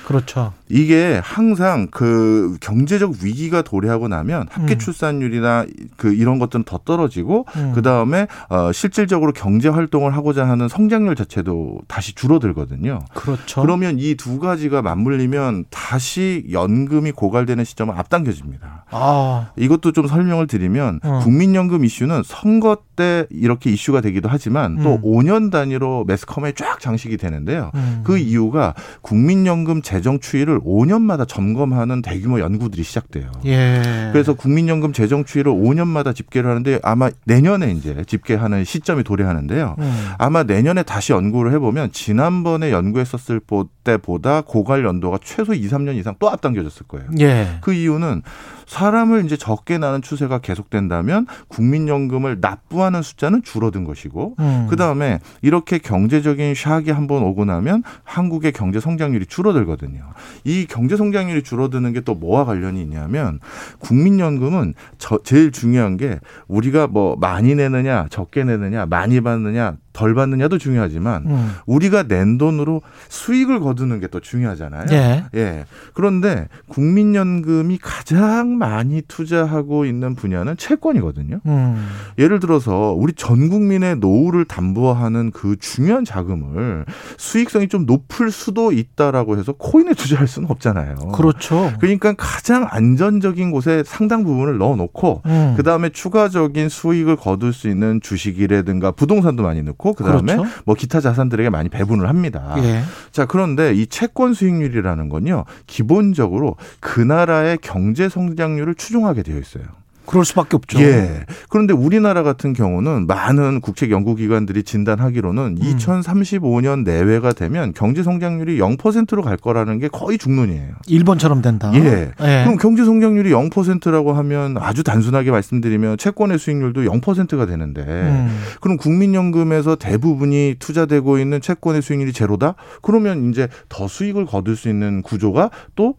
[0.05, 0.53] 그렇죠.
[0.69, 4.79] 이게 항상 그 경제적 위기가 도래하고 나면 합계 음.
[4.79, 7.73] 출산율이나 그 이런 것들은 더 떨어지고 음.
[7.75, 13.01] 그 다음에 어 실질적으로 경제 활동을 하고자 하는 성장률 자체도 다시 줄어들거든요.
[13.15, 13.63] 그렇죠.
[13.63, 18.85] 그러면 이 두 가지가 맞물리면 다시 연금이 고갈되는 시점은 앞당겨집니다.
[18.91, 21.21] 아, 이것도 좀 설명을 드리면 어.
[21.23, 25.03] 국민연금 이슈는 선거 때 이렇게 이슈가 되기도 하지만 또 음.
[25.03, 27.71] 5년 단위로 매스컴에 쫙 장식이 되는데요.
[27.75, 28.01] 음.
[28.05, 33.31] 그 이유가 국민연금 재정 추이를 5년마다 점검하는 대규모 연구들이 시작돼요.
[33.45, 34.11] 예.
[34.13, 39.77] 그래서 국민연금 재정 추이를 5년마다 집계를 하는데 아마 내년에 이제 집계하는 시점이 도래하는데요.
[39.79, 40.09] 음.
[40.19, 43.39] 아마 내년에 다시 연구를 해보면 지난번에 연구했었을
[43.85, 47.07] 때보다 고갈 연도가 최소 2, 3년 이상 또 앞당겨졌을 거예요.
[47.21, 47.59] 예.
[47.61, 48.23] 그 이유는
[48.67, 54.67] 사람을 이제 적게 낳는 추세가 계속된다면 국민연금을 납부하는 숫자는 줄어든 것이고 음.
[54.71, 60.01] 그 다음에 이렇게 경제적인 샥이 한번 오고 나면 한국의 경제 성장률이 줄어들거든요.
[60.45, 63.41] 이 경제 성장률이 줄어드는 게 또 뭐와 관련이 있냐면
[63.81, 66.19] 국민연금은 저, 제일 중요한 게
[66.49, 71.53] 우리가 뭐 많이 내느냐 적게 내느냐 많이 받느냐 덜 받느냐도 중요하지만 음.
[71.67, 74.87] 우리가 낸 돈으로 수익을 거두는 게 또 중요하잖아요.
[74.93, 75.25] 예.
[75.35, 75.65] 예.
[75.93, 81.41] 그런데 국민연금이 가장 많이 투자하고 있는 분야는 채권이거든요.
[81.45, 81.89] 음.
[82.17, 86.85] 예를 들어서 우리 전 국민의 노후를 담보하는 그 중요한 자금을
[87.19, 90.95] 수익성이 좀 높을 수도 있다라고 해서 코인에 투자할 수는 없잖아요.
[91.13, 91.73] 그렇죠.
[91.81, 95.55] 그러니까 가장 안전적인 곳에 상당 부분을 넣어놓고 음.
[95.57, 100.51] 그 다음에 추가적인 수익을 거둘 수 있는 주식이라든가 부동산도 많이 넣고 그 다음에 그렇죠.
[100.65, 102.55] 뭐 기타 자산들에게 많이 배분을 합니다.
[102.59, 102.83] 예.
[103.13, 109.65] 자, 그런데 이 채권 수익률이라는 건요, 기본적으로 그 나라의 경제 성장률을 추종하게 되어 있어요.
[110.07, 110.81] 그럴 수밖에 없죠.
[110.81, 111.25] 예.
[111.49, 119.37] 그런데 우리나라 같은 경우는 많은 국책 연구기관들이 진단하기로는 2035년 내외가 되면 경제 성장률이 0%로 갈
[119.37, 120.75] 거라는 게 거의 중론이에요.
[120.87, 121.71] 일본처럼 된다.
[121.75, 122.13] 예.
[122.21, 122.43] 예.
[122.45, 128.41] 그럼 경제 성장률이 0%라고 하면 아주 단순하게 말씀드리면 채권의 수익률도 0%가 되는데 음.
[128.61, 132.55] 그럼 국민연금에서 대부분이 투자되고 있는 채권의 수익률이 제로다?
[132.83, 135.95] 그러면 이제 더 수익을 거둘 수 있는 구조가 또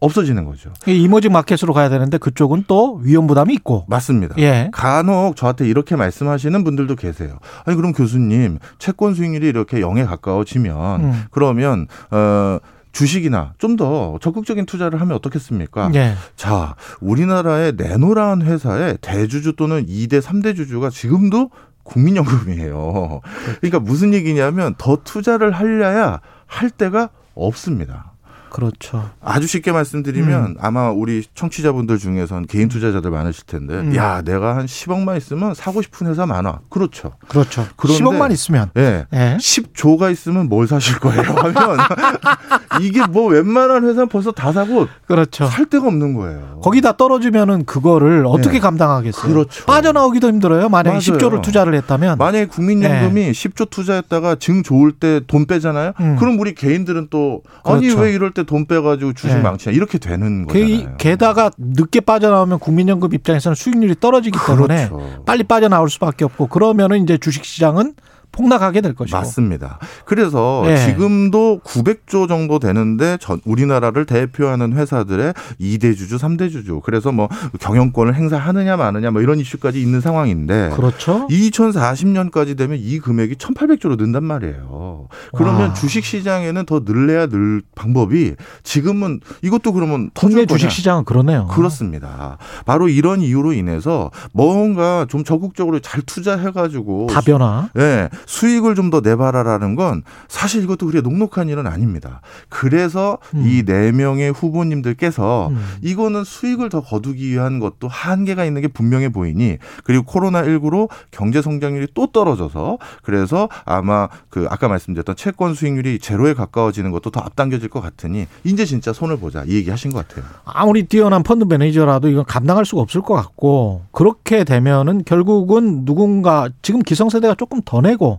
[0.00, 0.72] 없어지는 거죠.
[0.86, 3.84] 이모직 마켓으로 가야 되는데 그쪽은 또 위험 부담이 있고.
[3.88, 4.34] 맞습니다.
[4.38, 4.70] 예.
[4.72, 7.38] 간혹 저한테 이렇게 말씀하시는 분들도 계세요.
[7.64, 11.24] 아니 그럼 교수님 채권 수익률이 이렇게 0에 가까워지면 음.
[11.30, 12.58] 그러면 어
[12.92, 15.90] 주식이나 좀 더 적극적인 투자를 하면 어떻겠습니까?
[15.94, 16.14] 예.
[16.36, 21.50] 자, 우리나라의 네노라는 회사의 대주주 또는 2대, 3대 주주가 지금도
[21.82, 23.20] 국민연금이에요.
[23.60, 28.13] 그러니까 무슨 얘기냐면 더 투자를 하려야 할 데가 없습니다.
[28.54, 29.10] 그렇죠.
[29.20, 30.56] 아주 쉽게 말씀드리면 음.
[30.60, 33.96] 아마 우리 청취자분들 중에선 개인 투자자들 많으실 텐데 음.
[33.96, 36.60] 야 내가 한 10억만 있으면 사고 싶은 회사 많아.
[36.70, 37.14] 그렇죠.
[37.26, 37.66] 그렇죠.
[37.76, 38.70] 그런데 10억만 있으면.
[38.76, 39.06] 예.
[39.12, 39.36] 예.
[39.40, 41.22] 10조가 있으면 뭘 사실 거예요?
[41.34, 41.78] 하면
[42.80, 45.46] 이게 뭐 웬만한 회사는 벌써 다 사고 그렇죠.
[45.46, 46.60] 살 데가 없는 거예요.
[46.62, 48.60] 거기다 떨어지면은 그거를 어떻게 네.
[48.60, 49.32] 감당하겠어요?
[49.32, 49.64] 그렇죠.
[49.66, 50.68] 빠져나오기도 힘들어요.
[50.68, 51.00] 만약에 맞아요.
[51.00, 52.18] 10조를 투자를 했다면.
[52.18, 55.92] 만약에 국민연금이 10조 투자했다가 증 좋을 때 돈 빼잖아요.
[55.98, 56.04] 네.
[56.04, 56.16] 음.
[56.16, 58.00] 그럼 우리 개인들은 또 아니 그렇죠.
[58.00, 59.42] 왜 이럴 때돈 빼가지고 주식 네.
[59.42, 60.96] 망치냐 이렇게 되는 게, 거잖아요.
[60.96, 65.24] 게 다가 늦게 빠져나오면 국민연금 입장에서는 수익률이 떨어지기 때문에 그렇죠.
[65.24, 67.94] 빨리 빠져나올 수밖에 없고 그러면은 이제 주식시장은
[68.34, 69.16] 폭락하게 될 것이고.
[69.16, 69.78] 맞습니다.
[70.04, 70.76] 그래서 예.
[70.76, 76.80] 지금도 900조 정도 되는데 전 우리나라를 대표하는 회사들의 2대 주주, 3대 주주.
[76.84, 77.28] 그래서 뭐
[77.60, 81.26] 경영권을 행사하느냐 마느냐 뭐 이런 이슈까지 있는 상황인데 그렇죠.
[81.28, 85.08] 2040년까지 되면 이 금액이 1,800조로 는단 말이에요.
[85.36, 85.74] 그러면 와.
[85.74, 90.58] 주식 시장에는 더 늘려야 늘 방법이 지금은 이것도 그러면 국내 터질 거냐?
[90.58, 91.46] 주식 시장은 그러네요.
[91.48, 92.38] 그렇습니다.
[92.66, 97.68] 바로 이런 이유로 인해서 뭔가 좀 적극적으로 잘 투자해 가지고 다변화.
[97.78, 102.20] 예, 수익을 좀 더 내봐라라는 건 사실 이것도 그리 녹록한 일은 아닙니다.
[102.48, 103.44] 그래서 음.
[103.46, 105.64] 이네 명의 후보님들께서 음.
[105.82, 111.40] 이거는 수익을 더 거두기 위한 것도 한계가 있는 게 분명해 보이니 그리고 코로나 19로 경제
[111.42, 117.68] 성장률이 또 떨어져서 그래서 아마 그 아까 말씀드렸던 채권 수익률이 제로에 가까워지는 것도 더 앞당겨질
[117.68, 120.26] 것 같으니 이제 진짜 손을 보자 이 얘기 하신 것 같아요.
[120.44, 126.80] 아무리 뛰어난 펀드 매니저라도 이건 감당할 수가 없을 것 같고 그렇게 되면은 결국은 누군가 지금
[126.80, 128.13] 기성세대가 조금 더 내고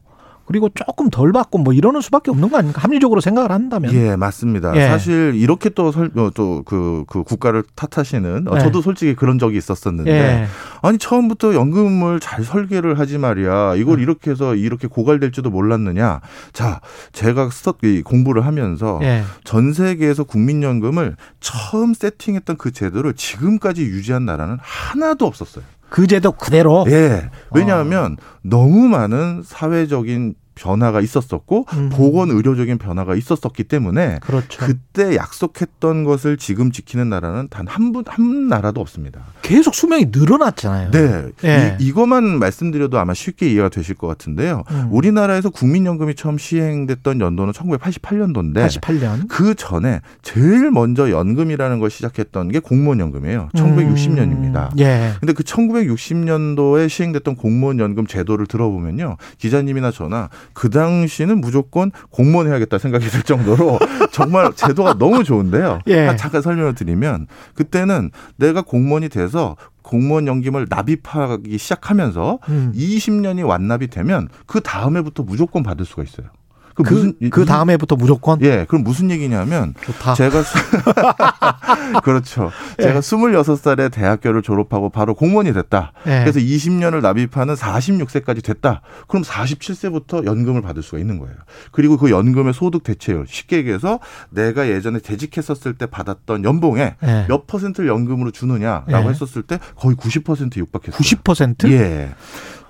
[0.45, 2.81] 그리고 조금 덜 받고 뭐 이러는 수밖에 없는 거 아닙니까?
[2.81, 3.93] 합리적으로 생각을 한다면.
[3.93, 4.75] 예, 맞습니다.
[4.75, 4.87] 예.
[4.87, 8.59] 사실 이렇게 또 또그 그 국가를 탓하시는 어, 네.
[8.61, 10.47] 저도 솔직히 그런 적이 있었었는데 예.
[10.81, 13.73] 아니 처음부터 연금을 잘 설계를 하지 말이야.
[13.73, 13.77] 음.
[13.79, 16.21] 이걸 이렇게 해서 이렇게 고갈될지도 몰랐느냐.
[16.53, 16.81] 자,
[17.11, 19.23] 제가 스터 이 공부를 하면서 예.
[19.43, 25.63] 전 세계에서 국민연금을 처음 세팅했던 그 제도를 지금까지 유지한 나라는 하나도 없었어요.
[25.95, 26.83] 그 제도 그대로.
[26.89, 27.29] 예.
[27.53, 31.89] 왜냐하면 너무 많은 사회적인 변화가 있었었고 음.
[31.89, 34.65] 보건 의료적인 변화가 있었었기 때문에 그렇죠.
[34.65, 39.21] 그때 약속했던 것을 지금 지키는 나라는 단 한분한 나라도 없습니다.
[39.41, 40.91] 계속 수명이 늘어났잖아요.
[40.91, 41.77] 네, 예.
[41.79, 44.63] 이, 이것만 말씀드려도 아마 쉽게 이해가 되실 것 같은데요.
[44.71, 44.87] 음.
[44.91, 49.27] 우리나라에서 국민연금이 처음 시행됐던 연도는 1988년도인데 88년.
[49.27, 53.49] 그 전에 제일 먼저 연금이라는 걸 시작했던 게 공무원 연금이에요.
[53.53, 54.71] 1960년입니다.
[54.73, 54.79] 음.
[54.79, 55.13] 예.
[55.19, 59.17] 근데 그 1960년도에 시행됐던 공무원 연금 제도를 들어보면요.
[59.37, 63.79] 기자님이나 저나 그 당시는 무조건 공무원 해야겠다 생각이 들 정도로
[64.11, 65.79] 정말 제도가 너무 좋은데요.
[65.87, 66.07] 예.
[66.07, 72.73] 한 잠깐 설명을 드리면 그때는 내가 공무원이 돼서 공무원 연금을 납입하기 시작하면서 음.
[72.75, 76.27] 20년이 완납이 되면 그 다음 해부터 무조건 받을 수가 있어요.
[76.75, 80.13] 그 그, 무슨 그 다음 해부터 무조건 예, 그럼 무슨 얘기냐면 좋다.
[80.13, 80.57] 제가 수-
[82.03, 82.51] 그렇죠.
[82.79, 82.83] 예.
[82.83, 85.93] 제가 26살에 대학교를 졸업하고 바로 공무원이 됐다.
[86.07, 86.19] 예.
[86.21, 88.81] 그래서 20년을 납입하는 46세까지 됐다.
[89.07, 91.35] 그럼 47세부터 연금을 받을 수가 있는 거예요.
[91.71, 93.99] 그리고 그 연금의 소득 대체율 쉽게 얘기해서
[94.29, 97.25] 내가 예전에 재직했었을 때 받았던 연봉에 예.
[97.29, 99.09] 몇 퍼센트를 연금으로 주느냐라고 예.
[99.09, 100.99] 했었을 때 거의 90% 육박했어요.
[100.99, 101.71] 90%?
[101.71, 102.13] 예.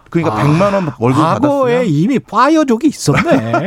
[0.09, 1.39] 그러니까 아, 100만 원 월급 과거에
[1.77, 3.61] 받았으면 이미 파이어족이 있었네.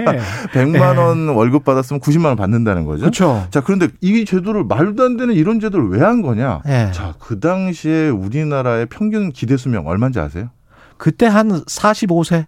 [0.52, 0.98] 100만 예.
[0.98, 3.00] 원 월급 받았으면 90만 원 받는다는 거죠.
[3.02, 3.46] 그렇죠.
[3.50, 6.62] 자, 그런데 이 제도를 말도 안 되는 이런 제도를 왜 한 거냐?
[6.66, 6.90] 예.
[6.92, 10.48] 자, 그 당시에 우리나라의 평균 기대 수명 얼마인지 아세요?
[10.96, 12.46] 그때 한 45세,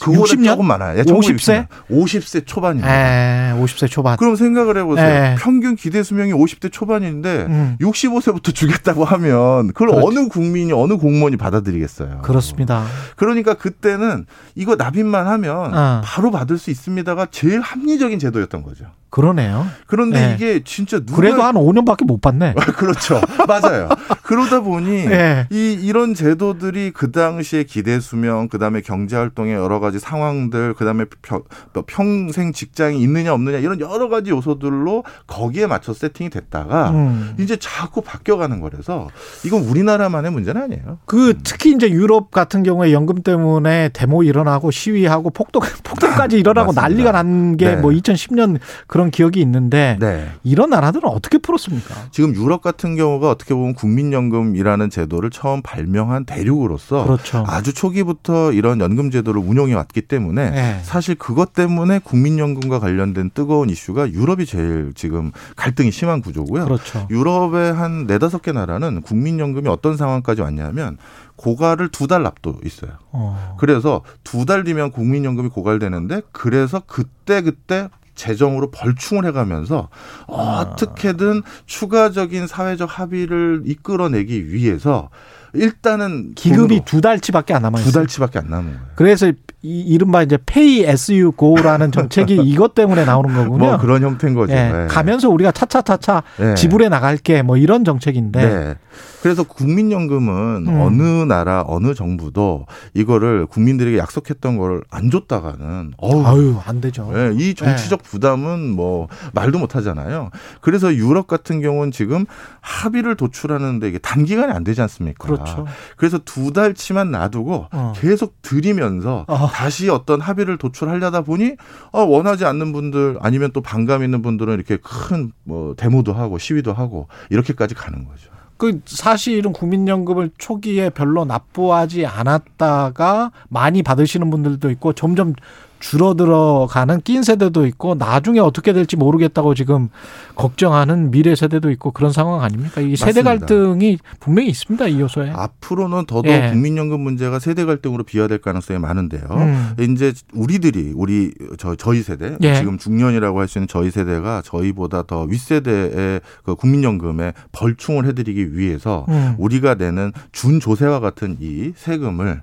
[0.00, 0.44] 그거보다 60년?
[0.46, 0.98] 조금 많아요.
[0.98, 1.66] 예, 50세?
[1.90, 3.50] 50세 초반입니다.
[3.50, 4.16] 에, 50세 초반.
[4.16, 5.06] 그럼 생각을 해보세요.
[5.06, 5.36] 예.
[5.38, 7.76] 평균 기대 수명이 50대 초반인데 음.
[7.80, 10.06] 65세부터 주겠다고 하면 그걸 그렇죠.
[10.06, 12.20] 어느 국민이 어느 공무원이 받아들이겠어요.
[12.22, 12.84] 그렇습니다.
[13.16, 16.00] 그러니까 그때는 이거 납입만 하면 어.
[16.04, 18.86] 바로 받을 수 있습니다가 제일 합리적인 제도였던 거죠.
[19.10, 19.66] 그러네요.
[19.86, 20.34] 그런데 예.
[20.34, 22.54] 이게 진짜 누가 그래도 한 5년밖에 못 받네.
[22.76, 23.20] 그렇죠.
[23.46, 23.88] 맞아요.
[24.22, 25.46] 그러다 보니 예.
[25.50, 31.42] 이 이런 제도들이 그 당시에 기대 수명, 그다음에 경제 활동의 여러 가지 상황들, 그다음에 평,
[31.72, 37.34] 뭐 평생 직장이 있느냐 없느냐 이런 여러 가지 요소들로 거기에 맞춰 세팅이 됐다가 음.
[37.38, 39.08] 이제 자꾸 바뀌어 가는 거라서
[39.44, 40.98] 이건 우리나라만의 문제는 아니에요.
[41.06, 46.82] 그 특히 이제 유럽 같은 경우에 연금 때문에 데모 일어나고 시위하고 폭동 폭동까지 일어나고 맞습니다.
[46.82, 47.76] 난리가 난게 네.
[47.76, 50.28] 뭐 2010년 그런 기억이 있는데 네.
[50.42, 51.94] 이런 나라들은 어떻게 풀었습니까?
[52.10, 57.44] 지금 유럽 같은 경우가 어떻게 보면 국민연금이라는 제도를 처음 발명한 대륙으로서 그렇죠.
[57.46, 60.80] 아주 초기부터 이런 연금 제도를 운용해 왔기 때문에 네.
[60.82, 66.64] 사실 그것 때문에 국민연금과 관련된 뜨거운 이슈가 유럽이 제일 지금 갈등이 심한 구조고요.
[66.64, 67.06] 그렇죠.
[67.10, 70.98] 유럽의 한 네다섯 개 나라는 국민연금이 어떤 상황까지 왔냐면
[71.36, 72.90] 고갈을 두달 납도 있어요.
[73.12, 73.54] 어.
[73.60, 77.88] 그래서 두 달 뒤면 국민연금이 고갈되는데 그래서 그때 그때
[78.18, 79.88] 재정으로 벌충을 해가면서
[80.26, 85.08] 어떻게든 추가적인 사회적 합의를 이끌어내기 위해서
[85.54, 88.02] 일단은 기금이 두 달치밖에 안 남아 두 있어요.
[88.02, 88.80] 달치밖에 안 남은 거예요.
[88.96, 89.32] 그래서
[89.62, 93.58] 이, 이른바 이제 pay as you go라는 정책이 이것 때문에 나오는 거군요.
[93.58, 94.52] 뭐 그런 형태인 거죠.
[94.52, 94.86] 예, 예.
[94.88, 96.54] 가면서 우리가 차차차차 예.
[96.54, 98.74] 지불해 나갈게 뭐 이런 정책인데 네.
[99.22, 100.80] 그래서 국민연금은 음.
[100.80, 107.10] 어느 나라 어느 정부도 이거를 국민들에게 약속했던 걸 안 줬다가는 어우 아유 안 되죠.
[107.14, 110.30] 예, 이 정치적 부담은 뭐 말도 못 하잖아요.
[110.60, 112.26] 그래서 유럽 같은 경우는 지금
[112.60, 115.26] 합의를 도출하는데 이게 단기간에 안 되지 않습니까?
[115.26, 115.66] 그렇죠.
[115.96, 117.92] 그래서 두 달치만 놔두고 어.
[117.96, 119.48] 계속 들이면서 어.
[119.52, 121.56] 다시 어떤 합의를 도출하려다 보니
[121.92, 126.72] 어, 원하지 않는 분들 아니면 또 반감 있는 분들은 이렇게 큰 뭐 데모도 하고 시위도
[126.74, 128.30] 하고 이렇게까지 가는 거죠.
[128.58, 135.34] 그 사실은 국민연금을 초기에 별로 납부하지 않았다가 많이 받으시는 분들도 있고 점점
[135.80, 139.88] 줄어들어가는 낀 세대도 있고 나중에 어떻게 될지 모르겠다고 지금
[140.34, 142.80] 걱정하는 미래 세대도 있고 그런 상황 아닙니까?
[142.80, 143.46] 이 세대 맞습니다.
[143.46, 144.86] 갈등이 분명히 있습니다.
[144.88, 145.30] 이 요소에.
[145.30, 146.50] 앞으로는 더더욱 예.
[146.50, 149.22] 국민연금 문제가 세대 갈등으로 비화될 가능성이 많은데요.
[149.30, 149.74] 음.
[149.80, 152.54] 이제 우리들이 우리 저 저희 세대 예.
[152.54, 159.06] 지금 중년이라고 할 수 있는 저희 세대가 저희보다 더 윗세대의 그 국민연금에 벌충을 해드리기 위해서
[159.08, 159.34] 음.
[159.38, 162.42] 우리가 내는 준조세와 같은 이 세금을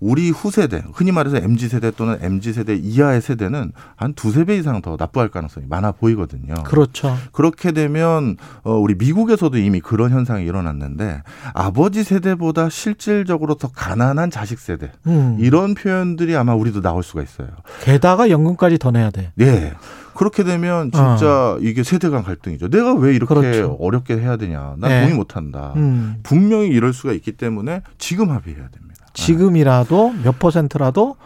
[0.00, 4.80] 우리 후세대, 흔히 말해서 MZ 세대 또는 MZ 세대 이하의 세대는 한 두세 배 이상
[4.80, 6.54] 더 납부할 가능성이 많아 보이거든요.
[6.64, 7.16] 그렇죠.
[7.32, 11.22] 그렇게 되면 어 우리 미국에서도 이미 그런 현상이 일어났는데
[11.52, 15.36] 아버지 세대보다 실질적으로 더 가난한 자식 세대 음.
[15.38, 17.48] 이런 표현들이 아마 우리도 나올 수가 있어요.
[17.82, 19.32] 게다가 연금까지 더 내야 돼.
[19.34, 19.74] 네.
[20.14, 22.68] 그렇게 되면 진짜 이게 세대 간 갈등이죠.
[22.68, 23.40] 내가 왜 이렇게 어.
[23.40, 23.76] 그렇죠.
[23.80, 24.74] 어렵게 해야 되냐.
[24.78, 25.00] 난 네.
[25.00, 25.72] 동의 못 한다.
[25.76, 26.16] 음.
[26.22, 28.89] 분명히 이럴 수가 있기 때문에 지금 합의해야 됩니다.
[29.12, 31.16] 지금이라도 몇 퍼센트라도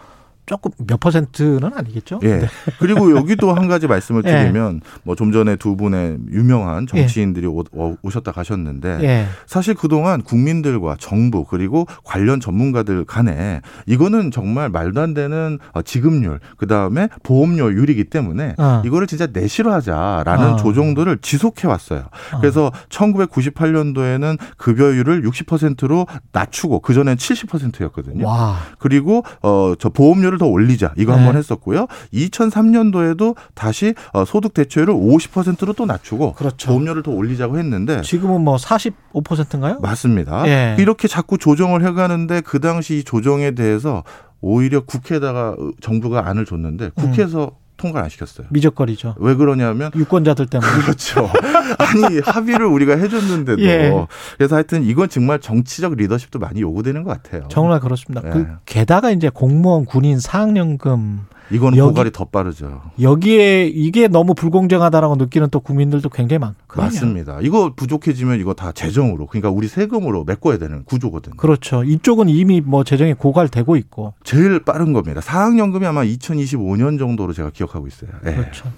[0.46, 2.20] 조금 몇 퍼센트는 아니겠죠?
[2.22, 2.38] 예.
[2.40, 2.46] 네.
[2.78, 4.30] 그리고 여기도 한 가지 말씀을 예.
[4.42, 9.26] 드리면 뭐좀 전에 두 분의 유명한 정치인들이 오, 오- 오셨다 가셨는데 예.
[9.46, 16.40] 사실 그동안 국민들과 정부 그리고 관련 전문가들 간에 이거는 정말 말도 안 되는 어, 지급률
[16.58, 18.82] 그다음에 보험료율이기 때문에 어.
[18.84, 20.56] 이거를 진짜 내실화하자라는 어.
[20.56, 22.04] 조정들을 지속해 왔어요.
[22.34, 22.38] 어.
[22.40, 28.26] 그래서 1998년도에는 급여율을 60%로 낮추고 그 전엔 70%였거든요.
[28.26, 28.56] 와.
[28.78, 31.18] 그리고 어저 보험료를 더 올리자 이거 네.
[31.18, 31.86] 한번 했었고요.
[32.12, 36.68] 2003년도에도 다시 어, 소득 대체율을 50%로 또 낮추고 그렇죠.
[36.68, 39.80] 보험료를 더 올리자고 했는데 지금은 뭐 45%인가요?
[39.80, 40.46] 맞습니다.
[40.48, 40.76] 예.
[40.78, 44.04] 이렇게 자꾸 조정을 해가는데 그 당시 이 조정에 대해서
[44.40, 47.52] 오히려 국회에다가 정부가 안을 줬는데 국회에서
[47.84, 48.46] 통과를 안 시켰어요.
[48.50, 49.16] 미적거리죠.
[49.18, 50.70] 왜 그러냐면 유권자들 때문에.
[50.82, 51.30] 그렇죠.
[51.78, 53.92] 아니 합의를 우리가 해줬는데도 예.
[54.36, 57.46] 그래서 하여튼 이건 정말 정치적 리더십도 많이 요구되는 것 같아요.
[57.48, 58.22] 정말 그렇습니다.
[58.22, 58.30] 네.
[58.30, 62.80] 그 게다가 이제 공무원, 군인, 사학연금 이거는 여기- 고갈이 더 빠르죠.
[63.00, 66.84] 여기에 이게 너무 불공정하다라고 느끼는 또 국민들도 굉장히 많거든요.
[66.84, 67.38] 맞습니다.
[67.42, 71.36] 이거 부족해지면 이거 다 재정으로 그러니까 우리 세금으로 메꿔야 되는 구조거든요.
[71.36, 71.84] 그렇죠.
[71.84, 74.14] 이쪽은 이미 뭐 재정이 고갈되고 있고.
[74.24, 75.20] 제일 빠른 겁니다.
[75.20, 78.10] 사학연금이 아마 2025년 정도로 제가 기억하고 있어요.
[78.26, 78.32] 예.
[78.34, 78.70] 그렇죠.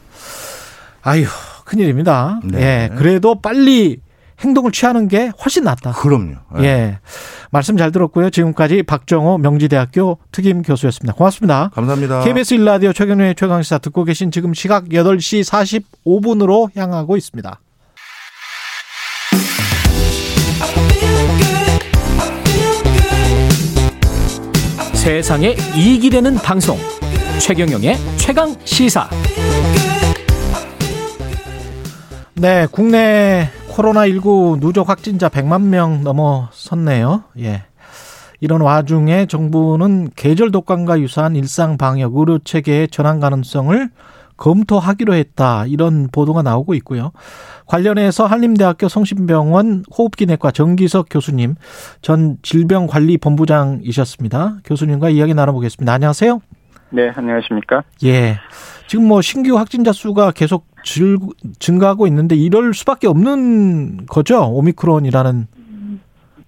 [1.03, 1.25] 아유,
[1.65, 2.41] 큰일입니다.
[2.45, 2.89] 네.
[2.91, 2.95] 예.
[2.97, 4.01] 그래도 빨리
[4.41, 5.93] 행동을 취하는 게 훨씬 낫다.
[5.93, 6.37] 그럼요.
[6.59, 6.99] 예.
[7.51, 8.31] 말씀 잘 들었고요.
[8.31, 11.15] 지금까지 박정호 명지대학교 특임 교수였습니다.
[11.15, 11.71] 고맙습니다.
[11.75, 12.25] 감사합니다.
[12.25, 15.45] KBS 일라디오 최경련의 최강시사 듣고 계신 지금 시각 8시
[16.05, 17.61] 45분으로 향하고 있습니다.
[24.95, 26.77] 세상에 이익이 되는 방송
[27.39, 29.09] 최경영의 최강 시사
[32.35, 37.25] 네, 국내 코로나19 누적 확진자 100만 명 넘어섰네요.
[37.41, 37.65] 예.
[38.41, 43.91] 이런 와중에 정부는 계절 독감과 유사한 일상 방역 의료 체계의 전환 가능성을
[44.39, 45.67] 검토하기로 했다.
[45.67, 47.13] 이런 보도가 나오고 있고요.
[47.67, 51.57] 관련해서 한림대학교 성심병원 호흡기내과 정기석 교수님,
[52.03, 54.59] 전 질병관리본부장이셨습니다.
[54.65, 55.93] 교수님과 이야기 나눠보겠습니다.
[55.93, 56.41] 안녕하세요.
[56.91, 57.83] 네, 안녕하십니까?
[58.05, 58.39] 예.
[58.87, 61.19] 지금 뭐 신규 확진자 수가 계속 질,
[61.59, 64.47] 증가하고 있는데 이럴 수밖에 없는 거죠.
[64.47, 65.49] 오미크론이라는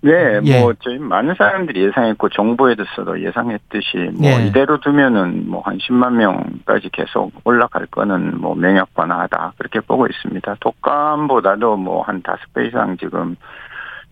[0.01, 0.60] 네, 예.
[0.60, 4.47] 뭐 저희 많은 사람들이 예상했고 정부에서도 예상했듯이 뭐 예.
[4.47, 10.56] 이대로 두면은 뭐 한 10만 명까지 계속 올라갈 거는 뭐 명약관하다 그렇게 보고 있습니다.
[10.60, 13.35] 독감보다도 뭐 한 다섯 배 이상 지금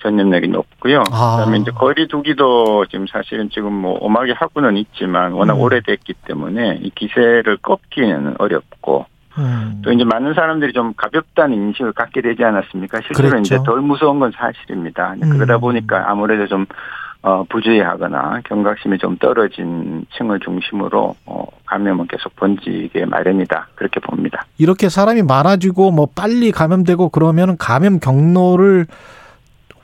[0.02, 1.04] 전염력이 높고요.
[1.12, 1.36] 아.
[1.36, 5.60] 그다음에 이제 거리두기도 지금 사실은 지금 뭐 엄하게 하고는 있지만 워낙 음.
[5.60, 9.06] 오래됐기 때문에 이 기세를 꺾기는 어렵고
[9.38, 9.82] 음.
[9.84, 13.00] 또 이제 많은 사람들이 좀 가볍다는 인식을 갖게 되지 않았습니까?
[13.06, 13.54] 실제로 그랬죠.
[13.56, 15.14] 이제 덜 무서운 건 사실입니다.
[15.22, 15.30] 음.
[15.30, 16.66] 그러다 보니까 아무래도 좀
[17.22, 23.68] 어, 부주의하거나 경각심이 좀 떨어진 층을 중심으로 어, 감염은 계속 번지게 마련이다.
[23.74, 24.44] 그렇게 봅니다.
[24.58, 28.86] 이렇게 사람이 많아지고 뭐 빨리 감염되고 그러면 감염 경로를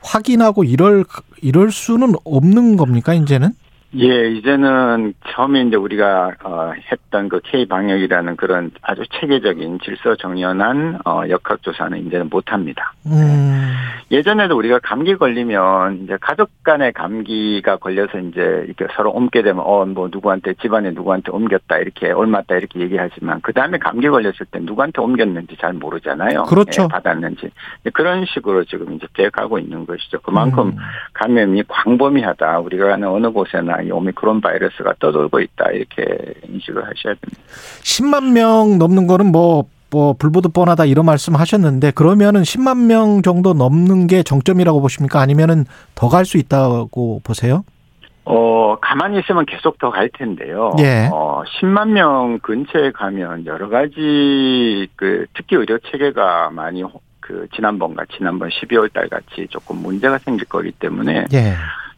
[0.01, 1.03] 확인하고 이럴
[1.41, 3.51] 이럴 수는 없는 겁니까 이제는?
[3.95, 10.99] 예, 이제는 처음에 이제 우리가 어, 했던 그 K 방역이라는 그런 아주 체계적인 질서 정연한
[11.05, 12.93] 어, 역학 조사는 이제는 못 합니다.
[13.05, 13.71] 음.
[14.11, 19.85] 예전에도 우리가 감기 걸리면 이제 가족 간의 감기가 걸려서 이제 이렇게 서로 옮게 되면 어
[19.93, 25.01] 뭐 누구한테 집안에 누구한테 옮겼다 이렇게 옮았다 이렇게 얘기하지만 그 다음에 감기 걸렸을 때 누구한테
[25.01, 26.43] 옮겼는지 잘 모르잖아요.
[26.43, 26.83] 그렇죠.
[26.83, 27.51] 예, 받았는지
[27.93, 30.19] 그런 식으로 지금 이제 돼가고 있는 것이죠.
[30.21, 30.77] 그만큼 음.
[31.13, 32.59] 감염이 광범위하다.
[32.59, 37.41] 우리가 가는 어느 곳에나 이 오미크론 바이러스가 떠돌고 있다 이렇게 인식을 하셔야 됩니다.
[37.83, 43.53] 10만 명 넘는 거는 뭐, 뭐, 불보듯 뻔하다 이런 말씀 하셨는데, 그러면은 10만 명 정도
[43.53, 45.19] 넘는 게 정점이라고 보십니까?
[45.21, 45.65] 아니면은
[45.95, 47.63] 더 갈 수 있다고 보세요?
[48.25, 50.71] 어, 가만히 있으면 계속 더 갈 텐데요.
[50.79, 51.09] 예.
[51.11, 58.05] 어, 10만 명 근처에 가면 여러 가지 그 특히 의료 체계가 많이 호- 그 지난번과
[58.17, 61.53] 지난번 12월 달 같이 조금 문제가 생길 거기 때문에 예.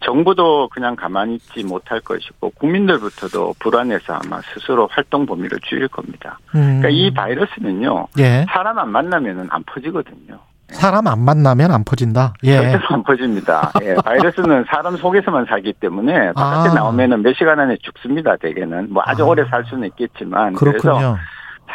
[0.05, 6.39] 정부도 그냥 가만히 있지 못할 것이고 국민들부터도 불안해서 아마 스스로 활동 범위를 줄일 겁니다.
[6.53, 6.79] 음.
[6.79, 8.07] 그러니까 이 바이러스는요.
[8.19, 8.45] 예.
[8.49, 10.39] 사람 안 만나면은 안 퍼지거든요.
[10.69, 12.33] 사람 안 만나면 안 퍼진다.
[12.43, 12.55] 예.
[12.55, 13.71] 절대로 안 퍼집니다.
[13.83, 16.73] 예, 바이러스는 사람 속에서만 살기 때문에 바깥에 아.
[16.73, 18.35] 나오면은 몇 시간 안에 죽습니다.
[18.37, 19.27] 대개는 뭐 아주 아.
[19.27, 21.17] 오래 살 수는 있겠지만 그래서 그렇군요.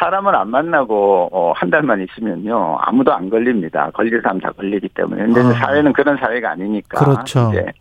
[0.01, 3.91] 사람을 안 만나고 어, 한 달만 있으면요 아무도 안 걸립니다.
[3.93, 5.53] 걸릴 사람 다 걸리기 때문에 근데 아.
[5.53, 7.51] 사회는 그런 사회가 아니니까 그렇죠.
[7.53, 7.71] 이제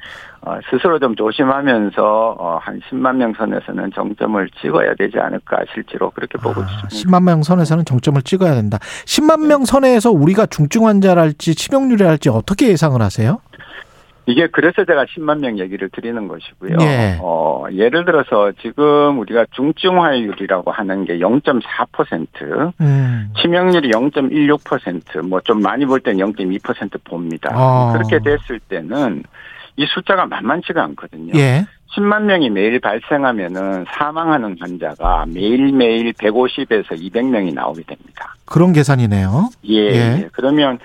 [0.43, 6.39] 어, 스스로 좀 조심하면서 어, 한 10만 명 선에서는 정점을 찍어야 되지 않을까 실제로 그렇게
[6.39, 6.89] 보고 아, 있습니다.
[6.89, 8.79] 10만 명 선에서는 정점을 찍어야 된다.
[9.07, 13.41] 10만 명 선에서 우리가 중증 환자랄지 치명률이랄지 어떻게 예상을 하세요?
[14.31, 16.77] 이게 그래서 제가 10만 명 얘기를 드리는 것이고요.
[16.81, 17.19] 예.
[17.21, 23.33] 어, 예를 들어서 지금 우리가 중증화율이라고 하는 게 0.4%, 음.
[23.41, 27.51] 치명률이 0.16%, 뭐 좀 많이 볼 땐 0.2% 봅니다.
[27.53, 27.93] 아.
[27.93, 29.23] 그렇게 됐을 때는
[29.77, 31.33] 이 숫자가 만만치가 않거든요.
[31.37, 31.67] 예.
[31.97, 38.35] 10만 명이 매일 발생하면은 사망하는 환자가 매일매일 150에서 200명이 나오게 됩니다.
[38.45, 39.51] 그런 계산이네요.
[39.69, 39.95] 예, 예.
[39.95, 40.29] 예.
[40.33, 40.79] 그러면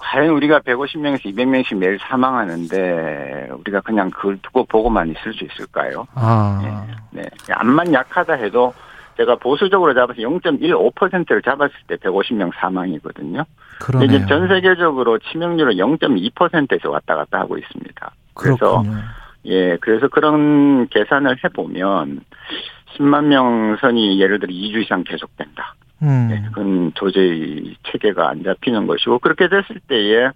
[0.00, 6.06] 과연 우리가 150명에서 200명씩 매일 사망하는데 우리가 그냥 그걸 두고 보고만 있을 수 있을까요?
[6.14, 6.86] 아.
[7.10, 7.22] 네.
[7.50, 8.72] 암만 약하다 해도
[9.16, 13.44] 제가 보수적으로 잡아서 0.15%를 잡았을 때 150명 사망이거든요.
[13.80, 14.06] 그러네요.
[14.08, 18.12] 이제 전 세계적으로 치명률은 0.2%에서 왔다 갔다 하고 있습니다.
[18.34, 19.02] 그래서 그렇군요.
[19.46, 22.20] 예, 그래서 그런 계산을 해보면
[22.96, 25.74] 10만 명 선이 예를 들어 2주 이상 계속된다.
[26.02, 26.28] 음.
[26.30, 30.30] 네, 그건 도저히 체계가 안 잡히는 것이고 그렇게 됐을 때에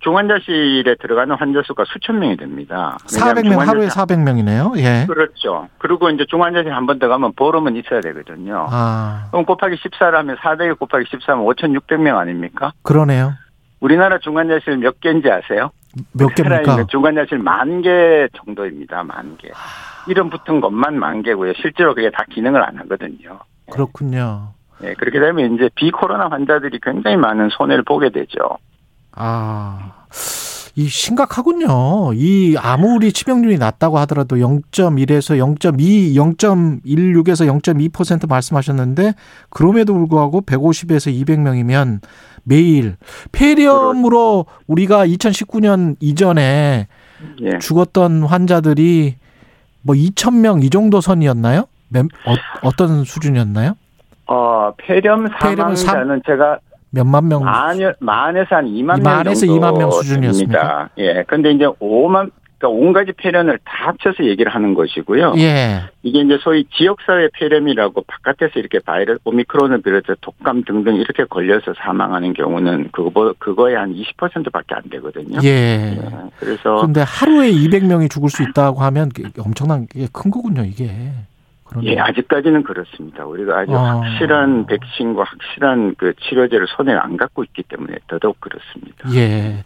[0.00, 2.98] 중환자실에 들어가는 환자 수가 수천 명이 됩니다.
[3.12, 4.76] 왜냐하면 400명 하루에 중환자실- 400명이네요.
[4.78, 5.06] 예.
[5.06, 5.68] 그렇죠.
[5.78, 8.66] 그리고 이제 중환자실 한번더 가면 보름은 있어야 되거든요.
[8.70, 12.72] 아, 그럼 곱하기 14를 하면 400에 곱하기 14면 5,600명 아닙니까?
[12.82, 13.32] 그러네요.
[13.80, 15.70] 우리나라 중환자실 몇 개인지 아세요?
[16.12, 16.84] 몇 개입니까?
[16.88, 19.02] 중환자실 만 개 정도입니다.
[19.02, 19.48] 만 개.
[20.08, 21.54] 이름 붙은 것만 만 개고요.
[21.54, 23.38] 실제로 그게 다 기능을 안 하거든요.
[23.72, 24.52] 그렇군요.
[24.82, 28.58] 예, 그렇게 되면 이제 비코로나 환자들이 굉장히 많은 손해를 보게 되죠.
[29.12, 29.92] 아,
[30.74, 32.12] 이 심각하군요.
[32.12, 39.14] 이 아무리 치명률이 낮다고 하더라도 0.1에서 0.2, 0.16에서 0.2% 말씀하셨는데
[39.48, 42.00] 그럼에도 불구하고 150에서 200명이면
[42.44, 42.96] 매일
[43.32, 46.88] 폐렴으로 우리가 2019년 이전에
[47.40, 47.58] 예.
[47.58, 49.16] 죽었던 환자들이
[49.80, 51.64] 뭐 2,000명 이 정도 선이었나요?
[51.88, 53.76] 몇, 어, 어떤 수준이었나요?
[54.26, 56.58] 어, 폐렴 사망자는 제가
[56.90, 57.44] 몇만 명?
[57.44, 60.58] 만, 만에서 한 2만 명 만에서 정도 2만 명 수준이었습니까?
[60.58, 60.90] 됩니다.
[60.98, 61.24] 예.
[61.26, 65.34] 근데 이제 5만, 그러니까 온 가지 폐렴을 다 합쳐서 얘기를 하는 것이고요.
[65.36, 65.82] 예.
[66.02, 72.32] 이게 이제 소위 지역사회 폐렴이라고 바깥에서 이렇게 바이러스, 오미크론을 비롯해 독감 등등 이렇게 걸려서 사망하는
[72.32, 75.38] 경우는 그거, 그거의 한 20%밖에 안 되거든요.
[75.44, 75.98] 예.
[76.38, 80.90] 그래서 근데 하루에 200명이 죽을 수 있다고 하면 엄청난 게 큰 거군요, 이게.
[81.68, 81.92] 그러네요.
[81.92, 83.24] 예, 아직까지는 그렇습니다.
[83.24, 84.00] 우리가 아주 아.
[84.00, 89.08] 확실한 백신과 확실한 그 치료제를 손에 안 갖고 있기 때문에 더더욱 그렇습니다.
[89.14, 89.64] 예.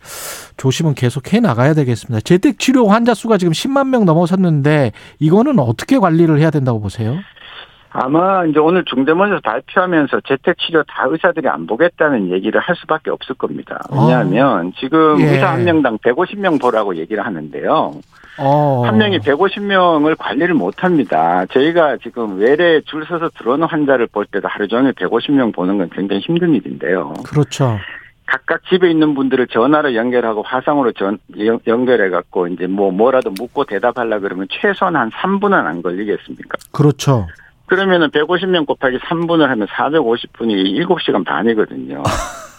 [0.56, 2.20] 조심은 계속 해 나가야 되겠습니다.
[2.20, 7.18] 재택 치료 환자 수가 지금 10만 명 넘어섰는데 이거는 어떻게 관리를 해야 된다고 보세요?
[7.92, 13.34] 아마 이제 오늘 중대본에서 발표하면서 재택 치료 다 의사들이 안 보겠다는 얘기를 할 수밖에 없을
[13.34, 13.80] 겁니다.
[13.90, 15.24] 왜냐하면 지금 예.
[15.24, 17.92] 의사 한 명당 150명 보라고 얘기를 하는데요.
[18.38, 18.82] 어.
[18.84, 21.44] 한 명이 150명을 관리를 못 합니다.
[21.52, 26.20] 저희가 지금 외래 줄 서서 들어오는 환자를 볼 때도 하루 종일 150명 보는 건 굉장히
[26.22, 27.14] 힘든 일인데요.
[27.24, 27.78] 그렇죠.
[28.26, 31.18] 각각 집에 있는 분들을 전화로 연결하고 화상으로 전,
[31.66, 36.58] 연결해 갖고 이제 뭐 뭐라도 묻고 대답하려 그러면 최소한 한 3분은 안 걸리겠습니까?
[36.70, 37.26] 그렇죠.
[37.66, 42.02] 그러면은 150명 곱하기 3분을 하면 450분이 7시간 반이거든요.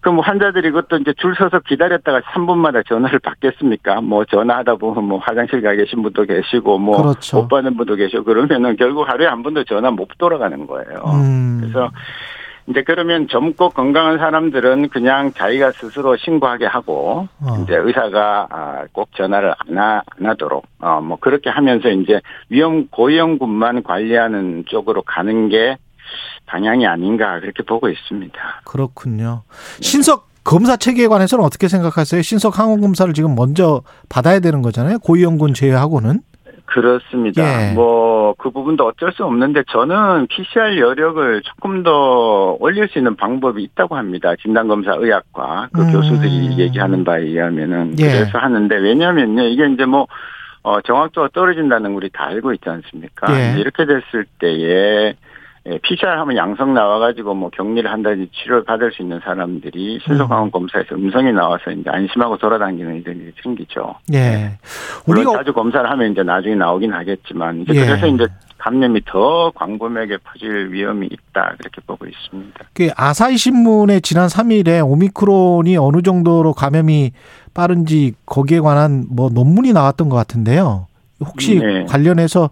[0.00, 4.00] 그럼 환자들이 그것도 이제 줄 서서 기다렸다가 3분마다 전화를 받겠습니까?
[4.00, 7.48] 뭐 전화하다 보면 뭐 화장실 가 계신 분도 계시고 뭐못 그렇죠.
[7.48, 11.02] 받는 분도 계시고 그러면은 결국 하루에 한 번도 전화 못 돌아가는 거예요.
[11.06, 11.58] 음.
[11.60, 11.90] 그래서
[12.66, 17.56] 이제 그러면 젊고 건강한 사람들은 그냥 자기가 스스로 신고하게 하고 어.
[17.62, 23.82] 이제 의사가 아, 꼭 전화를 안, 하, 안 하도록 어뭐 그렇게 하면서 이제 위험 고위험군만
[23.82, 25.76] 관리하는 쪽으로 가는 게
[26.46, 28.38] 방향이 아닌가 그렇게 보고 있습니다.
[28.64, 29.42] 그렇군요.
[29.80, 32.22] 신속 검사 체계에 관해서는 어떻게 생각하세요?
[32.22, 34.98] 신속 항원 검사를 지금 먼저 받아야 되는 거잖아요.
[35.00, 36.20] 고위험군 제외하고는.
[36.70, 37.70] 그렇습니다.
[37.70, 37.74] 예.
[37.74, 43.96] 뭐그 부분도 어쩔 수 없는데 저는 PCR 여력을 조금 더 올릴 수 있는 방법이 있다고
[43.96, 44.34] 합니다.
[44.40, 45.92] 진단검사 의학과 그 음.
[45.92, 48.06] 교수들이 얘기하는 바에 의하면은 예.
[48.06, 50.06] 그래서 하는데 왜냐하면요 이게 이제 뭐
[50.62, 53.32] 어, 정확도가 떨어진다는 거 우리 다 알고 있지 않습니까?
[53.34, 53.58] 예.
[53.58, 55.14] 이렇게 됐을 때에
[55.66, 60.94] 예, PCR 하면 양성 나와가지고 뭐 격리를 한다든지 치료를 받을 수 있는 사람들이 신속항원 검사에서
[60.94, 63.94] 음성이 나와서 이제 안심하고 돌아다니는 일들이 생기죠.
[64.14, 64.52] 예.
[65.04, 67.86] 물론 우리가 자주 검사를 하면 이제 나중에 나오긴 하겠지만 이제 예.
[67.86, 68.26] 그래서 이제
[68.56, 72.60] 감염이 더 광범위하게 퍼질 위험이 있다 그렇게 보고 있습니다.
[72.72, 77.12] 그 아사히 신문에 지난 3일에 오미크론이 어느 정도로 감염이
[77.52, 80.86] 빠른지 거기에 관한 뭐 논문이 나왔던 것 같은데요.
[81.20, 81.84] 혹시 네.
[81.84, 82.48] 관련해서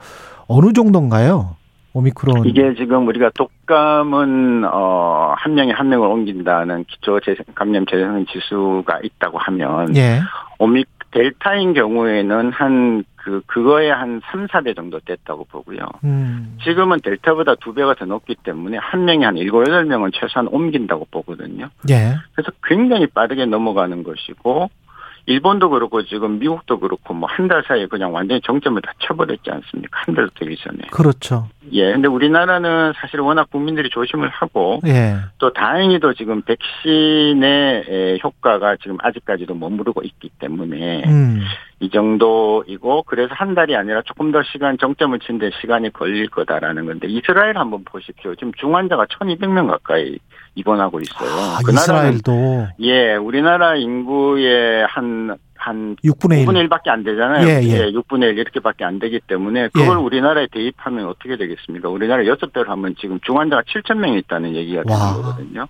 [0.47, 1.58] 어느 정도인가요?
[1.99, 2.47] 오미크론.
[2.47, 9.01] 이게 지금 우리가 독감은 어, 한 명이 한 명을 옮긴다는 기초 재생, 감염 재생 지수가
[9.03, 10.21] 있다고 하면 예.
[10.59, 15.81] 오미 델타인 경우에는 한 그 그거에 한 3, 4배 정도 됐다고 보고요.
[16.05, 16.57] 음.
[16.65, 21.69] 지금은 델타보다 두 배가 더 높기 때문에 한 명이 한 7, 8명은 최소한 옮긴다고 보거든요.
[21.91, 22.15] 예.
[22.33, 24.71] 그래서 굉장히 빠르게 넘어가는 것이고
[25.29, 30.01] 일본도 그렇고 지금 미국도 그렇고 뭐 한 달 사이에 그냥 완전히 정점을 다 쳐버렸지 않습니까?
[30.07, 30.79] 한 달 되기 전에.
[30.91, 31.49] 그렇죠.
[31.73, 31.93] 예.
[31.93, 35.17] 근데 우리나라는 사실 워낙 국민들이 조심을 하고 예.
[35.39, 41.43] 또 다행히도 지금 백신의 에, 효과가 지금 아직까지도 머무르고 있기 때문에 음.
[41.81, 47.07] 이 정도이고 그래서 한 달이 아니라 조금 더 시간 정점을 치는데 시간이 걸릴 거다라는 건데
[47.09, 48.35] 이스라엘 한번 보십시오.
[48.35, 50.19] 지금 중환자가 1,200명 가까이
[50.57, 51.31] 입원하고 있어요.
[51.31, 56.47] 아, 그 이스라엘도 예, 우리나라 인구의 한, 한 6분의 1.
[56.47, 57.47] 5분의 1밖에 안 되잖아요.
[57.47, 57.93] 예, 예.
[57.93, 60.03] 6분의 1 이렇게밖에 안 되기 때문에 그걸 예.
[60.03, 61.89] 우리나라에 대입하면 어떻게 되겠습니까?
[61.89, 65.13] 우리나라 6배로 하면 지금 중환자가 7천 명이 있다는 얘기가 되는 와.
[65.15, 65.69] 거거든요.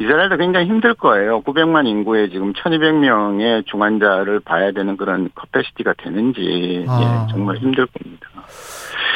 [0.00, 1.42] 이스라엘도 굉장히 힘들 거예요.
[1.42, 7.26] 900만 인구에 지금 1200명의 중환자를 봐야 되는 그런 capacity가 되는지 아.
[7.28, 8.26] 예, 정말 힘들 겁니다.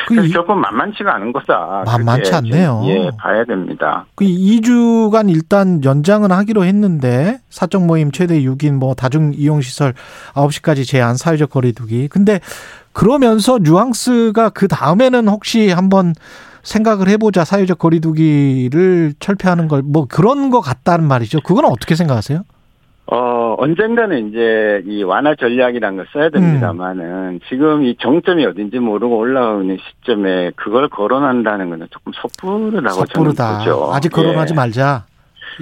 [0.07, 1.83] 그 그래서 이- 조금 만만치가 않은 거다.
[1.87, 2.83] 만만치 않네요.
[2.85, 4.07] 좀, 예, 봐야 됩니다.
[4.15, 9.95] 그 2주간 일단 연장은 하기로 했는데 사적 모임 최대 6인 뭐 다중 이용 시설
[10.35, 12.07] 9시까지 제한 사회적 거리두기.
[12.09, 12.39] 근데
[12.93, 16.15] 그러면서 뉘앙스가 그 다음에는 혹시 한번
[16.67, 21.41] 생각을 해보자 사회적 거리두기를 철폐하는 걸 뭐 그런 거 같다는 말이죠.
[21.43, 22.43] 그건 어떻게 생각하세요?
[23.09, 27.41] 어, 언젠가는 이제 이 완화 전략이라는 걸 써야 됩니다만은 음.
[27.49, 33.45] 지금 이 정점이 어딘지 모르고 올라오는 시점에 그걸 거론한다는 거는 조금 섣부르다고 섣부르다.
[33.45, 33.91] 저는 보죠.
[33.95, 34.57] 아직 거론하지 예.
[34.57, 35.05] 말자.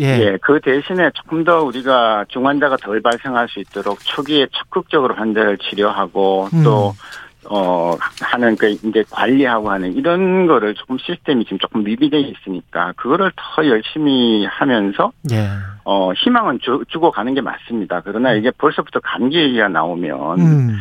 [0.00, 0.04] 예.
[0.20, 6.48] 예, 그 대신에 조금 더 우리가 중환자가 덜 발생할 수 있도록 초기에 적극적으로 환자를 치료하고
[6.54, 6.62] 음.
[6.64, 6.94] 또
[7.50, 13.32] 어, 하는, 그, 이제 관리하고 하는 이런 거를 조금 시스템이 지금 조금 미비되어 있으니까, 그거를
[13.36, 15.48] 더 열심히 하면서, 예.
[15.84, 18.00] 어, 희망은 주, 주고 가는 게 맞습니다.
[18.04, 20.76] 그러나 이게 벌써부터 감기 얘기가 나오면 음.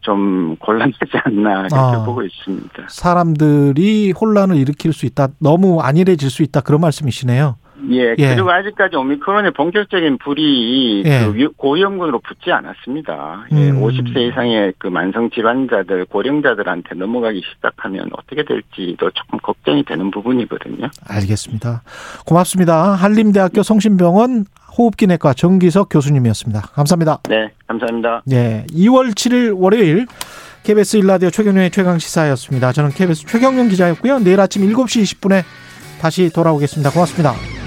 [0.00, 2.04] 좀 곤란하지 않나, 그렇게 아.
[2.04, 2.84] 보고 있습니다.
[2.88, 5.28] 사람들이 혼란을 일으킬 수 있다.
[5.38, 6.60] 너무 안일해질 수 있다.
[6.60, 7.56] 그런 말씀이시네요.
[7.90, 8.34] 예, 예.
[8.34, 11.24] 그리고 아직까지 오미크론의 본격적인 불이 예.
[11.24, 13.46] 그 위- 고위험군으로 붙지 않았습니다.
[13.52, 13.80] 예, 음.
[13.82, 20.88] 50세 이상의 그 만성 질환자들, 고령자들한테 넘어가기 시작하면 어떻게 될지도 조금 걱정이 되는 부분이거든요.
[21.08, 21.82] 알겠습니다.
[22.26, 22.92] 고맙습니다.
[22.94, 24.46] 한림대학교 성심병원
[24.76, 26.60] 호흡기내과 정기석 교수님이었습니다.
[26.72, 27.20] 감사합니다.
[27.28, 28.22] 네, 감사합니다.
[28.26, 30.06] 네, 2월 7일 월요일
[30.64, 32.72] KBS 일라디오 최경련의 최강 시사였습니다.
[32.72, 34.18] 저는 KBS 최경련 기자였고요.
[34.20, 35.42] 내일 아침 7시 20분에
[36.00, 36.90] 다시 돌아오겠습니다.
[36.90, 37.57] 고맙습니다.